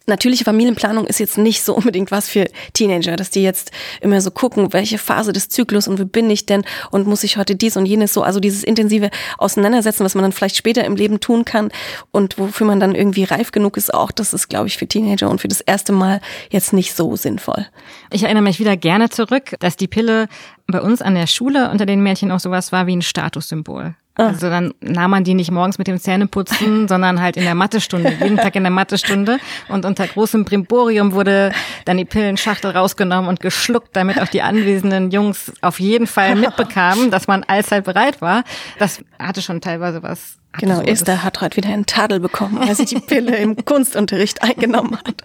Natürliche 0.10 0.44
Familienplanung 0.44 1.08
ist 1.08 1.20
jetzt 1.20 1.38
nicht 1.38 1.64
so 1.64 1.74
unbedingt 1.80 2.12
was 2.12 2.28
für 2.28 2.46
Teenager, 2.74 3.16
dass 3.16 3.30
die 3.30 3.44
jetzt 3.44 3.72
immer 4.02 4.20
so 4.22 4.32
gucken, 4.32 4.74
welche 4.74 4.98
Phase 4.98 5.32
des 5.32 5.50
Zyklus 5.50 5.88
und 5.88 6.00
wo 6.00 6.06
bin 6.06 6.30
ich 6.30 6.46
denn 6.46 6.64
und 6.92 7.08
muss 7.08 7.24
ich 7.24 7.38
heute 7.38 7.56
dies 7.56 7.78
und 7.78 7.86
jenes 7.86 8.14
so, 8.14 8.24
also 8.24 8.40
dieses 8.40 8.64
intensive 8.64 9.10
Auseinandersetzen, 9.38 10.04
was 10.04 10.16
man 10.16 10.24
dann 10.24 10.32
vielleicht 10.32 10.58
später 10.58 10.84
im 10.84 10.96
Leben 10.96 11.20
tun 11.20 11.46
kann 11.46 11.72
und 12.12 12.38
wofür 12.38 12.68
man 12.68 12.80
dann 12.80 12.96
irgendwie 12.96 13.24
reif 13.24 13.52
genug 13.52 13.78
ist 13.78 13.94
auch, 13.94 14.12
das 14.12 14.34
ist, 14.34 14.50
glaube 14.50 14.68
ich, 14.68 14.78
für 14.78 14.88
Teenager 14.88 15.30
und 15.30 15.42
für 15.42 15.48
das 15.48 15.62
erste 15.62 15.94
Mal 15.94 16.22
jetzt 16.50 16.74
nicht 16.74 16.94
so 16.94 17.16
sinnvoll. 17.16 17.68
Ich 18.12 18.24
erinnere 18.24 18.44
mich 18.44 18.60
wieder 18.60 18.76
gerne 18.76 19.10
zurück, 19.10 19.56
dass 19.60 19.78
die 19.78 19.88
Pille 19.88 20.28
bei 20.68 20.82
uns 20.82 21.02
an 21.02 21.16
der 21.16 21.28
Schule 21.28 21.70
unter 21.72 21.86
den 21.86 22.02
Mädchen 22.02 22.32
auch 22.32 22.40
sowas 22.40 22.72
war 22.72 22.88
wie 22.88 22.96
ein 22.96 23.02
Statussymbol. 23.02 23.96
Ah. 24.20 24.28
Also 24.28 24.50
dann 24.50 24.74
nahm 24.82 25.12
man 25.12 25.24
die 25.24 25.34
nicht 25.34 25.50
morgens 25.50 25.78
mit 25.78 25.88
dem 25.88 25.98
Zähneputzen, 25.98 26.88
sondern 26.90 27.22
halt 27.22 27.38
in 27.38 27.44
der 27.44 27.56
Mathestunde, 27.56 28.12
jeden 28.20 28.36
Tag 28.36 28.54
in 28.58 28.64
der 28.64 28.72
Mathestunde. 28.72 29.40
Und 29.70 29.86
unter 29.86 30.06
großem 30.06 30.44
Brimborium 30.44 31.14
wurde 31.14 31.54
dann 31.86 31.96
die 31.96 32.04
Pillenschachtel 32.04 32.72
rausgenommen 32.72 33.30
und 33.30 33.40
geschluckt, 33.40 33.96
damit 33.96 34.20
auch 34.22 34.28
die 34.28 34.42
anwesenden 34.42 35.12
Jungs 35.12 35.54
auf 35.62 35.80
jeden 35.80 36.06
Fall 36.06 36.36
mitbekamen, 36.36 37.12
dass 37.12 37.28
man 37.28 37.46
allzeit 37.46 37.86
bereit 37.86 38.22
war. 38.22 38.44
Das 38.78 39.02
hatte 39.18 39.42
schon 39.42 39.62
teilweise 39.62 40.04
was. 40.04 40.36
Genau, 40.58 40.82
Esther 40.82 41.24
hat 41.24 41.40
heute 41.40 41.56
wieder 41.56 41.70
einen 41.70 41.86
Tadel 41.86 42.20
bekommen, 42.20 42.58
als 42.58 42.80
sie 42.80 42.86
die 42.86 43.00
Pille 43.00 43.38
im 43.38 43.56
Kunstunterricht 43.66 44.42
eingenommen 44.42 44.98
hat. 44.98 45.24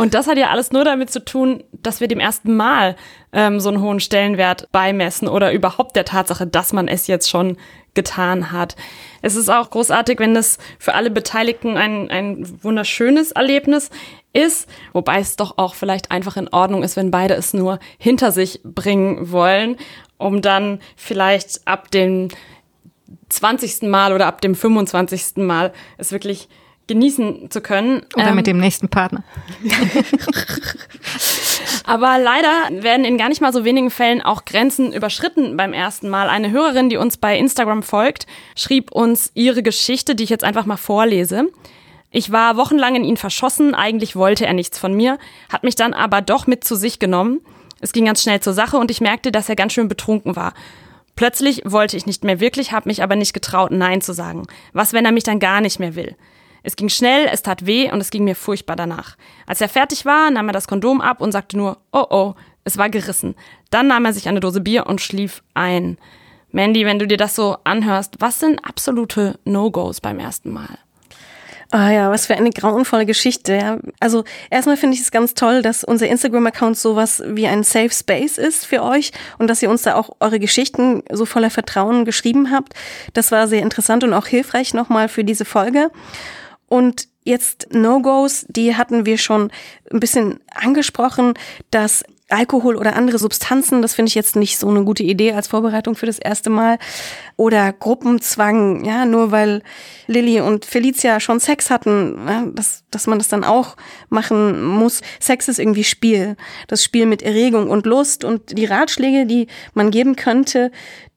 Und 0.00 0.14
das 0.14 0.26
hat 0.26 0.38
ja 0.38 0.48
alles 0.48 0.72
nur 0.72 0.82
damit 0.82 1.10
zu 1.10 1.22
tun, 1.22 1.62
dass 1.72 2.00
wir 2.00 2.08
dem 2.08 2.20
ersten 2.20 2.56
Mal 2.56 2.96
ähm, 3.34 3.60
so 3.60 3.68
einen 3.68 3.82
hohen 3.82 4.00
Stellenwert 4.00 4.66
beimessen 4.72 5.28
oder 5.28 5.52
überhaupt 5.52 5.94
der 5.94 6.06
Tatsache, 6.06 6.46
dass 6.46 6.72
man 6.72 6.88
es 6.88 7.06
jetzt 7.06 7.28
schon 7.28 7.58
getan 7.92 8.50
hat. 8.50 8.76
Es 9.20 9.36
ist 9.36 9.50
auch 9.50 9.68
großartig, 9.68 10.18
wenn 10.18 10.32
das 10.32 10.56
für 10.78 10.94
alle 10.94 11.10
Beteiligten 11.10 11.76
ein, 11.76 12.10
ein 12.10 12.64
wunderschönes 12.64 13.32
Erlebnis 13.32 13.90
ist, 14.32 14.70
wobei 14.94 15.18
es 15.18 15.36
doch 15.36 15.58
auch 15.58 15.74
vielleicht 15.74 16.10
einfach 16.10 16.38
in 16.38 16.48
Ordnung 16.48 16.82
ist, 16.82 16.96
wenn 16.96 17.10
beide 17.10 17.34
es 17.34 17.52
nur 17.52 17.78
hinter 17.98 18.32
sich 18.32 18.62
bringen 18.64 19.30
wollen, 19.30 19.76
um 20.16 20.40
dann 20.40 20.80
vielleicht 20.96 21.60
ab 21.66 21.90
dem 21.90 22.28
20. 23.28 23.82
Mal 23.82 24.14
oder 24.14 24.28
ab 24.28 24.40
dem 24.40 24.54
25. 24.54 25.36
Mal 25.36 25.74
es 25.98 26.10
wirklich 26.10 26.48
genießen 26.90 27.50
zu 27.52 27.60
können. 27.60 28.02
Oder 28.16 28.30
ähm, 28.30 28.34
mit 28.34 28.48
dem 28.48 28.58
nächsten 28.58 28.88
Partner. 28.88 29.22
Aber 31.84 32.18
leider 32.18 32.82
werden 32.82 33.04
in 33.04 33.16
gar 33.16 33.28
nicht 33.28 33.40
mal 33.40 33.52
so 33.52 33.64
wenigen 33.64 33.90
Fällen 33.90 34.20
auch 34.20 34.44
Grenzen 34.44 34.92
überschritten 34.92 35.56
beim 35.56 35.72
ersten 35.72 36.08
Mal. 36.08 36.28
Eine 36.28 36.50
Hörerin, 36.50 36.88
die 36.88 36.96
uns 36.96 37.16
bei 37.16 37.38
Instagram 37.38 37.84
folgt, 37.84 38.26
schrieb 38.56 38.90
uns 38.90 39.30
ihre 39.34 39.62
Geschichte, 39.62 40.16
die 40.16 40.24
ich 40.24 40.30
jetzt 40.30 40.42
einfach 40.42 40.66
mal 40.66 40.76
vorlese. 40.76 41.48
Ich 42.10 42.32
war 42.32 42.56
wochenlang 42.56 42.96
in 42.96 43.04
ihn 43.04 43.16
verschossen, 43.16 43.76
eigentlich 43.76 44.16
wollte 44.16 44.44
er 44.44 44.52
nichts 44.52 44.76
von 44.76 44.92
mir, 44.92 45.18
hat 45.48 45.62
mich 45.62 45.76
dann 45.76 45.94
aber 45.94 46.22
doch 46.22 46.48
mit 46.48 46.64
zu 46.64 46.74
sich 46.74 46.98
genommen. 46.98 47.40
Es 47.80 47.92
ging 47.92 48.04
ganz 48.04 48.20
schnell 48.22 48.40
zur 48.40 48.52
Sache 48.52 48.78
und 48.78 48.90
ich 48.90 49.00
merkte, 49.00 49.30
dass 49.30 49.48
er 49.48 49.54
ganz 49.54 49.74
schön 49.74 49.86
betrunken 49.86 50.34
war. 50.34 50.54
Plötzlich 51.14 51.62
wollte 51.64 51.96
ich 51.96 52.06
nicht 52.06 52.24
mehr 52.24 52.40
wirklich, 52.40 52.72
habe 52.72 52.88
mich 52.88 53.02
aber 53.02 53.14
nicht 53.14 53.32
getraut, 53.32 53.70
Nein 53.70 54.00
zu 54.00 54.12
sagen. 54.12 54.46
Was, 54.72 54.92
wenn 54.92 55.04
er 55.04 55.12
mich 55.12 55.22
dann 55.22 55.38
gar 55.38 55.60
nicht 55.60 55.78
mehr 55.78 55.94
will? 55.94 56.16
Es 56.62 56.76
ging 56.76 56.88
schnell, 56.88 57.28
es 57.30 57.42
tat 57.42 57.66
weh 57.66 57.90
und 57.90 58.00
es 58.00 58.10
ging 58.10 58.24
mir 58.24 58.36
furchtbar 58.36 58.76
danach. 58.76 59.16
Als 59.46 59.60
er 59.60 59.68
fertig 59.68 60.04
war, 60.04 60.30
nahm 60.30 60.48
er 60.48 60.52
das 60.52 60.68
Kondom 60.68 61.00
ab 61.00 61.20
und 61.20 61.32
sagte 61.32 61.56
nur, 61.56 61.78
oh 61.92 62.06
oh, 62.10 62.34
es 62.64 62.78
war 62.78 62.90
gerissen. 62.90 63.34
Dann 63.70 63.88
nahm 63.88 64.04
er 64.04 64.12
sich 64.12 64.28
eine 64.28 64.40
Dose 64.40 64.60
Bier 64.60 64.86
und 64.86 65.00
schlief 65.00 65.42
ein. 65.54 65.98
Mandy, 66.52 66.84
wenn 66.84 66.98
du 66.98 67.06
dir 67.06 67.16
das 67.16 67.34
so 67.34 67.58
anhörst, 67.64 68.16
was 68.18 68.40
sind 68.40 68.64
absolute 68.64 69.38
No-Gos 69.44 70.00
beim 70.00 70.18
ersten 70.18 70.52
Mal? 70.52 70.78
Ah 71.72 71.90
ja, 71.90 72.10
was 72.10 72.26
für 72.26 72.34
eine 72.34 72.50
grauenvolle 72.50 73.06
Geschichte. 73.06 73.54
Ja. 73.54 73.78
Also 74.00 74.24
erstmal 74.50 74.76
finde 74.76 74.96
ich 74.96 75.02
es 75.02 75.12
ganz 75.12 75.34
toll, 75.34 75.62
dass 75.62 75.84
unser 75.84 76.08
Instagram-Account 76.08 76.76
sowas 76.76 77.22
wie 77.24 77.46
ein 77.46 77.62
Safe 77.62 77.90
Space 77.90 78.38
ist 78.38 78.66
für 78.66 78.82
euch 78.82 79.12
und 79.38 79.46
dass 79.46 79.62
ihr 79.62 79.70
uns 79.70 79.82
da 79.82 79.94
auch 79.94 80.10
eure 80.18 80.40
Geschichten 80.40 81.04
so 81.12 81.26
voller 81.26 81.50
Vertrauen 81.50 82.04
geschrieben 82.04 82.50
habt. 82.50 82.74
Das 83.14 83.30
war 83.30 83.46
sehr 83.46 83.62
interessant 83.62 84.02
und 84.02 84.12
auch 84.14 84.26
hilfreich 84.26 84.74
nochmal 84.74 85.08
für 85.08 85.22
diese 85.22 85.44
Folge. 85.44 85.92
Und 86.70 87.08
jetzt 87.24 87.74
No-Gos, 87.74 88.46
die 88.48 88.76
hatten 88.76 89.04
wir 89.04 89.18
schon 89.18 89.50
ein 89.90 89.98
bisschen 89.98 90.38
angesprochen, 90.54 91.34
dass 91.72 92.04
Alkohol 92.28 92.76
oder 92.76 92.94
andere 92.94 93.18
Substanzen, 93.18 93.82
das 93.82 93.94
finde 93.94 94.08
ich 94.08 94.14
jetzt 94.14 94.36
nicht 94.36 94.56
so 94.56 94.68
eine 94.68 94.84
gute 94.84 95.02
Idee 95.02 95.32
als 95.32 95.48
Vorbereitung 95.48 95.96
für 95.96 96.06
das 96.06 96.20
erste 96.20 96.48
Mal. 96.48 96.78
Oder 97.36 97.72
Gruppenzwang, 97.72 98.84
ja, 98.84 99.04
nur 99.04 99.32
weil 99.32 99.62
Lilly 100.06 100.40
und 100.40 100.64
Felicia 100.64 101.18
schon 101.18 101.40
Sex 101.40 101.70
hatten, 101.70 102.16
ja, 102.28 102.46
dass, 102.54 102.84
dass 102.92 103.08
man 103.08 103.18
das 103.18 103.26
dann 103.26 103.42
auch 103.42 103.76
machen 104.10 104.62
muss. 104.62 105.00
Sex 105.18 105.48
ist 105.48 105.58
irgendwie 105.58 105.82
Spiel. 105.82 106.36
Das 106.68 106.84
Spiel 106.84 107.06
mit 107.06 107.22
Erregung 107.22 107.68
und 107.68 107.84
Lust 107.84 108.22
und 108.24 108.56
die 108.56 108.66
Ratschläge, 108.66 109.26
die 109.26 109.48
man 109.74 109.90
geben 109.90 110.14
könnte, 110.14 110.70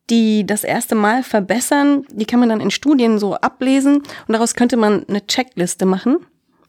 die 0.10 0.46
das 0.46 0.64
erste 0.64 0.96
Mal 0.96 1.24
verbessern, 1.24 2.06
die 2.12 2.26
kann 2.26 2.40
man 2.40 2.50
dann 2.50 2.62
in 2.62 2.72
Studien 2.72 3.20
so 3.20 3.36
ablesen 3.36 3.98
und 3.98 4.34
daraus 4.34 4.56
könnte 4.56 4.78
man 4.78 5.06
eine 5.08 5.26
Checkliste 5.26 5.86
machen. 5.86 6.18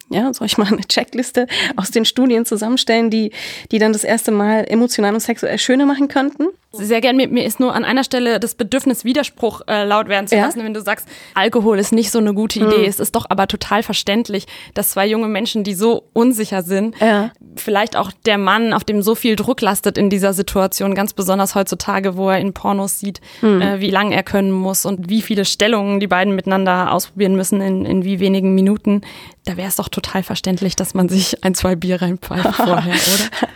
Ja, 0.09 0.31
soll 0.33 0.45
ich 0.45 0.57
mal 0.57 0.67
eine 0.67 0.83
Checkliste 0.83 1.47
aus 1.75 1.89
den 1.89 2.05
Studien 2.05 2.45
zusammenstellen, 2.45 3.09
die, 3.09 3.31
die 3.71 3.79
dann 3.79 3.91
das 3.91 4.03
erste 4.03 4.31
Mal 4.31 4.65
emotional 4.69 5.13
und 5.15 5.19
sexuell 5.19 5.57
schöner 5.57 5.85
machen 5.85 6.07
könnten? 6.07 6.47
Sehr 6.77 7.01
gern. 7.01 7.15
Mir, 7.15 7.27
mir 7.27 7.45
ist 7.45 7.59
nur 7.59 7.73
an 7.73 7.85
einer 7.85 8.03
Stelle 8.03 8.39
das 8.39 8.55
Bedürfnis, 8.55 9.05
Widerspruch 9.05 9.61
äh, 9.67 9.85
laut 9.85 10.07
werden 10.07 10.27
zu 10.27 10.35
lassen, 10.35 10.59
ja? 10.59 10.65
wenn 10.65 10.73
du 10.73 10.81
sagst, 10.81 11.07
Alkohol 11.33 11.79
ist 11.79 11.91
nicht 11.91 12.11
so 12.11 12.19
eine 12.19 12.33
gute 12.33 12.59
Idee. 12.59 12.79
Mhm. 12.79 12.85
Es 12.85 12.99
ist 12.99 13.15
doch 13.15 13.25
aber 13.29 13.47
total 13.47 13.83
verständlich, 13.83 14.45
dass 14.73 14.91
zwei 14.91 15.07
junge 15.07 15.27
Menschen, 15.27 15.63
die 15.63 15.73
so 15.73 16.03
unsicher 16.13 16.63
sind, 16.63 16.95
ja. 16.99 17.31
vielleicht 17.55 17.95
auch 17.95 18.11
der 18.25 18.37
Mann, 18.37 18.73
auf 18.73 18.83
dem 18.83 19.01
so 19.01 19.15
viel 19.15 19.35
Druck 19.35 19.61
lastet 19.61 19.97
in 19.97 20.09
dieser 20.09 20.33
Situation, 20.33 20.95
ganz 20.95 21.13
besonders 21.13 21.55
heutzutage, 21.55 22.17
wo 22.17 22.29
er 22.29 22.39
in 22.39 22.53
Pornos 22.53 22.99
sieht, 22.99 23.21
mhm. 23.41 23.61
äh, 23.61 23.79
wie 23.79 23.91
lang 23.91 24.11
er 24.11 24.23
können 24.23 24.51
muss 24.51 24.85
und 24.85 25.09
wie 25.09 25.21
viele 25.21 25.45
Stellungen 25.45 25.99
die 25.99 26.07
beiden 26.07 26.35
miteinander 26.35 26.91
ausprobieren 26.91 27.35
müssen 27.35 27.61
in, 27.61 27.85
in 27.85 28.03
wie 28.03 28.19
wenigen 28.19 28.55
Minuten. 28.55 29.01
Da 29.45 29.57
wäre 29.57 29.67
es 29.67 29.75
doch 29.75 29.89
total 29.89 30.23
verständlich, 30.23 30.75
dass 30.75 30.93
man 30.93 31.07
sich 31.07 31.43
ein, 31.43 31.53
zwei 31.55 31.75
Bier 31.75 32.01
reinpfeift 32.01 32.55
vorher, 32.55 32.93
oder? 32.93 33.47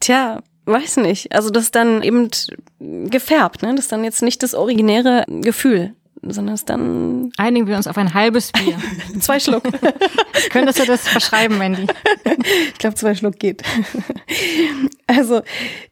Tja, 0.00 0.40
weiß 0.66 0.98
nicht. 0.98 1.32
Also 1.32 1.50
das 1.50 1.64
ist 1.64 1.74
dann 1.74 2.02
eben 2.02 2.28
gefärbt, 2.78 3.62
ne? 3.62 3.74
Das 3.74 3.86
ist 3.86 3.92
dann 3.92 4.04
jetzt 4.04 4.22
nicht 4.22 4.42
das 4.42 4.54
originäre 4.54 5.24
Gefühl, 5.28 5.94
sondern 6.22 6.54
es 6.54 6.64
dann. 6.64 7.32
Einigen 7.36 7.66
wir 7.66 7.76
uns 7.76 7.86
auf 7.86 7.96
ein 7.96 8.14
halbes 8.14 8.52
Bier. 8.52 8.78
zwei 9.20 9.40
Schluck. 9.40 9.64
Könntest 10.50 10.78
du 10.78 10.84
das 10.84 11.08
verschreiben, 11.08 11.58
Mandy? 11.58 11.86
ich 12.72 12.78
glaube, 12.78 12.96
zwei 12.96 13.14
Schluck 13.14 13.38
geht. 13.38 13.62
also 15.06 15.42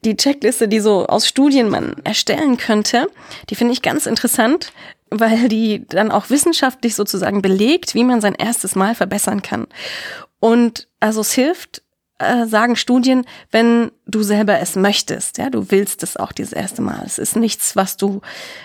die 0.04 0.16
Checkliste, 0.16 0.68
die 0.68 0.81
so 0.81 1.07
aus 1.07 1.26
Studien 1.26 1.68
man 1.68 1.96
erstellen 2.04 2.57
könnte, 2.57 3.09
die 3.50 3.54
finde 3.54 3.72
ich 3.72 3.83
ganz 3.83 4.07
interessant, 4.07 4.72
weil 5.11 5.48
die 5.48 5.87
dann 5.88 6.11
auch 6.11 6.31
wissenschaftlich 6.31 6.94
sozusagen 6.94 7.42
belegt, 7.42 7.94
wie 7.94 8.04
man 8.04 8.20
sein 8.20 8.35
erstes 8.35 8.74
Mal 8.74 8.94
verbessern 8.94 9.42
kann. 9.42 9.66
Und 10.40 10.88
also 11.00 11.20
es 11.20 11.33
hilft 11.33 11.83
äh, 12.18 12.46
sagen 12.46 12.76
Studien, 12.76 13.24
wenn 13.50 13.92
du 14.07 14.22
selber 14.22 14.59
es 14.59 14.74
möchtest, 14.74 15.38
ja, 15.38 15.50
du 15.50 15.70
willst 15.70 16.02
es 16.02 16.16
auch 16.16 16.33
dieses 16.33 16.52
erste 16.52 16.83
Mal. 16.83 17.02
Es 17.04 17.18
ist 17.18 17.37
nichts, 17.37 17.76
was 17.76 17.96
du 17.96 18.20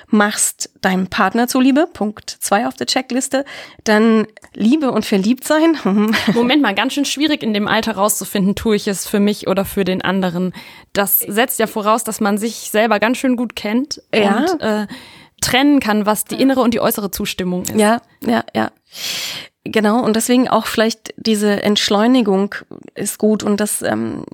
machst 0.08 0.72
deinem 0.82 1.08
Partner 1.08 1.48
zuliebe, 1.48 1.88
Punkt 1.92 2.30
zwei 2.30 2.68
auf 2.68 2.76
der 2.76 2.88
Checkliste. 2.88 3.46
Dann 3.84 4.26
Liebe 4.54 4.92
und 4.92 5.06
verliebt 5.06 5.44
sein. 5.44 5.78
Moment 6.34 6.62
mal, 6.62 6.74
ganz 6.74 6.94
schön 6.94 7.06
schwierig 7.06 7.44
in 7.44 7.54
dem 7.54 7.68
Alter 7.68 7.94
rauszufinden, 7.96 8.56
tue 8.56 8.76
ich 8.76 8.88
es 8.88 9.08
für 9.08 9.20
mich 9.20 9.48
oder 9.48 9.66
für 9.66 9.84
den 9.84 10.02
anderen. 10.02 10.54
Das 10.94 11.20
setzt 11.20 11.60
ja 11.60 11.68
voraus, 11.68 12.04
dass 12.04 12.20
man 12.20 12.38
sich 12.38 12.70
selber 12.72 13.00
ganz 13.00 13.18
schön 13.18 13.36
gut 13.36 13.56
kennt 13.56 14.02
ja. 14.14 14.38
und 14.38 14.62
äh, 14.62 14.88
trennen 15.42 15.80
kann, 15.80 16.06
was 16.06 16.26
die 16.26 16.42
innere 16.42 16.62
und 16.62 16.74
die 16.74 16.80
äußere 16.80 17.12
Zustimmung 17.12 17.64
ist. 17.64 17.76
Ja, 17.76 18.02
ja, 18.26 18.44
ja. 18.54 18.72
Genau, 19.66 20.04
und 20.04 20.18
deswegen 20.18 20.50
auch 20.50 20.66
vielleicht 20.66 21.14
diese 21.16 21.64
Entschleunigung 21.64 22.54
ist 22.96 23.18
gut 23.18 23.44
und 23.44 23.62
das 23.62 23.82
ähm, 23.82 24.26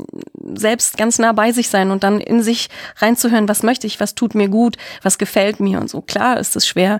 selbst 0.56 0.98
ganz 0.98 1.20
nah 1.20 1.34
bei 1.34 1.52
sich 1.52 1.70
sein 1.70 1.92
und 1.92 2.04
dann 2.04 2.20
in 2.20 2.42
sich 2.42 2.70
reinzuhören, 2.98 3.48
was 3.48 3.62
möchte 3.62 3.86
ich, 3.86 4.00
was 4.00 4.16
tut 4.16 4.34
mir 4.34 4.48
gut, 4.48 4.78
was 5.04 5.20
gefällt 5.20 5.60
mir 5.60 5.80
und 5.80 5.88
so. 5.88 6.02
Klar 6.02 6.40
ist 6.40 6.56
es 6.56 6.68
schwer 6.68 7.00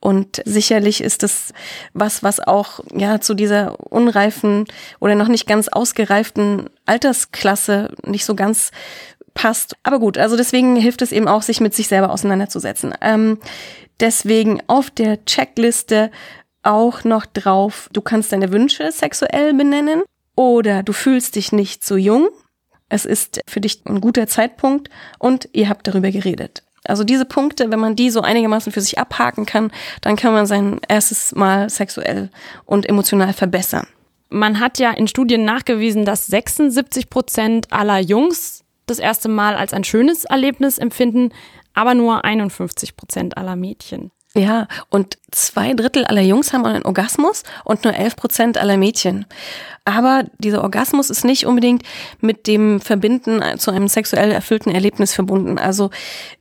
und 0.00 0.40
sicherlich 0.46 1.02
ist 1.02 1.22
es 1.22 1.52
was, 1.92 2.22
was 2.22 2.40
auch 2.40 2.80
ja 2.94 3.20
zu 3.20 3.34
dieser 3.34 3.78
unreifen 3.92 4.64
oder 4.98 5.14
noch 5.14 5.28
nicht 5.28 5.46
ganz 5.46 5.68
ausgereiften 5.68 6.70
Altersklasse 6.86 7.94
nicht 8.06 8.24
so 8.24 8.34
ganz 8.34 8.70
passt. 9.34 9.76
Aber 9.82 9.98
gut, 9.98 10.16
also 10.16 10.38
deswegen 10.38 10.76
hilft 10.76 11.02
es 11.02 11.12
eben 11.12 11.28
auch, 11.28 11.42
sich 11.42 11.60
mit 11.60 11.74
sich 11.74 11.88
selber 11.88 12.10
auseinanderzusetzen. 12.10 12.94
Ähm, 13.02 13.38
deswegen 14.00 14.62
auf 14.66 14.90
der 14.90 15.24
Checkliste 15.26 16.10
auch 16.66 17.04
noch 17.04 17.26
drauf, 17.26 17.88
du 17.92 18.00
kannst 18.02 18.32
deine 18.32 18.52
Wünsche 18.52 18.90
sexuell 18.92 19.54
benennen 19.54 20.02
oder 20.34 20.82
du 20.82 20.92
fühlst 20.92 21.36
dich 21.36 21.52
nicht 21.52 21.84
so 21.84 21.96
jung. 21.96 22.28
Es 22.88 23.04
ist 23.04 23.40
für 23.48 23.60
dich 23.60 23.82
ein 23.86 24.00
guter 24.00 24.26
Zeitpunkt 24.26 24.90
und 25.18 25.48
ihr 25.52 25.68
habt 25.68 25.86
darüber 25.86 26.10
geredet. 26.10 26.62
Also 26.84 27.02
diese 27.02 27.24
Punkte, 27.24 27.70
wenn 27.70 27.80
man 27.80 27.96
die 27.96 28.10
so 28.10 28.20
einigermaßen 28.20 28.72
für 28.72 28.80
sich 28.80 28.98
abhaken 28.98 29.44
kann, 29.46 29.72
dann 30.02 30.16
kann 30.16 30.32
man 30.32 30.46
sein 30.46 30.80
erstes 30.88 31.34
Mal 31.34 31.68
sexuell 31.68 32.30
und 32.64 32.88
emotional 32.88 33.32
verbessern. 33.32 33.86
Man 34.28 34.60
hat 34.60 34.78
ja 34.78 34.90
in 34.90 35.08
Studien 35.08 35.44
nachgewiesen, 35.44 36.04
dass 36.04 36.26
76 36.26 37.10
Prozent 37.10 37.72
aller 37.72 37.98
Jungs 37.98 38.64
das 38.86 38.98
erste 38.98 39.28
Mal 39.28 39.56
als 39.56 39.72
ein 39.72 39.84
schönes 39.84 40.24
Erlebnis 40.24 40.78
empfinden, 40.78 41.30
aber 41.74 41.94
nur 41.94 42.24
51 42.24 42.96
Prozent 42.96 43.36
aller 43.36 43.56
Mädchen. 43.56 44.10
Ja, 44.36 44.68
und 44.90 45.16
zwei 45.30 45.72
Drittel 45.72 46.04
aller 46.04 46.20
Jungs 46.20 46.52
haben 46.52 46.66
einen 46.66 46.84
Orgasmus 46.84 47.42
und 47.64 47.84
nur 47.84 47.94
11 47.94 48.16
Prozent 48.16 48.58
aller 48.58 48.76
Mädchen. 48.76 49.24
Aber 49.86 50.24
dieser 50.38 50.62
Orgasmus 50.62 51.08
ist 51.08 51.24
nicht 51.24 51.46
unbedingt 51.46 51.84
mit 52.20 52.46
dem 52.46 52.80
Verbinden 52.80 53.40
zu 53.58 53.70
einem 53.70 53.88
sexuell 53.88 54.30
erfüllten 54.30 54.70
Erlebnis 54.70 55.14
verbunden. 55.14 55.58
Also 55.58 55.90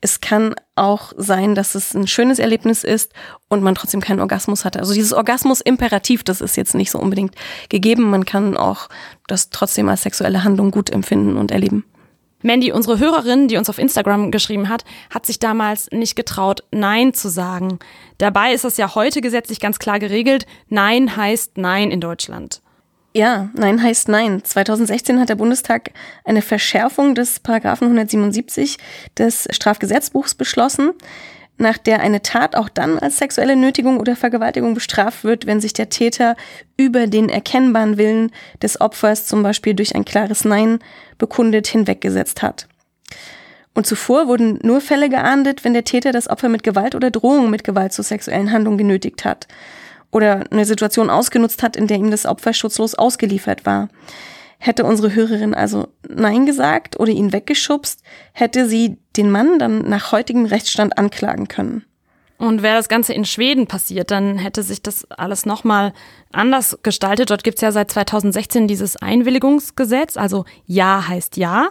es 0.01 0.19
kann 0.19 0.55
auch 0.75 1.13
sein, 1.15 1.55
dass 1.55 1.73
es 1.73 1.93
ein 1.93 2.07
schönes 2.07 2.39
Erlebnis 2.39 2.83
ist 2.83 3.13
und 3.47 3.63
man 3.63 3.75
trotzdem 3.75 4.01
keinen 4.01 4.19
Orgasmus 4.19 4.65
hatte. 4.65 4.79
Also 4.79 4.93
dieses 4.93 5.13
Orgasmus-Imperativ, 5.13 6.25
das 6.25 6.41
ist 6.41 6.57
jetzt 6.57 6.75
nicht 6.75 6.91
so 6.91 6.99
unbedingt 6.99 7.33
gegeben. 7.69 8.09
Man 8.09 8.25
kann 8.25 8.57
auch 8.57 8.89
das 9.27 9.51
trotzdem 9.51 9.87
als 9.87 10.01
sexuelle 10.03 10.43
Handlung 10.43 10.71
gut 10.71 10.89
empfinden 10.89 11.37
und 11.37 11.51
erleben. 11.51 11.85
Mandy, 12.45 12.71
unsere 12.71 12.99
Hörerin, 12.99 13.47
die 13.47 13.57
uns 13.57 13.71
auf 13.71 13.79
Instagram 13.79 14.29
geschrieben 14.29 14.69
hat, 14.69 14.85
hat 15.09 15.25
sich 15.25 15.39
damals 15.39 15.89
nicht 15.91 16.15
getraut, 16.15 16.63
Nein 16.69 17.15
zu 17.15 17.27
sagen. 17.27 17.79
Dabei 18.19 18.53
ist 18.53 18.63
es 18.63 18.77
ja 18.77 18.93
heute 18.93 19.21
gesetzlich 19.21 19.59
ganz 19.59 19.79
klar 19.79 19.97
geregelt. 19.97 20.45
Nein 20.69 21.17
heißt 21.17 21.57
Nein 21.57 21.89
in 21.89 22.01
Deutschland. 22.01 22.61
Ja, 23.15 23.49
Nein 23.55 23.81
heißt 23.81 24.09
Nein. 24.09 24.43
2016 24.43 25.19
hat 25.19 25.29
der 25.29 25.35
Bundestag 25.35 25.89
eine 26.23 26.43
Verschärfung 26.43 27.15
des 27.15 27.39
Paragraphen 27.39 27.85
177 27.85 28.77
des 29.17 29.47
Strafgesetzbuchs 29.49 30.35
beschlossen 30.35 30.91
nach 31.57 31.77
der 31.77 32.01
eine 32.01 32.21
Tat 32.21 32.55
auch 32.55 32.69
dann 32.69 32.99
als 32.99 33.17
sexuelle 33.17 33.55
Nötigung 33.55 33.99
oder 33.99 34.15
Vergewaltigung 34.15 34.73
bestraft 34.73 35.23
wird, 35.23 35.45
wenn 35.45 35.61
sich 35.61 35.73
der 35.73 35.89
Täter 35.89 36.35
über 36.77 37.07
den 37.07 37.29
erkennbaren 37.29 37.97
Willen 37.97 38.31
des 38.61 38.81
Opfers 38.81 39.25
zum 39.25 39.41
Beispiel 39.41 39.73
durch 39.73 39.95
ein 39.95 40.05
klares 40.05 40.43
Nein 40.43 40.79
bekundet 41.17 41.67
hinweggesetzt 41.67 42.41
hat. 42.41 42.67
Und 43.73 43.85
zuvor 43.85 44.27
wurden 44.27 44.59
nur 44.63 44.81
Fälle 44.81 45.09
geahndet, 45.09 45.63
wenn 45.63 45.73
der 45.73 45.83
Täter 45.83 46.11
das 46.11 46.29
Opfer 46.29 46.49
mit 46.49 46.63
Gewalt 46.63 46.95
oder 46.95 47.11
Drohung 47.11 47.49
mit 47.49 47.63
Gewalt 47.63 47.93
zu 47.93 48.03
sexuellen 48.03 48.51
Handlungen 48.51 48.77
genötigt 48.77 49.25
hat 49.25 49.47
oder 50.11 50.45
eine 50.49 50.65
Situation 50.65 51.09
ausgenutzt 51.09 51.61
hat, 51.61 51.75
in 51.75 51.87
der 51.87 51.97
ihm 51.97 52.09
das 52.09 52.25
Opfer 52.25 52.53
schutzlos 52.53 52.95
ausgeliefert 52.95 53.65
war. 53.65 53.89
Hätte 54.57 54.83
unsere 54.85 55.13
Hörerin 55.13 55.53
also 55.53 55.87
Nein 56.07 56.45
gesagt 56.45 56.99
oder 56.99 57.11
ihn 57.11 57.33
weggeschubst, 57.33 58.01
hätte 58.33 58.67
sie 58.67 58.97
den 59.17 59.29
Mann 59.29 59.59
dann 59.59 59.87
nach 59.89 60.11
heutigem 60.11 60.45
Rechtsstand 60.45 60.97
anklagen 60.97 61.47
können. 61.47 61.83
Und 62.37 62.63
wäre 62.63 62.75
das 62.75 62.89
Ganze 62.89 63.13
in 63.13 63.23
Schweden 63.23 63.65
passiert, 63.65 64.11
dann 64.11 64.37
hätte 64.37 64.61
sich 64.61 64.81
das 64.81 65.09
alles 65.09 65.45
nochmal 65.45 65.93
anders 66.33 66.77
gestaltet. 66.83 67.29
Dort 67.29 67.45
gibt 67.45 67.57
es 67.57 67.61
ja 67.61 67.71
seit 67.71 67.89
2016 67.91 68.67
dieses 68.67 68.97
Einwilligungsgesetz, 68.97 70.17
also 70.17 70.43
Ja 70.65 71.07
heißt 71.07 71.37
Ja. 71.37 71.69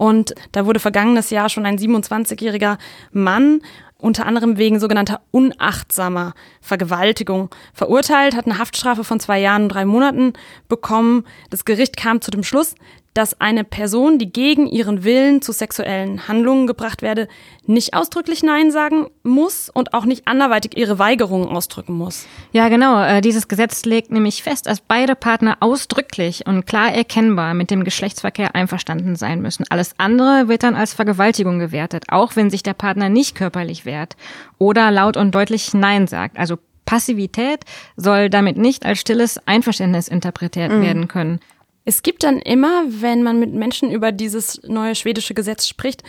Und 0.00 0.34
da 0.52 0.64
wurde 0.64 0.80
vergangenes 0.80 1.28
Jahr 1.28 1.50
schon 1.50 1.66
ein 1.66 1.76
27-jähriger 1.76 2.78
Mann 3.12 3.60
unter 3.98 4.24
anderem 4.24 4.56
wegen 4.56 4.80
sogenannter 4.80 5.20
unachtsamer 5.30 6.32
Vergewaltigung 6.62 7.50
verurteilt, 7.74 8.34
hat 8.34 8.46
eine 8.46 8.56
Haftstrafe 8.56 9.04
von 9.04 9.20
zwei 9.20 9.38
Jahren 9.38 9.64
und 9.64 9.68
drei 9.68 9.84
Monaten 9.84 10.32
bekommen. 10.68 11.24
Das 11.50 11.66
Gericht 11.66 11.98
kam 11.98 12.22
zu 12.22 12.30
dem 12.30 12.44
Schluss, 12.44 12.76
dass 13.14 13.40
eine 13.40 13.64
Person, 13.64 14.18
die 14.18 14.32
gegen 14.32 14.66
ihren 14.66 15.02
Willen 15.02 15.42
zu 15.42 15.52
sexuellen 15.52 16.28
Handlungen 16.28 16.66
gebracht 16.66 17.02
werde, 17.02 17.26
nicht 17.66 17.94
ausdrücklich 17.94 18.42
Nein 18.42 18.70
sagen 18.70 19.06
muss 19.22 19.68
und 19.68 19.94
auch 19.94 20.04
nicht 20.04 20.28
anderweitig 20.28 20.76
ihre 20.76 20.98
Weigerung 20.98 21.48
ausdrücken 21.48 21.94
muss. 21.94 22.26
Ja, 22.52 22.68
genau. 22.68 23.02
Äh, 23.02 23.20
dieses 23.20 23.48
Gesetz 23.48 23.84
legt 23.84 24.12
nämlich 24.12 24.42
fest, 24.42 24.66
dass 24.66 24.80
beide 24.80 25.16
Partner 25.16 25.56
ausdrücklich 25.60 26.46
und 26.46 26.66
klar 26.66 26.92
erkennbar 26.92 27.54
mit 27.54 27.70
dem 27.70 27.82
Geschlechtsverkehr 27.82 28.54
einverstanden 28.54 29.16
sein 29.16 29.42
müssen. 29.42 29.64
Alles 29.70 29.94
andere 29.98 30.48
wird 30.48 30.62
dann 30.62 30.76
als 30.76 30.94
Vergewaltigung 30.94 31.58
gewertet, 31.58 32.04
auch 32.08 32.36
wenn 32.36 32.50
sich 32.50 32.62
der 32.62 32.74
Partner 32.74 33.08
nicht 33.08 33.34
körperlich 33.34 33.84
wehrt 33.84 34.16
oder 34.58 34.90
laut 34.90 35.16
und 35.16 35.34
deutlich 35.34 35.74
Nein 35.74 36.06
sagt. 36.06 36.38
Also 36.38 36.58
Passivität 36.90 37.60
soll 37.96 38.30
damit 38.30 38.56
nicht 38.56 38.84
als 38.84 38.98
stilles 38.98 39.38
Einverständnis 39.46 40.08
interpretiert 40.08 40.72
mhm. 40.72 40.82
werden 40.82 41.08
können. 41.08 41.40
Es 41.84 42.02
gibt 42.02 42.22
dann 42.22 42.38
immer, 42.38 42.84
wenn 42.86 43.22
man 43.22 43.40
mit 43.40 43.52
Menschen 43.52 43.90
über 43.90 44.12
dieses 44.12 44.62
neue 44.64 44.94
schwedische 44.94 45.34
Gesetz 45.34 45.66
spricht, 45.66 46.02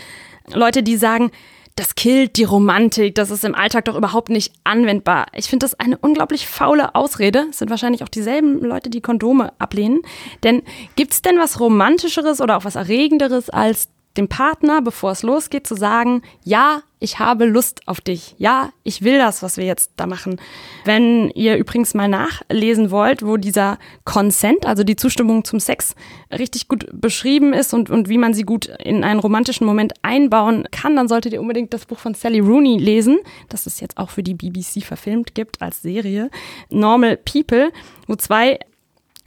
Leute, 0.53 0.84
die 0.84 0.97
sagen, 0.97 1.31
das 1.75 1.95
killt 1.95 2.36
die 2.36 2.43
Romantik, 2.43 3.15
das 3.15 3.31
ist 3.31 3.45
im 3.45 3.55
Alltag 3.55 3.86
doch 3.86 3.95
überhaupt 3.95 4.29
nicht 4.29 4.53
anwendbar. 4.63 5.27
Ich 5.34 5.45
finde 5.45 5.63
das 5.63 5.79
eine 5.79 5.97
unglaublich 5.97 6.45
faule 6.45 6.95
Ausrede. 6.95 7.47
Es 7.49 7.60
sind 7.60 7.69
wahrscheinlich 7.69 8.03
auch 8.03 8.10
dieselben 8.10 8.60
Leute, 8.60 8.89
die 8.89 9.01
Kondome 9.01 9.53
ablehnen. 9.57 10.01
Denn 10.43 10.63
gibt 10.95 11.13
es 11.13 11.21
denn 11.21 11.39
was 11.39 11.60
Romantischeres 11.60 12.41
oder 12.41 12.57
auch 12.57 12.65
was 12.65 12.75
Erregenderes 12.75 13.49
als 13.49 13.88
dem 14.17 14.28
Partner, 14.28 14.82
bevor 14.82 15.12
es 15.12 15.24
losgeht, 15.24 15.65
zu 15.65 15.76
sagen, 15.76 16.21
ja, 16.43 16.82
ich 17.00 17.17
habe 17.19 17.45
Lust 17.45 17.88
auf 17.88 18.02
dich. 18.02 18.36
Ja, 18.38 18.71
ich 18.84 19.02
will 19.02 19.17
das, 19.17 19.41
was 19.41 19.58
wir 19.58 19.65
jetzt 19.65 19.91
da 19.95 20.06
machen. 20.06 20.39
Wenn 20.86 21.30
ihr 21.32 21.58
übrigens 21.58 21.93
mal 21.93 22.08
nachlesen 22.08 22.91
wollt, 22.91 23.26
wo 23.26 23.38
dieser 23.38 23.80
Consent, 24.04 24.65
also 24.65 24.84
die 24.84 24.95
Zustimmung 24.95 25.43
zum 25.43 25.60
Sex, 25.60 25.95
richtig 26.32 26.67
gut 26.67 26.88
beschrieben 26.93 27.54
ist 27.54 27.74
und, 27.74 27.89
und 27.89 28.10
wie 28.10 28.17
man 28.17 28.34
sie 28.34 28.43
gut 28.43 28.67
in 28.84 29.04
einen 29.04 29.19
romantischen 29.19 29.65
Moment 29.65 29.93
einbauen 30.02 30.67
kann, 30.71 30.95
dann 30.95 31.08
solltet 31.08 31.34
ihr 31.34 31.41
unbedingt 31.41 31.74
das 31.74 31.86
Buch 31.86 31.97
von 31.97 32.13
Sally 32.13 32.39
Rooney 32.39 32.78
lesen, 32.78 33.19
das 33.50 33.65
es 33.65 33.80
jetzt 33.80 33.97
auch 33.97 34.10
für 34.10 34.24
die 34.24 34.36
BBC 34.36 34.84
verfilmt 34.84 35.34
gibt 35.34 35.62
als 35.62 35.82
Serie. 35.82 36.30
Normal 36.69 37.17
People, 37.17 37.71
wo 38.08 38.15
zwei 38.15 38.60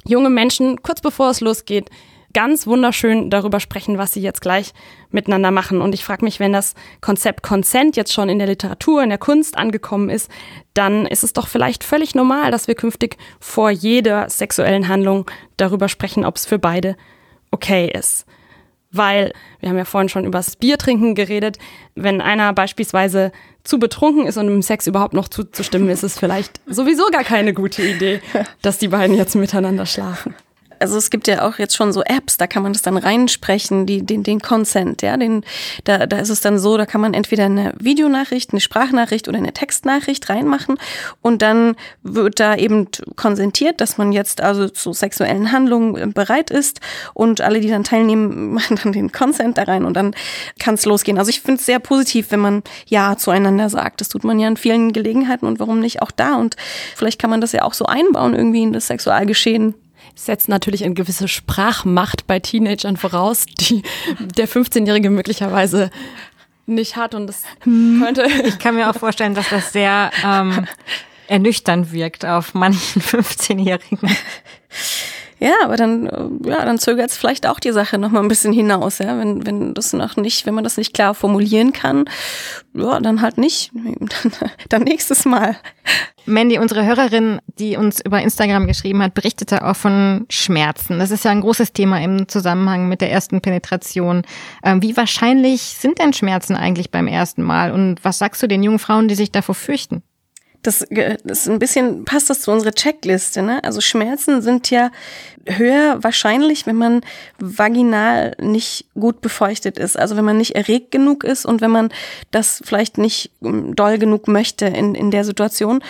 junge 0.06 0.30
Menschen 0.30 0.82
kurz 0.82 1.00
bevor 1.00 1.30
es 1.30 1.40
losgeht, 1.40 1.90
ganz 2.34 2.66
wunderschön 2.66 3.30
darüber 3.30 3.60
sprechen, 3.60 3.96
was 3.96 4.12
sie 4.12 4.20
jetzt 4.20 4.42
gleich 4.42 4.74
miteinander 5.10 5.50
machen. 5.50 5.80
Und 5.80 5.94
ich 5.94 6.04
frage 6.04 6.24
mich, 6.24 6.40
wenn 6.40 6.52
das 6.52 6.74
Konzept 7.00 7.42
Consent 7.42 7.96
jetzt 7.96 8.12
schon 8.12 8.28
in 8.28 8.38
der 8.38 8.48
Literatur, 8.48 9.02
in 9.02 9.08
der 9.08 9.18
Kunst 9.18 9.56
angekommen 9.56 10.10
ist, 10.10 10.30
dann 10.74 11.06
ist 11.06 11.24
es 11.24 11.32
doch 11.32 11.48
vielleicht 11.48 11.84
völlig 11.84 12.14
normal, 12.14 12.50
dass 12.50 12.68
wir 12.68 12.74
künftig 12.74 13.16
vor 13.40 13.70
jeder 13.70 14.28
sexuellen 14.28 14.88
Handlung 14.88 15.30
darüber 15.56 15.88
sprechen, 15.88 16.24
ob 16.26 16.36
es 16.36 16.44
für 16.44 16.58
beide 16.58 16.96
okay 17.50 17.90
ist. 17.90 18.26
Weil, 18.90 19.32
wir 19.58 19.70
haben 19.70 19.78
ja 19.78 19.84
vorhin 19.84 20.08
schon 20.08 20.24
über 20.24 20.38
das 20.38 20.54
Biertrinken 20.56 21.14
geredet, 21.14 21.58
wenn 21.94 22.20
einer 22.20 22.52
beispielsweise 22.52 23.32
zu 23.64 23.78
betrunken 23.78 24.26
ist 24.26 24.36
und 24.36 24.46
im 24.46 24.62
Sex 24.62 24.86
überhaupt 24.86 25.14
noch 25.14 25.28
zuzustimmen, 25.28 25.88
ist 25.88 26.04
es 26.04 26.18
vielleicht 26.18 26.60
sowieso 26.66 27.06
gar 27.10 27.24
keine 27.24 27.54
gute 27.54 27.82
Idee, 27.82 28.20
dass 28.62 28.78
die 28.78 28.88
beiden 28.88 29.16
jetzt 29.16 29.34
miteinander 29.34 29.86
schlafen 29.86 30.34
also 30.78 30.96
es 30.96 31.10
gibt 31.10 31.26
ja 31.28 31.46
auch 31.46 31.58
jetzt 31.58 31.76
schon 31.76 31.92
so 31.92 32.02
Apps, 32.02 32.36
da 32.36 32.46
kann 32.46 32.62
man 32.62 32.72
das 32.72 32.82
dann 32.82 32.96
reinsprechen, 32.96 33.86
die, 33.86 34.04
den, 34.04 34.22
den 34.22 34.40
Consent, 34.40 35.02
ja, 35.02 35.16
den, 35.16 35.44
da, 35.84 36.06
da 36.06 36.18
ist 36.18 36.30
es 36.30 36.40
dann 36.40 36.58
so, 36.58 36.76
da 36.76 36.86
kann 36.86 37.00
man 37.00 37.14
entweder 37.14 37.44
eine 37.44 37.72
Videonachricht, 37.78 38.52
eine 38.52 38.60
Sprachnachricht 38.60 39.28
oder 39.28 39.38
eine 39.38 39.52
Textnachricht 39.52 40.28
reinmachen 40.28 40.78
und 41.22 41.42
dann 41.42 41.76
wird 42.02 42.40
da 42.40 42.56
eben 42.56 42.88
konsentiert, 43.16 43.80
dass 43.80 43.98
man 43.98 44.12
jetzt 44.12 44.40
also 44.40 44.68
zu 44.68 44.92
sexuellen 44.92 45.52
Handlungen 45.52 45.96
äh, 45.96 46.06
bereit 46.06 46.50
ist 46.50 46.80
und 47.14 47.40
alle, 47.40 47.60
die 47.60 47.68
dann 47.68 47.84
teilnehmen, 47.84 48.52
machen 48.54 48.78
dann 48.82 48.92
den 48.92 49.12
Consent 49.12 49.58
da 49.58 49.64
rein 49.64 49.84
und 49.84 49.94
dann 49.94 50.14
kann 50.58 50.74
es 50.74 50.84
losgehen. 50.84 51.18
Also 51.18 51.30
ich 51.30 51.40
finde 51.40 51.60
es 51.60 51.66
sehr 51.66 51.78
positiv, 51.78 52.30
wenn 52.30 52.40
man 52.40 52.62
Ja 52.86 53.16
zueinander 53.16 53.68
sagt. 53.68 54.00
Das 54.00 54.08
tut 54.08 54.24
man 54.24 54.38
ja 54.38 54.48
in 54.48 54.56
vielen 54.56 54.92
Gelegenheiten 54.92 55.46
und 55.46 55.60
warum 55.60 55.80
nicht 55.80 56.02
auch 56.02 56.10
da 56.10 56.36
und 56.36 56.56
vielleicht 56.94 57.20
kann 57.20 57.30
man 57.30 57.40
das 57.40 57.52
ja 57.52 57.62
auch 57.62 57.74
so 57.74 57.86
einbauen 57.86 58.34
irgendwie 58.34 58.62
in 58.62 58.72
das 58.72 58.86
Sexualgeschehen 58.86 59.74
setzt 60.14 60.48
natürlich 60.48 60.84
eine 60.84 60.94
gewisse 60.94 61.28
Sprachmacht 61.28 62.26
bei 62.26 62.40
Teenagern 62.40 62.96
voraus, 62.96 63.46
die 63.46 63.82
der 64.18 64.48
15-Jährige 64.48 65.10
möglicherweise 65.10 65.90
nicht 66.66 66.96
hat 66.96 67.14
und 67.14 67.26
das 67.26 67.42
hm. 67.60 68.00
könnte. 68.02 68.26
Ich 68.44 68.58
kann 68.58 68.74
mir 68.74 68.90
auch 68.90 68.96
vorstellen, 68.96 69.34
dass 69.34 69.50
das 69.50 69.72
sehr 69.72 70.10
ähm, 70.24 70.66
ernüchternd 71.28 71.92
wirkt 71.92 72.24
auf 72.24 72.54
manchen 72.54 73.02
15-Jährigen. 73.02 74.16
Ja, 75.44 75.56
aber 75.62 75.76
dann, 75.76 76.06
äh, 76.06 76.48
ja, 76.48 76.64
dann 76.64 76.78
zögert 76.78 77.10
es 77.10 77.18
vielleicht 77.18 77.46
auch 77.46 77.60
die 77.60 77.72
Sache 77.72 77.98
noch 77.98 78.10
mal 78.10 78.22
ein 78.22 78.28
bisschen 78.28 78.54
hinaus, 78.54 78.96
ja, 78.96 79.18
wenn, 79.18 79.44
wenn 79.44 79.74
das 79.74 79.92
noch 79.92 80.16
nicht, 80.16 80.46
wenn 80.46 80.54
man 80.54 80.64
das 80.64 80.78
nicht 80.78 80.94
klar 80.94 81.14
formulieren 81.14 81.74
kann, 81.74 82.06
ja, 82.72 82.98
dann 82.98 83.20
halt 83.20 83.36
nicht, 83.36 83.70
dann, 83.74 84.32
dann 84.70 84.82
nächstes 84.84 85.26
Mal. 85.26 85.58
Mandy, 86.24 86.58
unsere 86.58 86.86
Hörerin, 86.86 87.40
die 87.58 87.76
uns 87.76 88.00
über 88.00 88.22
Instagram 88.22 88.66
geschrieben 88.66 89.02
hat, 89.02 89.12
berichtete 89.12 89.66
auch 89.66 89.76
von 89.76 90.24
Schmerzen. 90.30 90.98
Das 90.98 91.10
ist 91.10 91.26
ja 91.26 91.30
ein 91.30 91.42
großes 91.42 91.74
Thema 91.74 92.00
im 92.00 92.26
Zusammenhang 92.26 92.88
mit 92.88 93.02
der 93.02 93.12
ersten 93.12 93.42
Penetration. 93.42 94.22
Ähm, 94.64 94.80
wie 94.80 94.96
wahrscheinlich 94.96 95.60
sind 95.60 95.98
denn 95.98 96.14
Schmerzen 96.14 96.56
eigentlich 96.56 96.90
beim 96.90 97.06
ersten 97.06 97.42
Mal? 97.42 97.70
Und 97.70 98.02
was 98.02 98.16
sagst 98.16 98.42
du 98.42 98.46
den 98.46 98.62
jungen 98.62 98.78
Frauen, 98.78 99.08
die 99.08 99.14
sich 99.14 99.30
davor 99.30 99.54
fürchten? 99.54 100.02
Das, 100.64 100.84
das 100.90 101.40
ist 101.40 101.48
ein 101.48 101.58
bisschen, 101.58 102.04
passt 102.04 102.30
das 102.30 102.40
zu 102.40 102.50
unserer 102.50 102.72
Checkliste, 102.72 103.42
ne? 103.42 103.62
Also 103.62 103.80
Schmerzen 103.80 104.40
sind 104.40 104.70
ja 104.70 104.90
höher 105.46 106.02
wahrscheinlich, 106.02 106.66
wenn 106.66 106.76
man 106.76 107.02
vaginal 107.38 108.34
nicht 108.40 108.86
gut 108.94 109.20
befeuchtet 109.20 109.78
ist. 109.78 109.98
Also 109.98 110.16
wenn 110.16 110.24
man 110.24 110.38
nicht 110.38 110.56
erregt 110.56 110.90
genug 110.90 111.22
ist 111.22 111.44
und 111.44 111.60
wenn 111.60 111.70
man 111.70 111.90
das 112.30 112.62
vielleicht 112.64 112.96
nicht 112.96 113.30
ähm, 113.42 113.76
doll 113.76 113.98
genug 113.98 114.26
möchte 114.26 114.64
in, 114.64 114.94
in 114.94 115.10
der 115.10 115.24
Situation. 115.24 115.84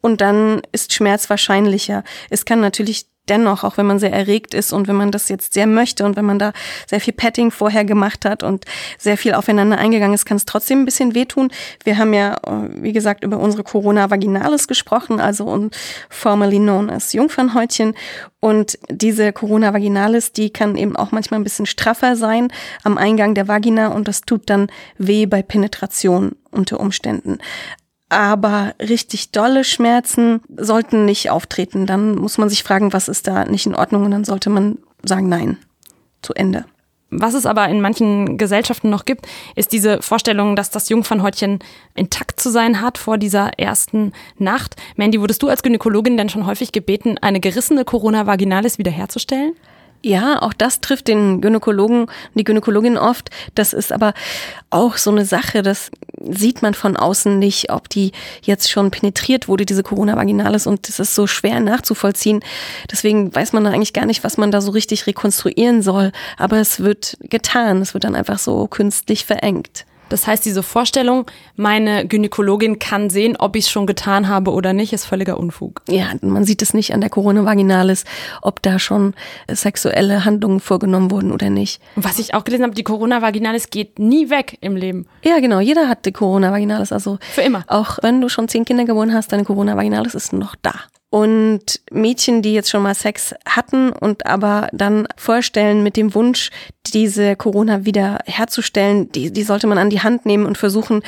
Und 0.00 0.20
dann 0.20 0.62
ist 0.72 0.94
Schmerz 0.94 1.28
wahrscheinlicher. 1.28 2.04
Es 2.30 2.44
kann 2.44 2.60
natürlich 2.60 3.06
dennoch, 3.28 3.64
auch 3.64 3.76
wenn 3.76 3.86
man 3.86 3.98
sehr 3.98 4.12
erregt 4.12 4.54
ist 4.54 4.72
und 4.72 4.88
wenn 4.88 4.96
man 4.96 5.10
das 5.10 5.28
jetzt 5.28 5.54
sehr 5.54 5.66
möchte 5.66 6.04
und 6.04 6.16
wenn 6.16 6.24
man 6.24 6.38
da 6.38 6.52
sehr 6.86 7.00
viel 7.00 7.12
Petting 7.12 7.50
vorher 7.50 7.84
gemacht 7.84 8.24
hat 8.24 8.42
und 8.42 8.64
sehr 8.98 9.16
viel 9.16 9.34
aufeinander 9.34 9.78
eingegangen 9.78 10.14
ist, 10.14 10.24
kann 10.24 10.36
es 10.36 10.44
trotzdem 10.44 10.82
ein 10.82 10.84
bisschen 10.84 11.14
wehtun. 11.14 11.50
Wir 11.84 11.98
haben 11.98 12.12
ja, 12.12 12.34
äh, 12.34 12.68
wie 12.82 12.92
gesagt, 12.92 13.24
über 13.24 13.38
unsere 13.38 13.62
Corona 13.62 14.10
vaginalis 14.10 14.68
gesprochen, 14.68 15.20
also 15.20 15.44
und 15.44 15.76
formerly 16.08 16.58
known 16.58 16.90
as 16.90 17.12
Jungfernhäutchen. 17.12 17.94
Und 18.40 18.78
diese 18.88 19.32
Corona 19.32 19.74
vaginalis, 19.74 20.32
die 20.32 20.50
kann 20.50 20.76
eben 20.76 20.96
auch 20.96 21.12
manchmal 21.12 21.40
ein 21.40 21.44
bisschen 21.44 21.66
straffer 21.66 22.16
sein 22.16 22.48
am 22.82 22.96
Eingang 22.96 23.34
der 23.34 23.48
Vagina 23.48 23.88
und 23.88 24.08
das 24.08 24.22
tut 24.22 24.48
dann 24.48 24.68
weh 24.96 25.26
bei 25.26 25.42
Penetration 25.42 26.36
unter 26.50 26.80
Umständen 26.80 27.38
aber 28.10 28.74
richtig 28.80 29.30
dolle 29.30 29.64
Schmerzen 29.64 30.42
sollten 30.56 31.06
nicht 31.06 31.30
auftreten. 31.30 31.86
Dann 31.86 32.16
muss 32.16 32.36
man 32.36 32.48
sich 32.48 32.62
fragen, 32.62 32.92
was 32.92 33.08
ist 33.08 33.26
da 33.26 33.44
nicht 33.46 33.66
in 33.66 33.74
Ordnung 33.74 34.04
und 34.04 34.10
dann 34.10 34.24
sollte 34.24 34.50
man 34.50 34.78
sagen, 35.02 35.28
nein, 35.28 35.56
zu 36.20 36.34
Ende. 36.34 36.66
Was 37.12 37.34
es 37.34 37.44
aber 37.44 37.68
in 37.68 37.80
manchen 37.80 38.38
Gesellschaften 38.38 38.88
noch 38.88 39.04
gibt, 39.04 39.26
ist 39.56 39.72
diese 39.72 40.00
Vorstellung, 40.00 40.54
dass 40.54 40.70
das 40.70 40.88
Jungfernhäutchen 40.88 41.58
intakt 41.96 42.40
zu 42.40 42.50
sein 42.50 42.80
hat 42.80 42.98
vor 42.98 43.18
dieser 43.18 43.58
ersten 43.58 44.12
Nacht. 44.38 44.76
Mandy, 44.94 45.20
wurdest 45.20 45.42
du 45.42 45.48
als 45.48 45.62
Gynäkologin 45.62 46.16
denn 46.16 46.28
schon 46.28 46.46
häufig 46.46 46.70
gebeten, 46.70 47.18
eine 47.18 47.40
gerissene 47.40 47.84
Corona 47.84 48.26
vaginalis 48.26 48.78
wiederherzustellen? 48.78 49.54
Ja, 50.02 50.40
auch 50.40 50.54
das 50.54 50.80
trifft 50.80 51.08
den 51.08 51.42
Gynäkologen, 51.42 52.06
die 52.34 52.44
Gynäkologin 52.44 52.96
oft. 52.96 53.28
Das 53.54 53.74
ist 53.74 53.92
aber 53.92 54.14
auch 54.70 54.96
so 54.96 55.10
eine 55.10 55.26
Sache, 55.26 55.62
das 55.62 55.90
sieht 56.22 56.62
man 56.62 56.72
von 56.72 56.96
außen 56.96 57.38
nicht, 57.38 57.70
ob 57.70 57.88
die 57.90 58.12
jetzt 58.42 58.70
schon 58.70 58.90
penetriert 58.90 59.46
wurde, 59.46 59.66
diese 59.66 59.82
Corona 59.82 60.16
vaginalis, 60.16 60.66
und 60.66 60.88
das 60.88 61.00
ist 61.00 61.14
so 61.14 61.26
schwer 61.26 61.60
nachzuvollziehen. 61.60 62.40
Deswegen 62.90 63.34
weiß 63.34 63.52
man 63.52 63.64
da 63.64 63.70
eigentlich 63.70 63.92
gar 63.92 64.06
nicht, 64.06 64.24
was 64.24 64.38
man 64.38 64.50
da 64.50 64.62
so 64.62 64.70
richtig 64.70 65.06
rekonstruieren 65.06 65.82
soll. 65.82 66.12
Aber 66.38 66.56
es 66.58 66.80
wird 66.80 67.18
getan. 67.20 67.82
Es 67.82 67.92
wird 67.92 68.04
dann 68.04 68.14
einfach 68.14 68.38
so 68.38 68.66
künstlich 68.68 69.26
verengt. 69.26 69.84
Das 70.10 70.26
heißt, 70.26 70.44
diese 70.44 70.62
Vorstellung, 70.62 71.26
meine 71.56 72.06
Gynäkologin 72.06 72.78
kann 72.78 73.08
sehen, 73.08 73.36
ob 73.38 73.56
ich 73.56 73.64
es 73.64 73.70
schon 73.70 73.86
getan 73.86 74.28
habe 74.28 74.52
oder 74.52 74.72
nicht, 74.74 74.92
ist 74.92 75.06
völliger 75.06 75.38
Unfug. 75.38 75.80
Ja, 75.88 76.10
man 76.20 76.44
sieht 76.44 76.60
es 76.60 76.74
nicht 76.74 76.92
an 76.92 77.00
der 77.00 77.08
Corona 77.08 77.44
vaginalis, 77.44 78.04
ob 78.42 78.60
da 78.60 78.78
schon 78.78 79.14
sexuelle 79.50 80.24
Handlungen 80.24 80.60
vorgenommen 80.60 81.10
wurden 81.10 81.32
oder 81.32 81.48
nicht. 81.48 81.80
Was 81.96 82.18
ich 82.18 82.34
auch 82.34 82.44
gelesen 82.44 82.64
habe, 82.64 82.74
die 82.74 82.84
Corona 82.84 83.22
vaginalis 83.22 83.70
geht 83.70 83.98
nie 83.98 84.28
weg 84.30 84.58
im 84.60 84.76
Leben. 84.76 85.06
Ja, 85.22 85.38
genau. 85.40 85.60
Jeder 85.60 85.88
hat 85.88 86.04
die 86.04 86.12
Corona 86.12 86.52
vaginalis. 86.52 86.92
Also 86.92 87.18
für 87.32 87.42
immer. 87.42 87.64
Auch 87.68 87.98
wenn 88.02 88.20
du 88.20 88.28
schon 88.28 88.48
zehn 88.48 88.64
Kinder 88.64 88.84
geboren 88.84 89.14
hast, 89.14 89.32
deine 89.32 89.44
Corona 89.44 89.76
vaginalis 89.76 90.14
ist 90.14 90.32
noch 90.32 90.56
da. 90.60 90.74
Und 91.10 91.80
Mädchen, 91.90 92.40
die 92.40 92.54
jetzt 92.54 92.70
schon 92.70 92.82
mal 92.82 92.94
Sex 92.94 93.34
hatten 93.44 93.90
und 93.90 94.26
aber 94.26 94.68
dann 94.72 95.08
vorstellen 95.16 95.82
mit 95.82 95.96
dem 95.96 96.14
Wunsch, 96.14 96.50
diese 96.86 97.34
Corona 97.34 97.84
wieder 97.84 98.20
herzustellen, 98.26 99.10
die, 99.10 99.32
die 99.32 99.42
sollte 99.42 99.66
man 99.66 99.78
an 99.78 99.90
die 99.90 100.00
Hand 100.00 100.24
nehmen 100.24 100.46
und 100.46 100.56
versuchen, 100.56 101.02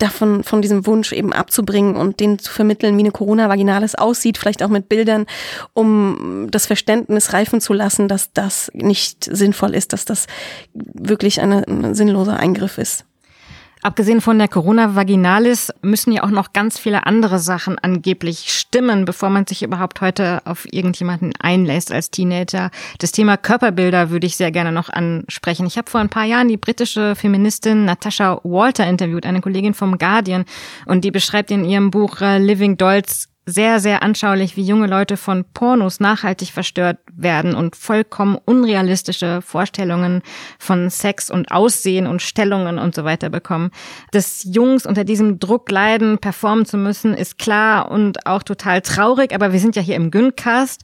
davon, 0.00 0.42
von 0.42 0.62
diesem 0.62 0.86
Wunsch 0.86 1.12
eben 1.12 1.32
abzubringen 1.32 1.96
und 1.96 2.20
denen 2.20 2.38
zu 2.38 2.52
vermitteln, 2.52 2.96
wie 2.96 3.02
eine 3.02 3.10
Corona 3.10 3.48
vaginalis 3.48 3.94
aussieht, 3.94 4.38
vielleicht 4.38 4.62
auch 4.62 4.68
mit 4.68 4.88
Bildern, 4.88 5.26
um 5.74 6.48
das 6.50 6.66
Verständnis 6.66 7.32
reifen 7.32 7.60
zu 7.60 7.72
lassen, 7.72 8.08
dass 8.08 8.32
das 8.32 8.70
nicht 8.74 9.24
sinnvoll 9.24 9.74
ist, 9.74 9.92
dass 9.92 10.04
das 10.04 10.26
wirklich 10.72 11.40
eine, 11.40 11.66
ein 11.68 11.94
sinnloser 11.94 12.38
Eingriff 12.38 12.78
ist. 12.78 13.04
Abgesehen 13.82 14.20
von 14.20 14.38
der 14.38 14.48
Corona 14.48 14.94
vaginalis 14.94 15.72
müssen 15.80 16.12
ja 16.12 16.22
auch 16.22 16.30
noch 16.30 16.52
ganz 16.52 16.78
viele 16.78 17.06
andere 17.06 17.38
Sachen 17.38 17.78
angeblich 17.78 18.52
stimmen, 18.52 19.06
bevor 19.06 19.30
man 19.30 19.46
sich 19.46 19.62
überhaupt 19.62 20.02
heute 20.02 20.42
auf 20.44 20.70
irgendjemanden 20.70 21.32
einlässt 21.40 21.90
als 21.90 22.10
Teenager. 22.10 22.70
Das 22.98 23.12
Thema 23.12 23.38
Körperbilder 23.38 24.10
würde 24.10 24.26
ich 24.26 24.36
sehr 24.36 24.50
gerne 24.50 24.70
noch 24.70 24.90
ansprechen. 24.90 25.66
Ich 25.66 25.78
habe 25.78 25.90
vor 25.90 26.00
ein 26.00 26.10
paar 26.10 26.26
Jahren 26.26 26.48
die 26.48 26.58
britische 26.58 27.16
Feministin 27.16 27.86
Natasha 27.86 28.40
Walter 28.44 28.86
interviewt, 28.86 29.24
eine 29.24 29.40
Kollegin 29.40 29.72
vom 29.72 29.96
Guardian, 29.96 30.44
und 30.84 31.02
die 31.04 31.10
beschreibt 31.10 31.50
in 31.50 31.64
ihrem 31.64 31.90
Buch 31.90 32.20
äh, 32.20 32.38
Living 32.38 32.76
Dolls 32.76 33.29
sehr, 33.46 33.80
sehr 33.80 34.02
anschaulich, 34.02 34.56
wie 34.56 34.62
junge 34.62 34.86
Leute 34.86 35.16
von 35.16 35.44
Pornos 35.44 35.98
nachhaltig 35.98 36.50
verstört 36.52 36.98
werden 37.12 37.54
und 37.54 37.74
vollkommen 37.74 38.38
unrealistische 38.44 39.42
Vorstellungen 39.42 40.22
von 40.58 40.90
Sex 40.90 41.30
und 41.30 41.50
Aussehen 41.50 42.06
und 42.06 42.22
Stellungen 42.22 42.78
und 42.78 42.94
so 42.94 43.04
weiter 43.04 43.28
bekommen. 43.28 43.70
Dass 44.12 44.44
Jungs 44.44 44.86
unter 44.86 45.04
diesem 45.04 45.38
Druck 45.38 45.70
leiden, 45.70 46.18
performen 46.18 46.66
zu 46.66 46.76
müssen, 46.76 47.14
ist 47.14 47.38
klar 47.38 47.90
und 47.90 48.26
auch 48.26 48.42
total 48.42 48.82
traurig, 48.82 49.34
aber 49.34 49.52
wir 49.52 49.60
sind 49.60 49.74
ja 49.74 49.82
hier 49.82 49.96
im 49.96 50.10
Güncast 50.10 50.82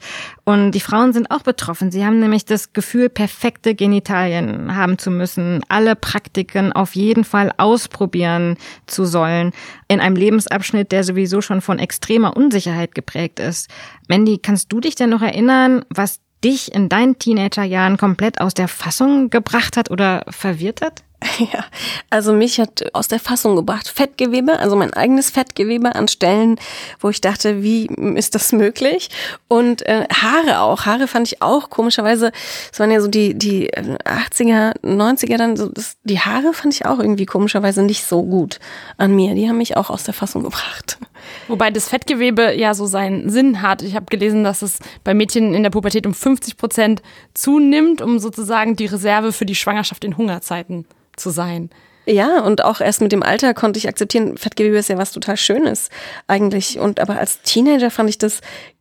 und 0.49 0.71
die 0.71 0.81
Frauen 0.81 1.13
sind 1.13 1.33
auch 1.33 1.43
betroffen. 1.43 1.91
Sie 1.91 2.07
haben 2.07 2.21
nämlich 2.21 2.45
das 2.45 2.73
Gefühl, 2.73 3.09
perfekte 3.09 3.75
Genitalien 3.75 4.77
haben 4.77 4.97
zu 4.97 5.11
müssen, 5.11 5.65
alle 5.69 5.97
Praktiken 5.97 6.73
auf 6.73 6.95
jeden 6.95 7.25
Fall 7.25 7.53
ausprobieren 7.57 8.57
zu 8.87 9.05
sollen 9.07 9.51
in 9.89 9.99
einem 9.99 10.15
Lebensabschnitt, 10.15 10.93
der 10.93 11.03
sowieso 11.03 11.41
schon 11.41 11.61
von 11.61 11.81
extremer 11.81 12.37
Unsicherheit 12.37 12.95
geprägt 12.95 13.41
ist. 13.41 13.69
Mandy, 14.07 14.39
kannst 14.39 14.73
du 14.73 14.79
dich 14.79 14.95
denn 14.95 15.11
noch 15.11 15.23
erinnern, 15.23 15.85
was 15.89 16.21
dich 16.45 16.73
in 16.73 16.89
deinen 16.89 17.19
Teenagerjahren 17.19 17.97
komplett 17.97 18.41
aus 18.41 18.55
der 18.55 18.69
Fassung 18.69 19.31
gebracht 19.31 19.77
hat 19.77 19.91
oder 19.91 20.25
verwirrt 20.29 20.81
hat? 20.81 21.03
Ja, 21.39 21.65
also 22.11 22.33
mich 22.33 22.59
hat 22.61 22.95
aus 22.95 23.09
der 23.09 23.21
Fassung 23.21 23.57
gebracht 23.57 23.89
Fettgewebe, 23.89 24.59
also 24.59 24.77
mein 24.77 24.93
eigenes 24.93 25.31
Fettgewebe 25.31 25.95
an 25.95 26.09
Stellen, 26.09 26.59
wo 27.01 27.09
ich 27.09 27.21
dachte, 27.21 27.63
wie 27.63 27.87
ist 28.17 28.35
das 28.35 28.53
möglich? 28.53 29.11
Und 29.49 29.85
äh, 29.87 30.07
Haare 30.13 30.61
auch. 30.61 30.87
Haare 30.87 31.09
fand 31.09 31.31
ich 31.31 31.43
auch 31.43 31.71
komischerweise, 31.71 32.33
es 32.73 32.79
waren 32.81 32.91
ja 32.91 33.01
so 33.01 33.09
die 33.09 33.35
die 33.35 33.71
80er, 33.71 34.75
äh, 34.83 34.87
90er 34.87 35.37
dann 35.37 35.57
so 35.57 35.69
das, 35.69 35.97
die 36.05 36.21
Haare 36.21 36.53
fand 36.53 36.75
ich 36.75 36.87
auch 36.87 36.99
irgendwie 36.99 37.27
komischerweise 37.27 37.83
nicht 37.83 38.05
so 38.05 38.23
gut 38.23 38.59
an 38.97 39.15
mir. 39.15 39.35
Die 39.35 39.49
haben 39.49 39.59
mich 39.59 39.77
auch 39.77 39.91
aus 39.91 40.05
der 40.05 40.15
Fassung 40.15 40.43
gebracht. 40.43 40.99
Wobei 41.49 41.71
das 41.71 41.89
Fettgewebe 41.89 42.55
ja 42.55 42.75
so 42.75 42.87
seinen 42.87 43.31
Sinn 43.31 43.63
hat. 43.63 43.83
Ich 43.83 43.95
habe 43.95 44.07
gelesen, 44.07 44.45
dass 44.45 44.63
es 44.63 44.79
bei 45.05 45.15
Mädchen 45.15 45.55
in 45.55 45.63
der 45.63 45.71
Pubertät 45.71 46.07
um 46.07 46.15
50 46.15 46.57
Prozent 46.57 47.03
zunimmt, 47.35 48.01
um 48.01 48.19
sozusagen 48.19 48.77
die 48.77 48.87
Reserve 48.87 49.33
für 49.33 49.47
die 49.47 49.55
Schwangerschaft 49.55 50.05
in 50.05 50.17
Hungerzeiten 50.17 50.87
zu 51.17 51.31
sein. 51.31 51.71
Ja, 52.07 52.41
und 52.43 52.65
auch 52.65 52.81
erst 52.81 53.01
mit 53.01 53.11
dem 53.11 53.25
Alter 53.25 53.53
konnte 53.53 53.79
ich 53.79 53.89
akzeptieren, 53.89 54.39
Fettgewebe 54.39 54.79
ist 54.79 54.89
ja 54.89 54.97
was 54.97 55.11
total 55.11 55.37
Schönes 55.37 55.89
eigentlich. 56.29 56.79
Und 56.79 57.01
aber 57.01 57.19
als 57.19 57.43
Teenager 57.43 57.91
fand 57.91 58.09
ich 58.09 58.19
das 58.19 58.41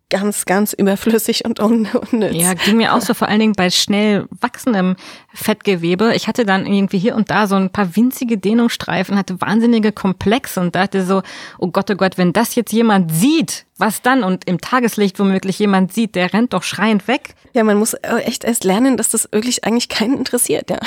ganz, 0.09 0.45
ganz 0.45 0.73
überflüssig 0.73 1.45
und 1.45 1.59
unnütz. 1.59 2.35
Ja, 2.35 2.53
ging 2.53 2.77
mir 2.77 2.93
auch 2.93 3.01
so 3.01 3.13
vor 3.13 3.27
allen 3.27 3.39
Dingen 3.39 3.53
bei 3.53 3.69
schnell 3.69 4.27
wachsendem 4.39 4.95
Fettgewebe. 5.33 6.13
Ich 6.15 6.27
hatte 6.27 6.45
dann 6.45 6.65
irgendwie 6.65 6.99
hier 6.99 7.15
und 7.15 7.31
da 7.31 7.47
so 7.47 7.55
ein 7.55 7.71
paar 7.71 7.95
winzige 7.95 8.37
Dehnungsstreifen, 8.37 9.17
hatte 9.17 9.41
wahnsinnige 9.41 9.91
Komplexe 9.91 10.59
und 10.61 10.75
dachte 10.75 11.03
so, 11.03 11.23
oh 11.57 11.69
Gott, 11.69 11.89
oh 11.89 11.95
Gott, 11.95 12.17
wenn 12.17 12.33
das 12.33 12.55
jetzt 12.55 12.71
jemand 12.71 13.11
sieht, 13.11 13.65
was 13.77 14.01
dann? 14.01 14.23
Und 14.23 14.47
im 14.47 14.61
Tageslicht 14.61 15.19
womöglich 15.19 15.59
jemand 15.59 15.93
sieht, 15.93 16.15
der 16.15 16.33
rennt 16.33 16.53
doch 16.53 16.63
schreiend 16.63 17.07
weg. 17.07 17.35
Ja, 17.53 17.63
man 17.63 17.77
muss 17.77 17.95
echt 18.03 18.43
erst 18.43 18.63
lernen, 18.63 18.97
dass 18.97 19.09
das 19.09 19.29
wirklich 19.31 19.63
eigentlich 19.63 19.89
keinen 19.89 20.17
interessiert, 20.17 20.69
ja. 20.69 20.79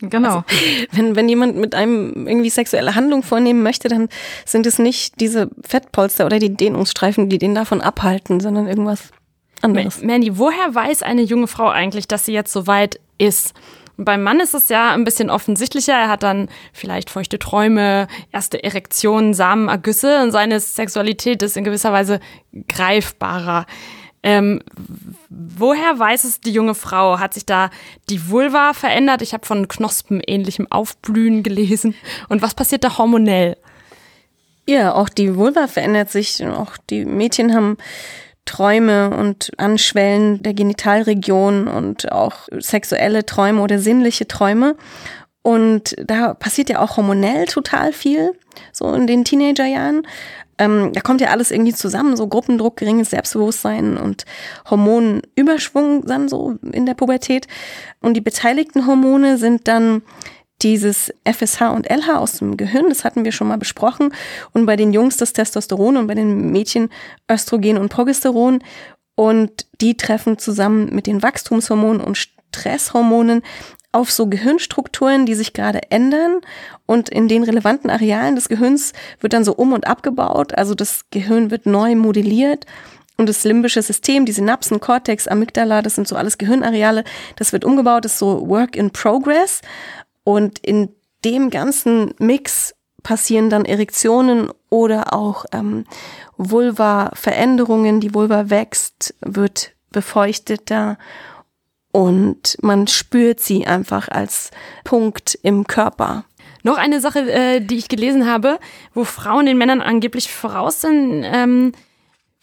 Genau. 0.00 0.28
Also, 0.28 0.44
wenn, 0.90 1.14
wenn 1.14 1.28
jemand 1.28 1.56
mit 1.56 1.76
einem 1.76 2.26
irgendwie 2.26 2.50
sexuelle 2.50 2.96
Handlung 2.96 3.22
vornehmen 3.22 3.62
möchte, 3.62 3.88
dann 3.88 4.08
sind 4.44 4.66
es 4.66 4.80
nicht 4.80 5.20
diese 5.20 5.48
Fettpolster 5.62 6.26
oder 6.26 6.40
die 6.40 6.54
Dehnungsstreifen, 6.54 7.28
die 7.28 7.38
den 7.38 7.54
davon 7.54 7.80
abhalten, 7.80 8.40
sondern 8.40 8.66
irgendwas 8.66 9.10
anderes. 9.60 10.02
Mandy, 10.02 10.38
woher 10.38 10.74
weiß 10.74 11.02
eine 11.02 11.22
junge 11.22 11.46
Frau 11.46 11.68
eigentlich, 11.68 12.08
dass 12.08 12.24
sie 12.24 12.32
jetzt 12.32 12.52
so 12.52 12.66
weit 12.66 12.98
ist? 13.18 13.54
Beim 14.04 14.22
Mann 14.22 14.40
ist 14.40 14.54
es 14.54 14.68
ja 14.68 14.92
ein 14.92 15.04
bisschen 15.04 15.30
offensichtlicher. 15.30 15.94
Er 15.94 16.08
hat 16.08 16.22
dann 16.22 16.48
vielleicht 16.72 17.10
feuchte 17.10 17.38
Träume, 17.38 18.08
erste 18.30 18.62
Erektionen, 18.62 19.34
Samenergüsse 19.34 20.22
und 20.22 20.32
seine 20.32 20.60
Sexualität 20.60 21.42
ist 21.42 21.56
in 21.56 21.64
gewisser 21.64 21.92
Weise 21.92 22.20
greifbarer. 22.68 23.66
Ähm, 24.22 24.60
woher 25.28 25.98
weiß 25.98 26.24
es 26.24 26.40
die 26.40 26.52
junge 26.52 26.74
Frau? 26.74 27.18
Hat 27.18 27.34
sich 27.34 27.44
da 27.44 27.70
die 28.08 28.30
Vulva 28.30 28.72
verändert? 28.72 29.20
Ich 29.22 29.34
habe 29.34 29.44
von 29.44 29.66
knospenähnlichem 29.66 30.70
Aufblühen 30.70 31.42
gelesen. 31.42 31.94
Und 32.28 32.40
was 32.40 32.54
passiert 32.54 32.84
da 32.84 32.98
hormonell? 32.98 33.56
Ja, 34.66 34.94
auch 34.94 35.08
die 35.08 35.34
Vulva 35.34 35.66
verändert 35.66 36.10
sich. 36.10 36.44
Auch 36.46 36.76
die 36.88 37.04
Mädchen 37.04 37.54
haben 37.54 37.78
Träume 38.44 39.10
und 39.16 39.52
Anschwellen 39.56 40.42
der 40.42 40.54
Genitalregion 40.54 41.68
und 41.68 42.10
auch 42.10 42.48
sexuelle 42.58 43.24
Träume 43.24 43.62
oder 43.62 43.78
sinnliche 43.78 44.26
Träume. 44.26 44.76
Und 45.42 45.96
da 45.98 46.34
passiert 46.34 46.70
ja 46.70 46.78
auch 46.80 46.96
hormonell 46.96 47.46
total 47.46 47.92
viel, 47.92 48.32
so 48.72 48.92
in 48.94 49.06
den 49.06 49.24
Teenagerjahren. 49.24 50.06
Ähm, 50.58 50.92
da 50.92 51.00
kommt 51.00 51.20
ja 51.20 51.30
alles 51.30 51.50
irgendwie 51.50 51.74
zusammen, 51.74 52.16
so 52.16 52.28
Gruppendruck, 52.28 52.76
geringes 52.76 53.10
Selbstbewusstsein 53.10 53.96
und 53.96 54.24
Hormonüberschwung 54.70 56.06
dann 56.06 56.28
so 56.28 56.56
in 56.70 56.86
der 56.86 56.94
Pubertät. 56.94 57.48
Und 58.00 58.14
die 58.14 58.20
beteiligten 58.20 58.86
Hormone 58.86 59.38
sind 59.38 59.66
dann 59.66 60.02
dieses 60.62 61.12
FSH 61.24 61.62
und 61.62 61.90
LH 61.90 62.18
aus 62.18 62.38
dem 62.38 62.56
Gehirn, 62.56 62.88
das 62.88 63.04
hatten 63.04 63.24
wir 63.24 63.32
schon 63.32 63.48
mal 63.48 63.58
besprochen. 63.58 64.12
Und 64.52 64.66
bei 64.66 64.76
den 64.76 64.92
Jungs 64.92 65.16
das 65.16 65.32
Testosteron 65.32 65.96
und 65.96 66.06
bei 66.06 66.14
den 66.14 66.50
Mädchen 66.50 66.88
Östrogen 67.30 67.78
und 67.78 67.88
Progesteron. 67.88 68.62
Und 69.14 69.66
die 69.80 69.96
treffen 69.96 70.38
zusammen 70.38 70.94
mit 70.94 71.06
den 71.06 71.22
Wachstumshormonen 71.22 72.00
und 72.00 72.16
Stresshormonen 72.16 73.42
auf 73.92 74.10
so 74.10 74.26
Gehirnstrukturen, 74.26 75.26
die 75.26 75.34
sich 75.34 75.52
gerade 75.52 75.80
ändern. 75.90 76.40
Und 76.86 77.08
in 77.10 77.28
den 77.28 77.42
relevanten 77.42 77.90
Arealen 77.90 78.36
des 78.36 78.48
Gehirns 78.48 78.92
wird 79.20 79.34
dann 79.34 79.44
so 79.44 79.52
um 79.54 79.72
und 79.72 79.86
abgebaut, 79.86 80.54
also 80.54 80.74
das 80.74 81.10
Gehirn 81.10 81.50
wird 81.50 81.66
neu 81.66 81.94
modelliert. 81.94 82.66
Und 83.18 83.28
das 83.28 83.44
limbische 83.44 83.82
System, 83.82 84.24
die 84.24 84.32
Synapsen, 84.32 84.80
Cortex, 84.80 85.28
Amygdala, 85.28 85.82
das 85.82 85.94
sind 85.94 86.08
so 86.08 86.16
alles 86.16 86.38
Gehirnareale, 86.38 87.04
das 87.36 87.52
wird 87.52 87.64
umgebaut, 87.64 88.06
das 88.06 88.12
ist 88.14 88.18
so 88.18 88.48
Work 88.48 88.74
in 88.74 88.90
Progress 88.90 89.60
und 90.24 90.58
in 90.58 90.90
dem 91.24 91.50
ganzen 91.50 92.14
Mix 92.18 92.74
passieren 93.02 93.50
dann 93.50 93.64
Erektionen 93.64 94.50
oder 94.70 95.12
auch 95.12 95.44
ähm, 95.52 95.84
Vulva-Veränderungen, 96.36 98.00
die 98.00 98.14
Vulva 98.14 98.50
wächst, 98.50 99.14
wird 99.20 99.72
befeuchteter 99.90 100.98
und 101.92 102.56
man 102.62 102.86
spürt 102.86 103.40
sie 103.40 103.66
einfach 103.66 104.08
als 104.08 104.50
Punkt 104.84 105.38
im 105.42 105.66
Körper. 105.66 106.24
Noch 106.62 106.78
eine 106.78 107.00
Sache, 107.00 107.30
äh, 107.30 107.60
die 107.60 107.76
ich 107.76 107.88
gelesen 107.88 108.26
habe, 108.26 108.58
wo 108.94 109.04
Frauen 109.04 109.46
den 109.46 109.58
Männern 109.58 109.82
angeblich 109.82 110.32
voraus 110.32 110.80
sind. 110.80 111.24
Ähm 111.24 111.72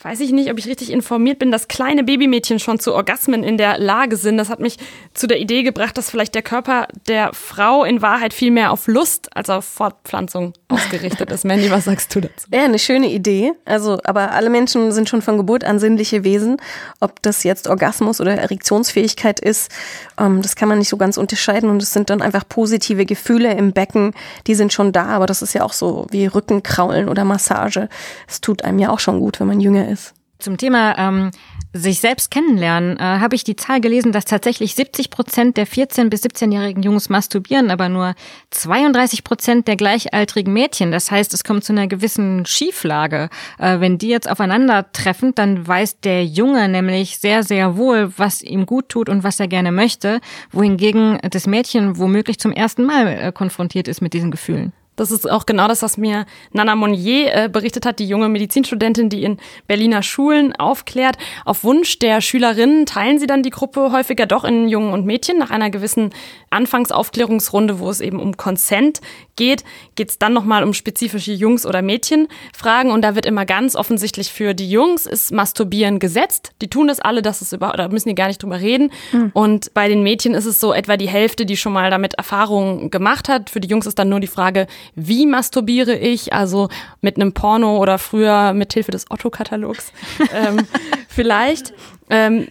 weiß 0.01 0.21
ich 0.21 0.31
nicht, 0.31 0.49
ob 0.49 0.57
ich 0.57 0.67
richtig 0.67 0.91
informiert 0.91 1.39
bin, 1.39 1.51
dass 1.51 1.67
kleine 1.67 2.05
Babymädchen 2.05 2.59
schon 2.59 2.79
zu 2.79 2.93
Orgasmen 2.93 3.43
in 3.43 3.57
der 3.57 3.77
Lage 3.77 4.15
sind. 4.15 4.37
Das 4.37 4.49
hat 4.49 4.61
mich 4.61 4.77
zu 5.13 5.27
der 5.27 5.39
Idee 5.39 5.61
gebracht, 5.63 5.97
dass 5.97 6.09
vielleicht 6.09 6.35
der 6.35 6.41
Körper 6.41 6.87
der 7.09 7.31
Frau 7.33 7.83
in 7.83 8.01
Wahrheit 8.01 8.33
viel 8.33 8.51
mehr 8.51 8.71
auf 8.71 8.87
Lust 8.87 9.35
als 9.35 9.49
auf 9.49 9.65
Fortpflanzung 9.65 10.53
ausgerichtet 10.69 11.31
ist. 11.31 11.43
Mandy, 11.43 11.69
was 11.69 11.83
sagst 11.83 12.15
du 12.15 12.21
dazu? 12.21 12.47
Ja, 12.53 12.63
eine 12.63 12.79
schöne 12.79 13.11
Idee. 13.11 13.51
Also, 13.65 13.99
aber 14.05 14.31
alle 14.31 14.49
Menschen 14.49 14.93
sind 14.93 15.09
schon 15.09 15.21
von 15.21 15.35
Geburt 15.35 15.65
an 15.65 15.79
sinnliche 15.79 16.23
Wesen. 16.23 16.57
Ob 17.01 17.21
das 17.21 17.43
jetzt 17.43 17.67
Orgasmus 17.67 18.21
oder 18.21 18.35
Erektionsfähigkeit 18.35 19.41
ist, 19.41 19.69
ähm, 20.17 20.41
das 20.41 20.55
kann 20.55 20.69
man 20.69 20.79
nicht 20.79 20.89
so 20.89 20.95
ganz 20.95 21.17
unterscheiden. 21.17 21.69
Und 21.69 21.83
es 21.83 21.91
sind 21.91 22.09
dann 22.09 22.21
einfach 22.21 22.47
positive 22.47 23.05
Gefühle 23.05 23.53
im 23.53 23.73
Becken, 23.73 24.13
die 24.47 24.55
sind 24.55 24.71
schon 24.71 24.93
da. 24.93 25.07
Aber 25.07 25.25
das 25.25 25.41
ist 25.41 25.53
ja 25.53 25.63
auch 25.63 25.73
so 25.73 26.07
wie 26.09 26.25
Rückenkraulen 26.25 27.09
oder 27.09 27.25
Massage. 27.25 27.89
Es 28.29 28.39
tut 28.39 28.63
einem 28.63 28.79
ja 28.79 28.91
auch 28.91 28.99
schon 28.99 29.19
gut, 29.19 29.41
wenn 29.41 29.47
man 29.47 29.59
jünger 29.59 29.88
ist. 29.91 30.13
Zum 30.39 30.57
Thema 30.57 30.97
ähm, 30.97 31.31
sich 31.73 31.99
selbst 31.99 32.31
kennenlernen 32.31 32.97
äh, 32.97 33.01
habe 33.01 33.35
ich 33.35 33.43
die 33.43 33.57
Zahl 33.57 33.81
gelesen, 33.81 34.13
dass 34.13 34.23
tatsächlich 34.23 34.73
70 34.73 35.09
Prozent 35.09 35.57
der 35.57 35.67
14- 35.67 36.09
bis 36.09 36.23
17-jährigen 36.23 36.81
Jungs 36.81 37.09
masturbieren, 37.09 37.69
aber 37.69 37.89
nur 37.89 38.15
32 38.51 39.25
Prozent 39.25 39.67
der 39.67 39.75
gleichaltrigen 39.75 40.53
Mädchen. 40.53 40.91
Das 40.91 41.11
heißt, 41.11 41.33
es 41.33 41.43
kommt 41.43 41.65
zu 41.65 41.73
einer 41.73 41.87
gewissen 41.87 42.45
Schieflage. 42.45 43.29
Äh, 43.59 43.81
wenn 43.81 43.97
die 43.97 44.07
jetzt 44.07 44.29
aufeinandertreffen, 44.29 45.35
dann 45.35 45.67
weiß 45.67 45.99
der 45.99 46.25
Junge 46.25 46.69
nämlich 46.69 47.19
sehr, 47.19 47.43
sehr 47.43 47.75
wohl, 47.75 48.13
was 48.17 48.41
ihm 48.41 48.65
gut 48.65 48.87
tut 48.87 49.09
und 49.09 49.23
was 49.23 49.41
er 49.41 49.49
gerne 49.49 49.73
möchte, 49.73 50.21
wohingegen 50.51 51.19
das 51.29 51.47
Mädchen 51.47 51.97
womöglich 51.97 52.39
zum 52.39 52.53
ersten 52.53 52.85
Mal 52.85 53.07
äh, 53.07 53.31
konfrontiert 53.33 53.89
ist 53.89 54.01
mit 54.01 54.13
diesen 54.13 54.31
Gefühlen. 54.31 54.71
Das 54.99 55.11
ist 55.11 55.29
auch 55.29 55.45
genau 55.45 55.69
das, 55.69 55.81
was 55.81 55.97
mir 55.97 56.25
Nana 56.51 56.75
Monnier 56.75 57.33
äh, 57.33 57.49
berichtet 57.49 57.85
hat, 57.85 57.99
die 57.99 58.07
junge 58.07 58.27
Medizinstudentin, 58.27 59.09
die 59.09 59.23
in 59.23 59.37
Berliner 59.65 60.03
Schulen 60.03 60.53
aufklärt. 60.53 61.17
Auf 61.45 61.63
Wunsch 61.63 61.99
der 61.99 62.19
Schülerinnen 62.19 62.85
teilen 62.85 63.17
sie 63.17 63.25
dann 63.25 63.41
die 63.41 63.49
Gruppe 63.49 63.93
häufiger 63.93 64.25
doch 64.25 64.43
in 64.43 64.67
Jungen 64.67 64.91
und 64.91 65.05
Mädchen. 65.05 65.37
Nach 65.37 65.51
einer 65.51 65.69
gewissen 65.69 66.09
Anfangsaufklärungsrunde, 66.49 67.79
wo 67.79 67.89
es 67.89 68.01
eben 68.01 68.19
um 68.19 68.37
Consent 68.37 69.01
geht, 69.35 69.63
geht 69.95 70.09
es 70.09 70.19
dann 70.19 70.33
nochmal 70.33 70.63
um 70.63 70.73
spezifische 70.73 71.31
Jungs- 71.31 71.65
oder 71.65 71.81
Mädchenfragen. 71.81 72.91
Und 72.91 73.01
da 73.01 73.15
wird 73.15 73.25
immer 73.25 73.45
ganz 73.45 73.75
offensichtlich 73.75 74.31
für 74.31 74.53
die 74.53 74.69
Jungs 74.69 75.05
ist 75.05 75.31
Masturbieren 75.31 75.99
gesetzt. 75.99 76.51
Die 76.61 76.69
tun 76.69 76.87
das 76.87 76.99
alle, 76.99 77.21
das 77.21 77.41
ist 77.41 77.53
über, 77.53 77.73
da 77.75 77.87
müssen 77.87 78.09
die 78.09 78.15
gar 78.15 78.27
nicht 78.27 78.43
drüber 78.43 78.59
reden. 78.59 78.91
Mhm. 79.11 79.31
Und 79.33 79.73
bei 79.73 79.87
den 79.87 80.03
Mädchen 80.03 80.33
ist 80.33 80.45
es 80.45 80.59
so 80.59 80.73
etwa 80.73 80.97
die 80.97 81.07
Hälfte, 81.07 81.45
die 81.45 81.57
schon 81.57 81.73
mal 81.73 81.89
damit 81.89 82.15
Erfahrungen 82.15 82.91
gemacht 82.91 83.29
hat. 83.29 83.49
Für 83.49 83.61
die 83.61 83.69
Jungs 83.69 83.87
ist 83.87 83.97
dann 83.97 84.09
nur 84.09 84.19
die 84.19 84.27
Frage, 84.27 84.67
wie 84.95 85.25
masturbiere 85.25 85.95
ich, 85.95 86.33
also 86.33 86.69
mit 87.01 87.15
einem 87.15 87.33
Porno 87.33 87.77
oder 87.77 87.97
früher 87.97 88.53
mit 88.53 88.73
Hilfe 88.73 88.91
des 88.91 89.05
Otto-Katalogs 89.09 89.93
ähm, 90.33 90.67
vielleicht. 91.07 91.73
Ähm, 92.09 92.47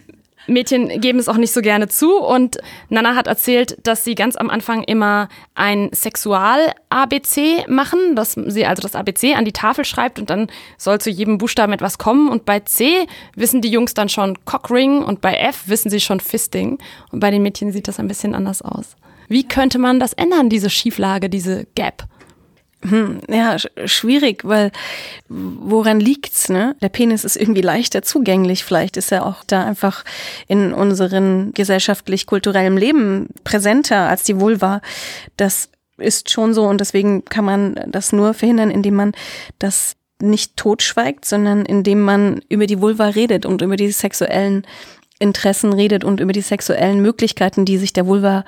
Mädchen 0.49 1.01
geben 1.01 1.19
es 1.19 1.27
auch 1.29 1.37
nicht 1.37 1.53
so 1.53 1.61
gerne 1.61 1.87
zu 1.87 2.17
und 2.19 2.57
Nana 2.89 3.15
hat 3.15 3.27
erzählt, 3.27 3.77
dass 3.85 4.03
sie 4.03 4.15
ganz 4.15 4.35
am 4.35 4.49
Anfang 4.49 4.83
immer 4.83 5.29
ein 5.55 5.89
Sexual-ABC 5.93 7.65
machen, 7.67 8.15
dass 8.15 8.33
sie 8.33 8.65
also 8.65 8.81
das 8.81 8.95
ABC 8.95 9.35
an 9.35 9.45
die 9.45 9.51
Tafel 9.51 9.85
schreibt 9.85 10.19
und 10.19 10.29
dann 10.29 10.47
soll 10.77 10.99
zu 10.99 11.09
jedem 11.09 11.37
Buchstaben 11.37 11.73
etwas 11.73 11.97
kommen 11.97 12.29
und 12.29 12.45
bei 12.45 12.59
C 12.59 13.07
wissen 13.35 13.61
die 13.61 13.69
Jungs 13.69 13.93
dann 13.93 14.09
schon 14.09 14.37
Cockring 14.45 15.03
und 15.03 15.21
bei 15.21 15.35
F 15.35 15.63
wissen 15.67 15.89
sie 15.89 15.99
schon 15.99 16.19
Fisting 16.19 16.77
und 17.11 17.19
bei 17.19 17.31
den 17.31 17.43
Mädchen 17.43 17.71
sieht 17.71 17.87
das 17.87 17.99
ein 17.99 18.07
bisschen 18.07 18.35
anders 18.35 18.61
aus. 18.61 18.95
Wie 19.27 19.47
könnte 19.47 19.77
man 19.77 19.99
das 19.99 20.13
ändern, 20.13 20.49
diese 20.49 20.71
Schieflage, 20.71 21.29
diese 21.29 21.67
Gap? 21.75 22.08
Hm, 22.81 23.19
ja, 23.27 23.57
schwierig, 23.85 24.45
weil 24.45 24.71
woran 25.27 25.99
liegt's, 25.99 26.47
ne? 26.47 26.77
Der 26.81 26.87
Penis 26.87 27.25
ist 27.25 27.35
irgendwie 27.35 27.61
leichter 27.61 28.03
zugänglich. 28.03 28.63
Vielleicht 28.63 28.95
ist 28.95 29.11
er 29.11 29.25
auch 29.25 29.43
da 29.45 29.65
einfach 29.65 30.05
in 30.47 30.73
unseren 30.73 31.53
gesellschaftlich-kulturellen 31.53 32.77
Leben 32.77 33.27
präsenter 33.43 34.07
als 34.07 34.23
die 34.23 34.39
Vulva. 34.39 34.81
Das 35.35 35.69
ist 35.97 36.31
schon 36.31 36.53
so 36.53 36.67
und 36.67 36.79
deswegen 36.79 37.25
kann 37.25 37.43
man 37.43 37.79
das 37.87 38.13
nur 38.13 38.33
verhindern, 38.33 38.71
indem 38.71 38.95
man 38.95 39.11
das 39.59 39.97
nicht 40.21 40.55
totschweigt, 40.55 41.25
sondern 41.25 41.65
indem 41.65 42.01
man 42.01 42.41
über 42.47 42.65
die 42.65 42.79
Vulva 42.79 43.07
redet 43.07 43.45
und 43.45 43.61
über 43.61 43.75
die 43.75 43.91
sexuellen 43.91 44.65
Interessen 45.19 45.73
redet 45.73 46.05
und 46.05 46.21
über 46.21 46.31
die 46.31 46.41
sexuellen 46.41 47.01
Möglichkeiten, 47.01 47.65
die 47.65 47.77
sich 47.77 47.91
der 47.91 48.07
Vulva 48.07 48.45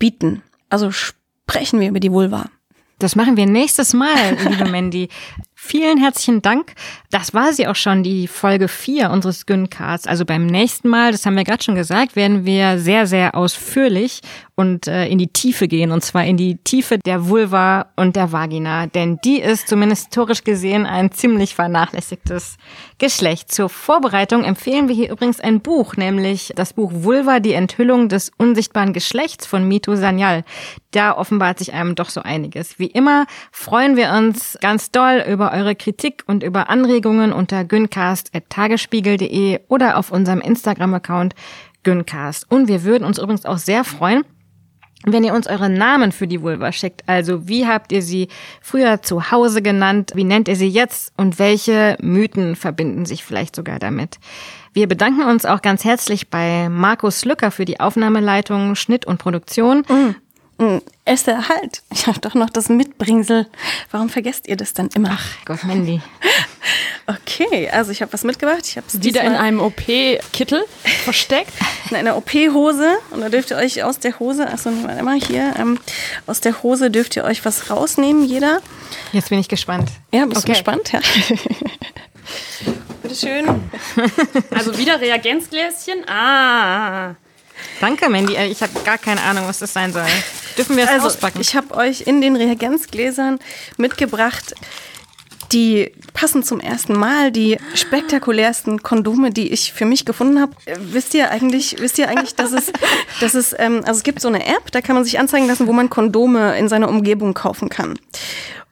bieten. 0.00 0.42
Also 0.68 0.90
sprechen 0.90 1.78
wir 1.78 1.88
über 1.88 2.00
die 2.00 2.12
Vulva. 2.12 2.50
Das 2.98 3.14
machen 3.14 3.36
wir 3.36 3.46
nächstes 3.46 3.94
Mal, 3.94 4.36
liebe 4.48 4.68
Mandy. 4.68 5.08
Vielen 5.60 5.98
herzlichen 5.98 6.40
Dank. 6.40 6.74
Das 7.10 7.34
war 7.34 7.52
sie 7.52 7.66
auch 7.66 7.74
schon, 7.74 8.04
die 8.04 8.28
Folge 8.28 8.68
4 8.68 9.10
unseres 9.10 9.44
Güncasts. 9.44 10.06
Also 10.06 10.24
beim 10.24 10.46
nächsten 10.46 10.88
Mal, 10.88 11.10
das 11.10 11.26
haben 11.26 11.36
wir 11.36 11.42
gerade 11.42 11.64
schon 11.64 11.74
gesagt, 11.74 12.14
werden 12.14 12.46
wir 12.46 12.78
sehr, 12.78 13.08
sehr 13.08 13.34
ausführlich 13.34 14.20
und 14.54 14.86
äh, 14.86 15.06
in 15.06 15.18
die 15.18 15.28
Tiefe 15.28 15.66
gehen. 15.66 15.90
Und 15.90 16.04
zwar 16.04 16.24
in 16.24 16.36
die 16.36 16.56
Tiefe 16.56 16.98
der 16.98 17.28
Vulva 17.28 17.86
und 17.96 18.14
der 18.14 18.30
Vagina. 18.30 18.86
Denn 18.86 19.18
die 19.24 19.40
ist 19.40 19.68
zumindest 19.68 20.06
historisch 20.06 20.44
gesehen 20.44 20.86
ein 20.86 21.10
ziemlich 21.10 21.56
vernachlässigtes 21.56 22.56
Geschlecht. 22.98 23.52
Zur 23.52 23.68
Vorbereitung 23.68 24.44
empfehlen 24.44 24.88
wir 24.88 24.94
hier 24.94 25.10
übrigens 25.10 25.40
ein 25.40 25.60
Buch, 25.60 25.96
nämlich 25.96 26.52
das 26.54 26.72
Buch 26.72 26.92
Vulva, 26.94 27.40
die 27.40 27.52
Enthüllung 27.52 28.08
des 28.08 28.30
unsichtbaren 28.36 28.92
Geschlechts 28.92 29.44
von 29.44 29.66
Mito 29.66 29.96
Sanyal. 29.96 30.44
Da 30.92 31.16
offenbart 31.16 31.58
sich 31.58 31.72
einem 31.72 31.94
doch 31.94 32.10
so 32.10 32.22
einiges. 32.22 32.78
Wie 32.78 32.86
immer 32.86 33.26
freuen 33.52 33.96
wir 33.96 34.10
uns 34.12 34.56
ganz 34.60 34.90
doll 34.90 35.24
über 35.28 35.47
eure 35.52 35.74
Kritik 35.74 36.24
und 36.26 36.42
über 36.42 36.70
Anregungen 36.70 37.32
unter 37.32 37.64
güncast.tagesspiegel.de 37.64 39.60
oder 39.68 39.96
auf 39.98 40.10
unserem 40.10 40.40
Instagram-Account 40.40 41.34
Güncast. 41.82 42.50
Und 42.50 42.68
wir 42.68 42.84
würden 42.84 43.04
uns 43.04 43.18
übrigens 43.18 43.46
auch 43.46 43.58
sehr 43.58 43.84
freuen, 43.84 44.24
wenn 45.04 45.24
ihr 45.24 45.32
uns 45.32 45.46
eure 45.46 45.70
Namen 45.70 46.12
für 46.12 46.26
die 46.26 46.42
Vulva 46.42 46.72
schickt, 46.72 47.08
also 47.08 47.48
wie 47.48 47.66
habt 47.66 47.92
ihr 47.92 48.02
sie 48.02 48.28
früher 48.60 49.00
zu 49.00 49.30
Hause 49.30 49.62
genannt, 49.62 50.12
wie 50.14 50.24
nennt 50.24 50.48
ihr 50.48 50.56
sie 50.56 50.68
jetzt 50.68 51.12
und 51.16 51.38
welche 51.38 51.96
Mythen 52.00 52.56
verbinden 52.56 53.06
sich 53.06 53.24
vielleicht 53.24 53.54
sogar 53.54 53.78
damit. 53.78 54.18
Wir 54.72 54.86
bedanken 54.86 55.22
uns 55.22 55.44
auch 55.44 55.62
ganz 55.62 55.84
herzlich 55.84 56.30
bei 56.30 56.68
Markus 56.68 57.24
Lücker 57.24 57.50
für 57.50 57.64
die 57.64 57.80
Aufnahmeleitung, 57.80 58.74
Schnitt 58.74 59.06
und 59.06 59.18
Produktion. 59.18 59.80
Mm. 59.88 60.14
Mm, 60.58 60.78
Esther, 61.04 61.48
halt. 61.48 61.82
Ich 61.92 62.08
habe 62.08 62.18
doch 62.18 62.34
noch 62.34 62.50
das 62.50 62.68
Mitbringsel. 62.68 63.46
Warum 63.92 64.08
vergesst 64.08 64.48
ihr 64.48 64.56
das 64.56 64.74
dann 64.74 64.88
immer? 64.88 65.10
Ach 65.12 65.44
Gott, 65.44 65.62
Mandy. 65.62 66.02
okay, 67.06 67.70
also 67.70 67.92
ich 67.92 68.02
habe 68.02 68.12
was 68.12 68.24
mitgebracht. 68.24 68.62
Ich 68.64 68.76
habe 68.76 68.86
es 68.88 69.00
wieder 69.02 69.22
in 69.22 69.34
einem 69.34 69.60
OP-Kittel 69.60 70.64
versteckt. 71.04 71.52
In 71.90 71.96
einer 71.96 72.18
OP-Hose. 72.18 72.98
Und 73.10 73.22
da 73.22 73.30
dürft 73.30 73.50
ihr 73.50 73.56
euch 73.56 73.82
aus 73.82 73.98
der 73.98 74.18
Hose, 74.18 74.46
achso, 74.46 74.70
warte 74.82 75.02
mal 75.02 75.18
hier, 75.18 75.54
ähm, 75.58 75.80
aus 76.26 76.42
der 76.42 76.62
Hose 76.62 76.90
dürft 76.90 77.16
ihr 77.16 77.24
euch 77.24 77.46
was 77.46 77.70
rausnehmen, 77.70 78.26
jeder. 78.26 78.60
Jetzt 79.12 79.30
bin 79.30 79.38
ich 79.38 79.48
gespannt. 79.48 79.90
Ja, 80.12 80.26
bist 80.26 80.42
okay. 80.42 80.48
du 80.48 80.52
gespannt? 80.52 80.92
Ja. 80.92 81.00
Bitteschön. 83.02 83.70
Also 84.50 84.76
wieder 84.76 85.00
Reagenzgläschen. 85.00 86.06
Ah. 86.06 87.14
Danke, 87.80 88.08
Mandy. 88.08 88.36
Ich 88.36 88.62
habe 88.62 88.72
gar 88.84 88.98
keine 88.98 89.22
Ahnung, 89.22 89.46
was 89.46 89.60
das 89.60 89.72
sein 89.72 89.92
soll. 89.92 90.06
Dürfen 90.58 90.76
wir 90.76 90.84
es 90.84 90.90
Also, 90.90 91.06
auspacken? 91.06 91.40
ich 91.40 91.54
habe 91.56 91.74
euch 91.74 92.02
in 92.02 92.20
den 92.20 92.36
Reagenzgläsern 92.36 93.38
mitgebracht, 93.78 94.54
die 95.52 95.92
passen 96.12 96.42
zum 96.42 96.60
ersten 96.60 96.92
Mal, 96.92 97.32
die 97.32 97.56
spektakulärsten 97.74 98.82
Kondome, 98.82 99.30
die 99.30 99.48
ich 99.50 99.72
für 99.72 99.86
mich 99.86 100.04
gefunden 100.04 100.40
habe. 100.40 100.52
Äh, 100.66 100.76
Wisst 100.78 101.14
ihr 101.14 101.30
eigentlich, 101.30 101.76
wisst 101.78 101.98
ihr 101.98 102.08
eigentlich, 102.08 102.34
dass 102.34 102.52
es, 102.52 102.70
dass 103.20 103.32
es, 103.34 103.54
ähm, 103.58 103.78
also 103.86 103.92
es 103.98 104.02
gibt 104.02 104.20
so 104.20 104.28
eine 104.28 104.44
App, 104.46 104.70
da 104.72 104.80
kann 104.82 104.94
man 104.94 105.04
sich 105.04 105.18
anzeigen 105.18 105.46
lassen, 105.46 105.66
wo 105.66 105.72
man 105.72 105.88
Kondome 105.88 106.58
in 106.58 106.68
seiner 106.68 106.88
Umgebung 106.88 107.32
kaufen 107.32 107.70
kann. 107.70 107.98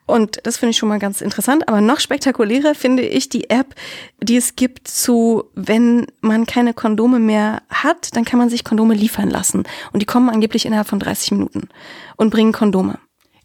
Und 0.07 0.39
das 0.43 0.57
finde 0.57 0.71
ich 0.71 0.77
schon 0.77 0.89
mal 0.89 0.99
ganz 0.99 1.21
interessant. 1.21 1.67
Aber 1.67 1.81
noch 1.81 1.99
spektakulärer 1.99 2.73
finde 2.73 3.03
ich 3.03 3.29
die 3.29 3.49
App, 3.49 3.75
die 4.21 4.37
es 4.37 4.55
gibt 4.55 4.87
zu, 4.87 5.43
wenn 5.53 6.07
man 6.21 6.45
keine 6.45 6.73
Kondome 6.73 7.19
mehr 7.19 7.61
hat, 7.69 8.15
dann 8.15 8.25
kann 8.25 8.39
man 8.39 8.49
sich 8.49 8.63
Kondome 8.63 8.95
liefern 8.95 9.29
lassen. 9.29 9.65
Und 9.91 10.01
die 10.01 10.05
kommen 10.05 10.29
angeblich 10.29 10.65
innerhalb 10.65 10.87
von 10.87 10.99
30 10.99 11.31
Minuten 11.31 11.67
und 12.15 12.31
bringen 12.31 12.53
Kondome. 12.53 12.97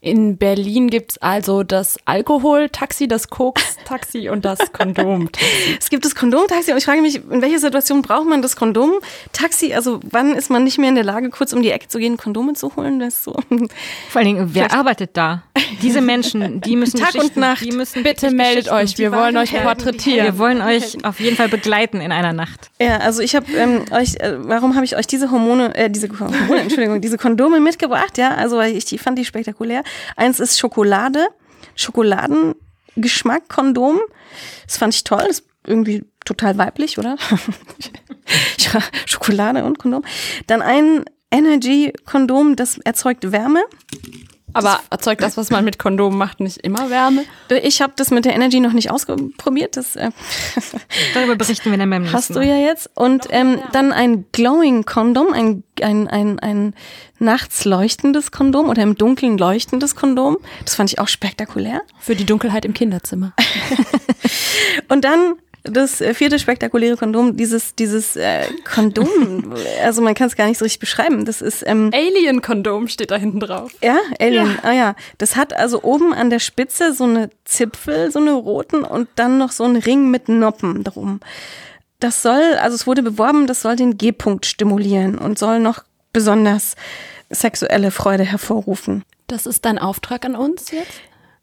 In 0.05 0.37
Berlin 0.37 0.91
gibt's 0.91 1.17
also 1.19 1.63
das 1.63 1.97
Alkohol-Taxi, 2.07 3.07
das 3.07 3.31
Koks-Taxi 3.31 4.31
und 4.31 4.45
das 4.45 4.59
Kondom-Taxi. 4.73 5.77
Es 5.79 5.91
gibt 5.91 6.05
das 6.05 6.17
Kondomtaxi 6.17 6.73
und 6.73 6.79
ich 6.79 6.85
frage 6.85 7.01
mich, 7.01 7.23
in 7.31 7.41
welcher 7.41 7.61
Situation 7.61 8.03
braucht 8.03 8.27
man 8.27 8.43
das 8.43 8.57
Kondomtaxi? 8.57 9.75
Also 9.75 10.01
wann 10.11 10.35
ist 10.35 10.51
man 10.51 10.65
nicht 10.65 10.79
mehr 10.79 10.89
in 10.89 10.97
der 10.97 11.05
Lage, 11.05 11.31
kurz 11.31 11.53
um 11.53 11.63
die 11.63 11.71
Ecke 11.71 11.87
zu 11.87 12.01
gehen, 12.01 12.17
Kondome 12.17 12.55
zu 12.55 12.75
holen? 12.75 12.99
Das 12.99 13.15
ist 13.15 13.23
so. 13.23 13.33
Vor 14.09 14.19
allen 14.19 14.25
Dingen, 14.25 14.51
wer 14.55 14.75
arbeitet 14.75 15.17
da? 15.17 15.45
Diese 15.83 16.01
Menschen, 16.01 16.61
die 16.61 16.75
müssen 16.75 16.99
Tag 17.01 17.15
und 17.15 17.37
Nacht. 17.37 17.65
Die 17.65 17.71
müssen 17.71 18.03
Bitte 18.03 18.33
meldet 18.33 18.73
euch, 18.73 18.99
wir 18.99 19.13
wollen 19.13 19.37
euch 19.37 19.53
porträtieren. 19.53 20.25
Wir 20.27 20.39
wollen 20.39 20.63
euch 20.63 21.05
auf 21.05 21.21
jeden 21.21 21.37
Fall 21.37 21.49
begleiten 21.49 22.01
in 22.01 22.11
einer 22.11 22.33
Nacht. 22.33 22.73
Ja, 22.81 22.97
also 22.99 23.23
ich 23.23 23.37
habe 23.37 23.47
ähm, 23.53 23.85
euch, 23.93 24.17
äh, 24.17 24.35
warum 24.39 24.75
habe 24.75 24.85
ich 24.85 24.97
euch 24.97 25.07
diese 25.07 25.31
Hormone, 25.31 25.73
äh, 25.77 25.89
diese 25.89 26.09
Hormone, 26.09 26.63
Entschuldigung, 26.63 27.01
diese 27.01 27.19
Kondome 27.19 27.61
mitgebracht? 27.61 28.19
Ja, 28.19 28.35
also 28.35 28.57
weil 28.57 28.77
ich 28.77 28.85
die 28.85 28.99
fand 28.99 29.17
die 29.17 29.25
spektakulär. 29.25 29.85
Eins 30.17 30.41
ist 30.41 30.59
Schokolade, 30.59 31.29
Schokoladengeschmack 31.77 33.49
Kondom. 33.49 34.01
Das 34.67 34.77
fand 34.77 34.95
ich 34.95 35.05
toll. 35.05 35.25
Das 35.27 35.41
ist 35.41 35.47
irgendwie 35.67 36.05
total 36.25 36.59
weiblich, 36.59 36.99
oder? 36.99 37.17
Schokolade 39.07 39.65
und 39.65 39.79
Kondom. 39.79 40.05
Dann 40.47 40.63
ein 40.63 41.05
Energy 41.31 41.93
Kondom, 42.05 42.57
das 42.57 42.79
erzeugt 42.79 43.33
Wärme. 43.33 43.63
Aber 44.53 44.81
erzeugt 44.91 45.23
das, 45.23 45.37
was 45.37 45.51
man 45.51 45.65
mit 45.65 45.79
Kondomen 45.79 46.19
macht, 46.19 46.41
nicht 46.41 46.59
immer 46.59 46.91
Wärme? 46.91 47.25
Ich 47.63 47.83
habe 47.83 47.93
das 47.97 48.11
mit 48.11 48.25
der 48.25 48.35
Energy 48.35 48.61
noch 48.61 48.73
nicht 48.73 48.91
ausprobiert. 48.91 49.77
Das 49.77 49.97
äh, 49.97 50.11
Darüber 51.15 51.37
berichten 51.37 51.71
wir 51.71 51.79
dann 51.79 51.91
beim 51.91 52.03
nächsten 52.03 52.17
hast 52.17 52.31
du 52.31 52.41
Mal. 52.41 52.47
ja 52.47 52.57
jetzt. 52.57 52.91
Und 52.95 53.27
ähm, 53.31 53.61
dann 53.73 53.93
ein 53.93 54.27
Glowing 54.33 54.85
Kondom, 54.85 55.33
ein, 55.33 55.63
ein, 55.81 56.09
ein, 56.09 56.39
ein 56.41 56.75
nachts 57.19 57.65
leuchtendes 57.65 58.31
Kondom 58.31 58.69
oder 58.69 58.83
im 58.83 58.97
Dunkeln 58.97 59.39
leuchtendes 59.39 59.97
Kondom. 59.97 60.39
Das 60.65 60.75
fand 60.75 60.93
ich 60.93 60.99
auch 60.99 61.09
spektakulär. 61.09 61.83
Für 62.01 62.17
die 62.17 62.25
Dunkelheit 62.25 62.65
im 62.65 62.75
Kinderzimmer. 62.75 63.33
Und 64.89 65.05
dann 65.05 65.35
das 65.65 66.01
äh, 66.01 66.15
vierte 66.15 66.39
spektakuläre 66.39 66.97
Kondom, 66.97 67.37
dieses, 67.37 67.75
dieses 67.75 68.17
äh, 68.17 68.47
Kondom, 68.65 69.55
also 69.85 70.03
man 70.03 70.15
kann 70.15 70.27
es 70.27 70.37
gar 70.37 70.47
nicht 70.47 70.59
so 70.59 70.65
richtig 70.65 70.81
beschreiben. 70.81 71.25
Das 71.25 71.41
ist 71.41 71.63
ähm, 71.67 71.91
Alien-Kondom 71.95 72.89
steht 72.89 73.11
da 73.11 73.17
hinten 73.17 73.41
drauf. 73.41 73.73
Ja, 73.83 73.99
Alien. 74.21 74.59
Ah 74.63 74.73
ja, 74.73 74.97
das 75.19 75.37
hat 75.37 75.53
also 75.53 75.83
oben 75.83 76.13
an 76.13 76.31
der 76.31 76.41
Spitze 76.41 76.93
so 76.93 77.05
eine 77.05 77.31
Zipfel, 77.45 78.11
so 78.11 78.19
eine 78.19 78.33
roten 78.33 78.85
und 78.85 79.09
dann 79.15 79.39
noch 79.39 79.53
so 79.53 79.65
einen 79.65 79.77
Ring 79.77 80.11
mit 80.11 80.29
Noppen 80.29 80.85
drum. 80.85 81.21
Das 82.01 82.23
soll, 82.23 82.55
also 82.61 82.75
es 82.75 82.87
wurde 82.87 83.03
beworben, 83.03 83.47
das 83.47 83.63
soll 83.63 83.77
den 83.77 83.97
G-Punkt 83.97 84.47
stimulieren 84.47 85.19
und 85.19 85.39
soll 85.39 85.61
noch 85.61 85.85
besonders 86.13 86.75
sexuelle 87.31 87.91
Freude 87.91 88.25
hervorrufen. 88.25 89.05
Das 89.29 89.47
ist 89.47 89.65
dein 89.65 89.79
Auftrag 89.79 90.25
an 90.25 90.35
uns 90.35 90.73
jetzt? 90.73 90.91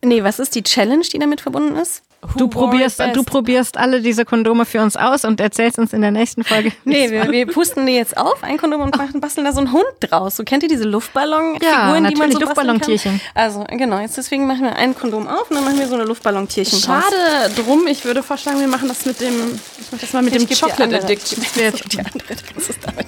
Nee, 0.04 0.24
was 0.24 0.40
ist 0.40 0.56
die 0.56 0.64
Challenge, 0.64 1.04
die 1.04 1.20
damit 1.20 1.42
verbunden 1.42 1.76
ist? 1.76 2.04
Du 2.36 2.50
probierst, 2.50 3.02
du 3.14 3.24
probierst 3.24 3.78
alle 3.78 4.02
diese 4.02 4.26
Kondome 4.26 4.66
für 4.66 4.82
uns 4.82 4.98
aus 4.98 5.24
und 5.24 5.40
erzählst 5.40 5.80
uns 5.80 5.94
in 5.94 6.02
der 6.02 6.12
nächsten 6.12 6.44
Folge. 6.44 6.72
Nee, 6.84 7.12
wir, 7.12 7.32
wir 7.32 7.46
pusten 7.48 7.86
die 7.86 7.94
jetzt 7.94 8.18
auf, 8.18 8.44
ein 8.44 8.58
Kondom 8.58 8.82
und 8.82 8.98
machen, 8.98 9.22
basteln 9.22 9.46
da 9.46 9.54
so 9.54 9.60
einen 9.60 9.72
Hund 9.72 9.86
draus. 10.02 10.36
So 10.36 10.44
kennt 10.44 10.64
ihr 10.64 10.70
diese 10.70 10.84
Luftballonfiguren, 10.84 12.04
Ja, 12.04 12.10
die 12.10 12.16
man 12.16 12.32
so 12.32 12.40
basteln 12.40 12.42
Luftballontierchen. 12.42 13.22
Also, 13.36 13.64
genau, 13.70 14.00
jetzt 14.00 14.18
deswegen 14.18 14.48
machen 14.48 14.64
wir 14.64 14.76
ein 14.76 14.96
Kondom 14.96 15.28
auf 15.28 15.50
und 15.50 15.56
dann 15.56 15.64
machen 15.64 15.80
wir 15.80 15.88
so 15.88 15.96
eine 15.96 16.04
Luftballontierchen 16.04 16.82
draus. 16.82 17.04
Schade 17.04 17.54
drum, 17.56 17.88
ich 17.88 18.04
würde 18.04 18.22
vorschlagen, 18.22 18.60
wir 18.60 18.68
machen 18.68 18.88
das 18.90 19.06
mit 19.06 19.22
dem, 19.22 19.60
ich 19.80 19.88
mach 19.92 20.00
das 20.00 20.14
mal 20.14 20.22
mit 20.22 20.36
dem 20.36 20.42
Ich 20.44 20.48
dir 20.50 20.68
Chocolate. 20.68 21.04
Addiction. 21.04 21.46
Dir 21.56 22.00
andere, 22.00 22.36
damit. 22.84 23.08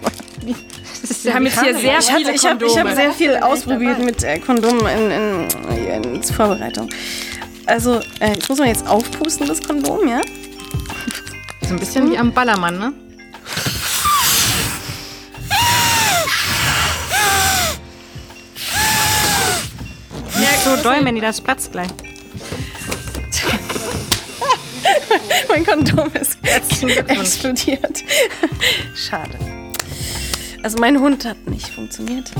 Wir 1.24 1.34
haben 1.34 1.46
jetzt 1.46 1.62
hier 1.62 1.78
sehr 1.78 2.00
Ich, 2.00 2.06
viele 2.06 2.34
ich 2.34 2.46
habe 2.46 2.66
Kondome. 2.66 2.72
ich 2.72 2.80
hab 2.80 2.96
sehr 2.96 3.12
viel 3.12 3.36
ausprobiert 3.38 4.00
mit 4.00 4.24
äh, 4.24 4.40
Kondomen 4.40 4.86
in, 4.88 5.12
in, 5.12 6.04
in, 6.04 6.16
in 6.16 6.24
Vorbereitung. 6.24 6.90
Also, 7.66 8.00
äh, 8.20 8.36
das 8.36 8.50
muss 8.50 8.60
man 8.60 8.68
jetzt 8.68 8.88
aufpusten, 8.88 9.48
das 9.48 9.62
Kondom, 9.62 10.08
ja? 10.08 10.22
So 11.62 11.70
ein 11.70 11.80
bisschen 11.80 12.12
wie 12.12 12.18
am 12.18 12.34
Ballermann, 12.34 12.78
ne? 12.78 12.94
Nicht 20.38 20.64
so 20.64 20.76
doll, 20.78 21.02
Mandy, 21.02 21.22
das 21.22 21.40
platzt 21.40 21.72
gleich. 21.72 21.90
mein 25.50 25.66
Kondom 25.66 26.12
ist 26.14 26.38
explodiert. 26.44 28.04
Schade. 28.96 29.38
Also 30.64 30.80
mein 30.80 31.00
Hund 31.00 31.26
hat 31.26 31.48
nicht 31.48 31.70
funktioniert. 31.70 32.32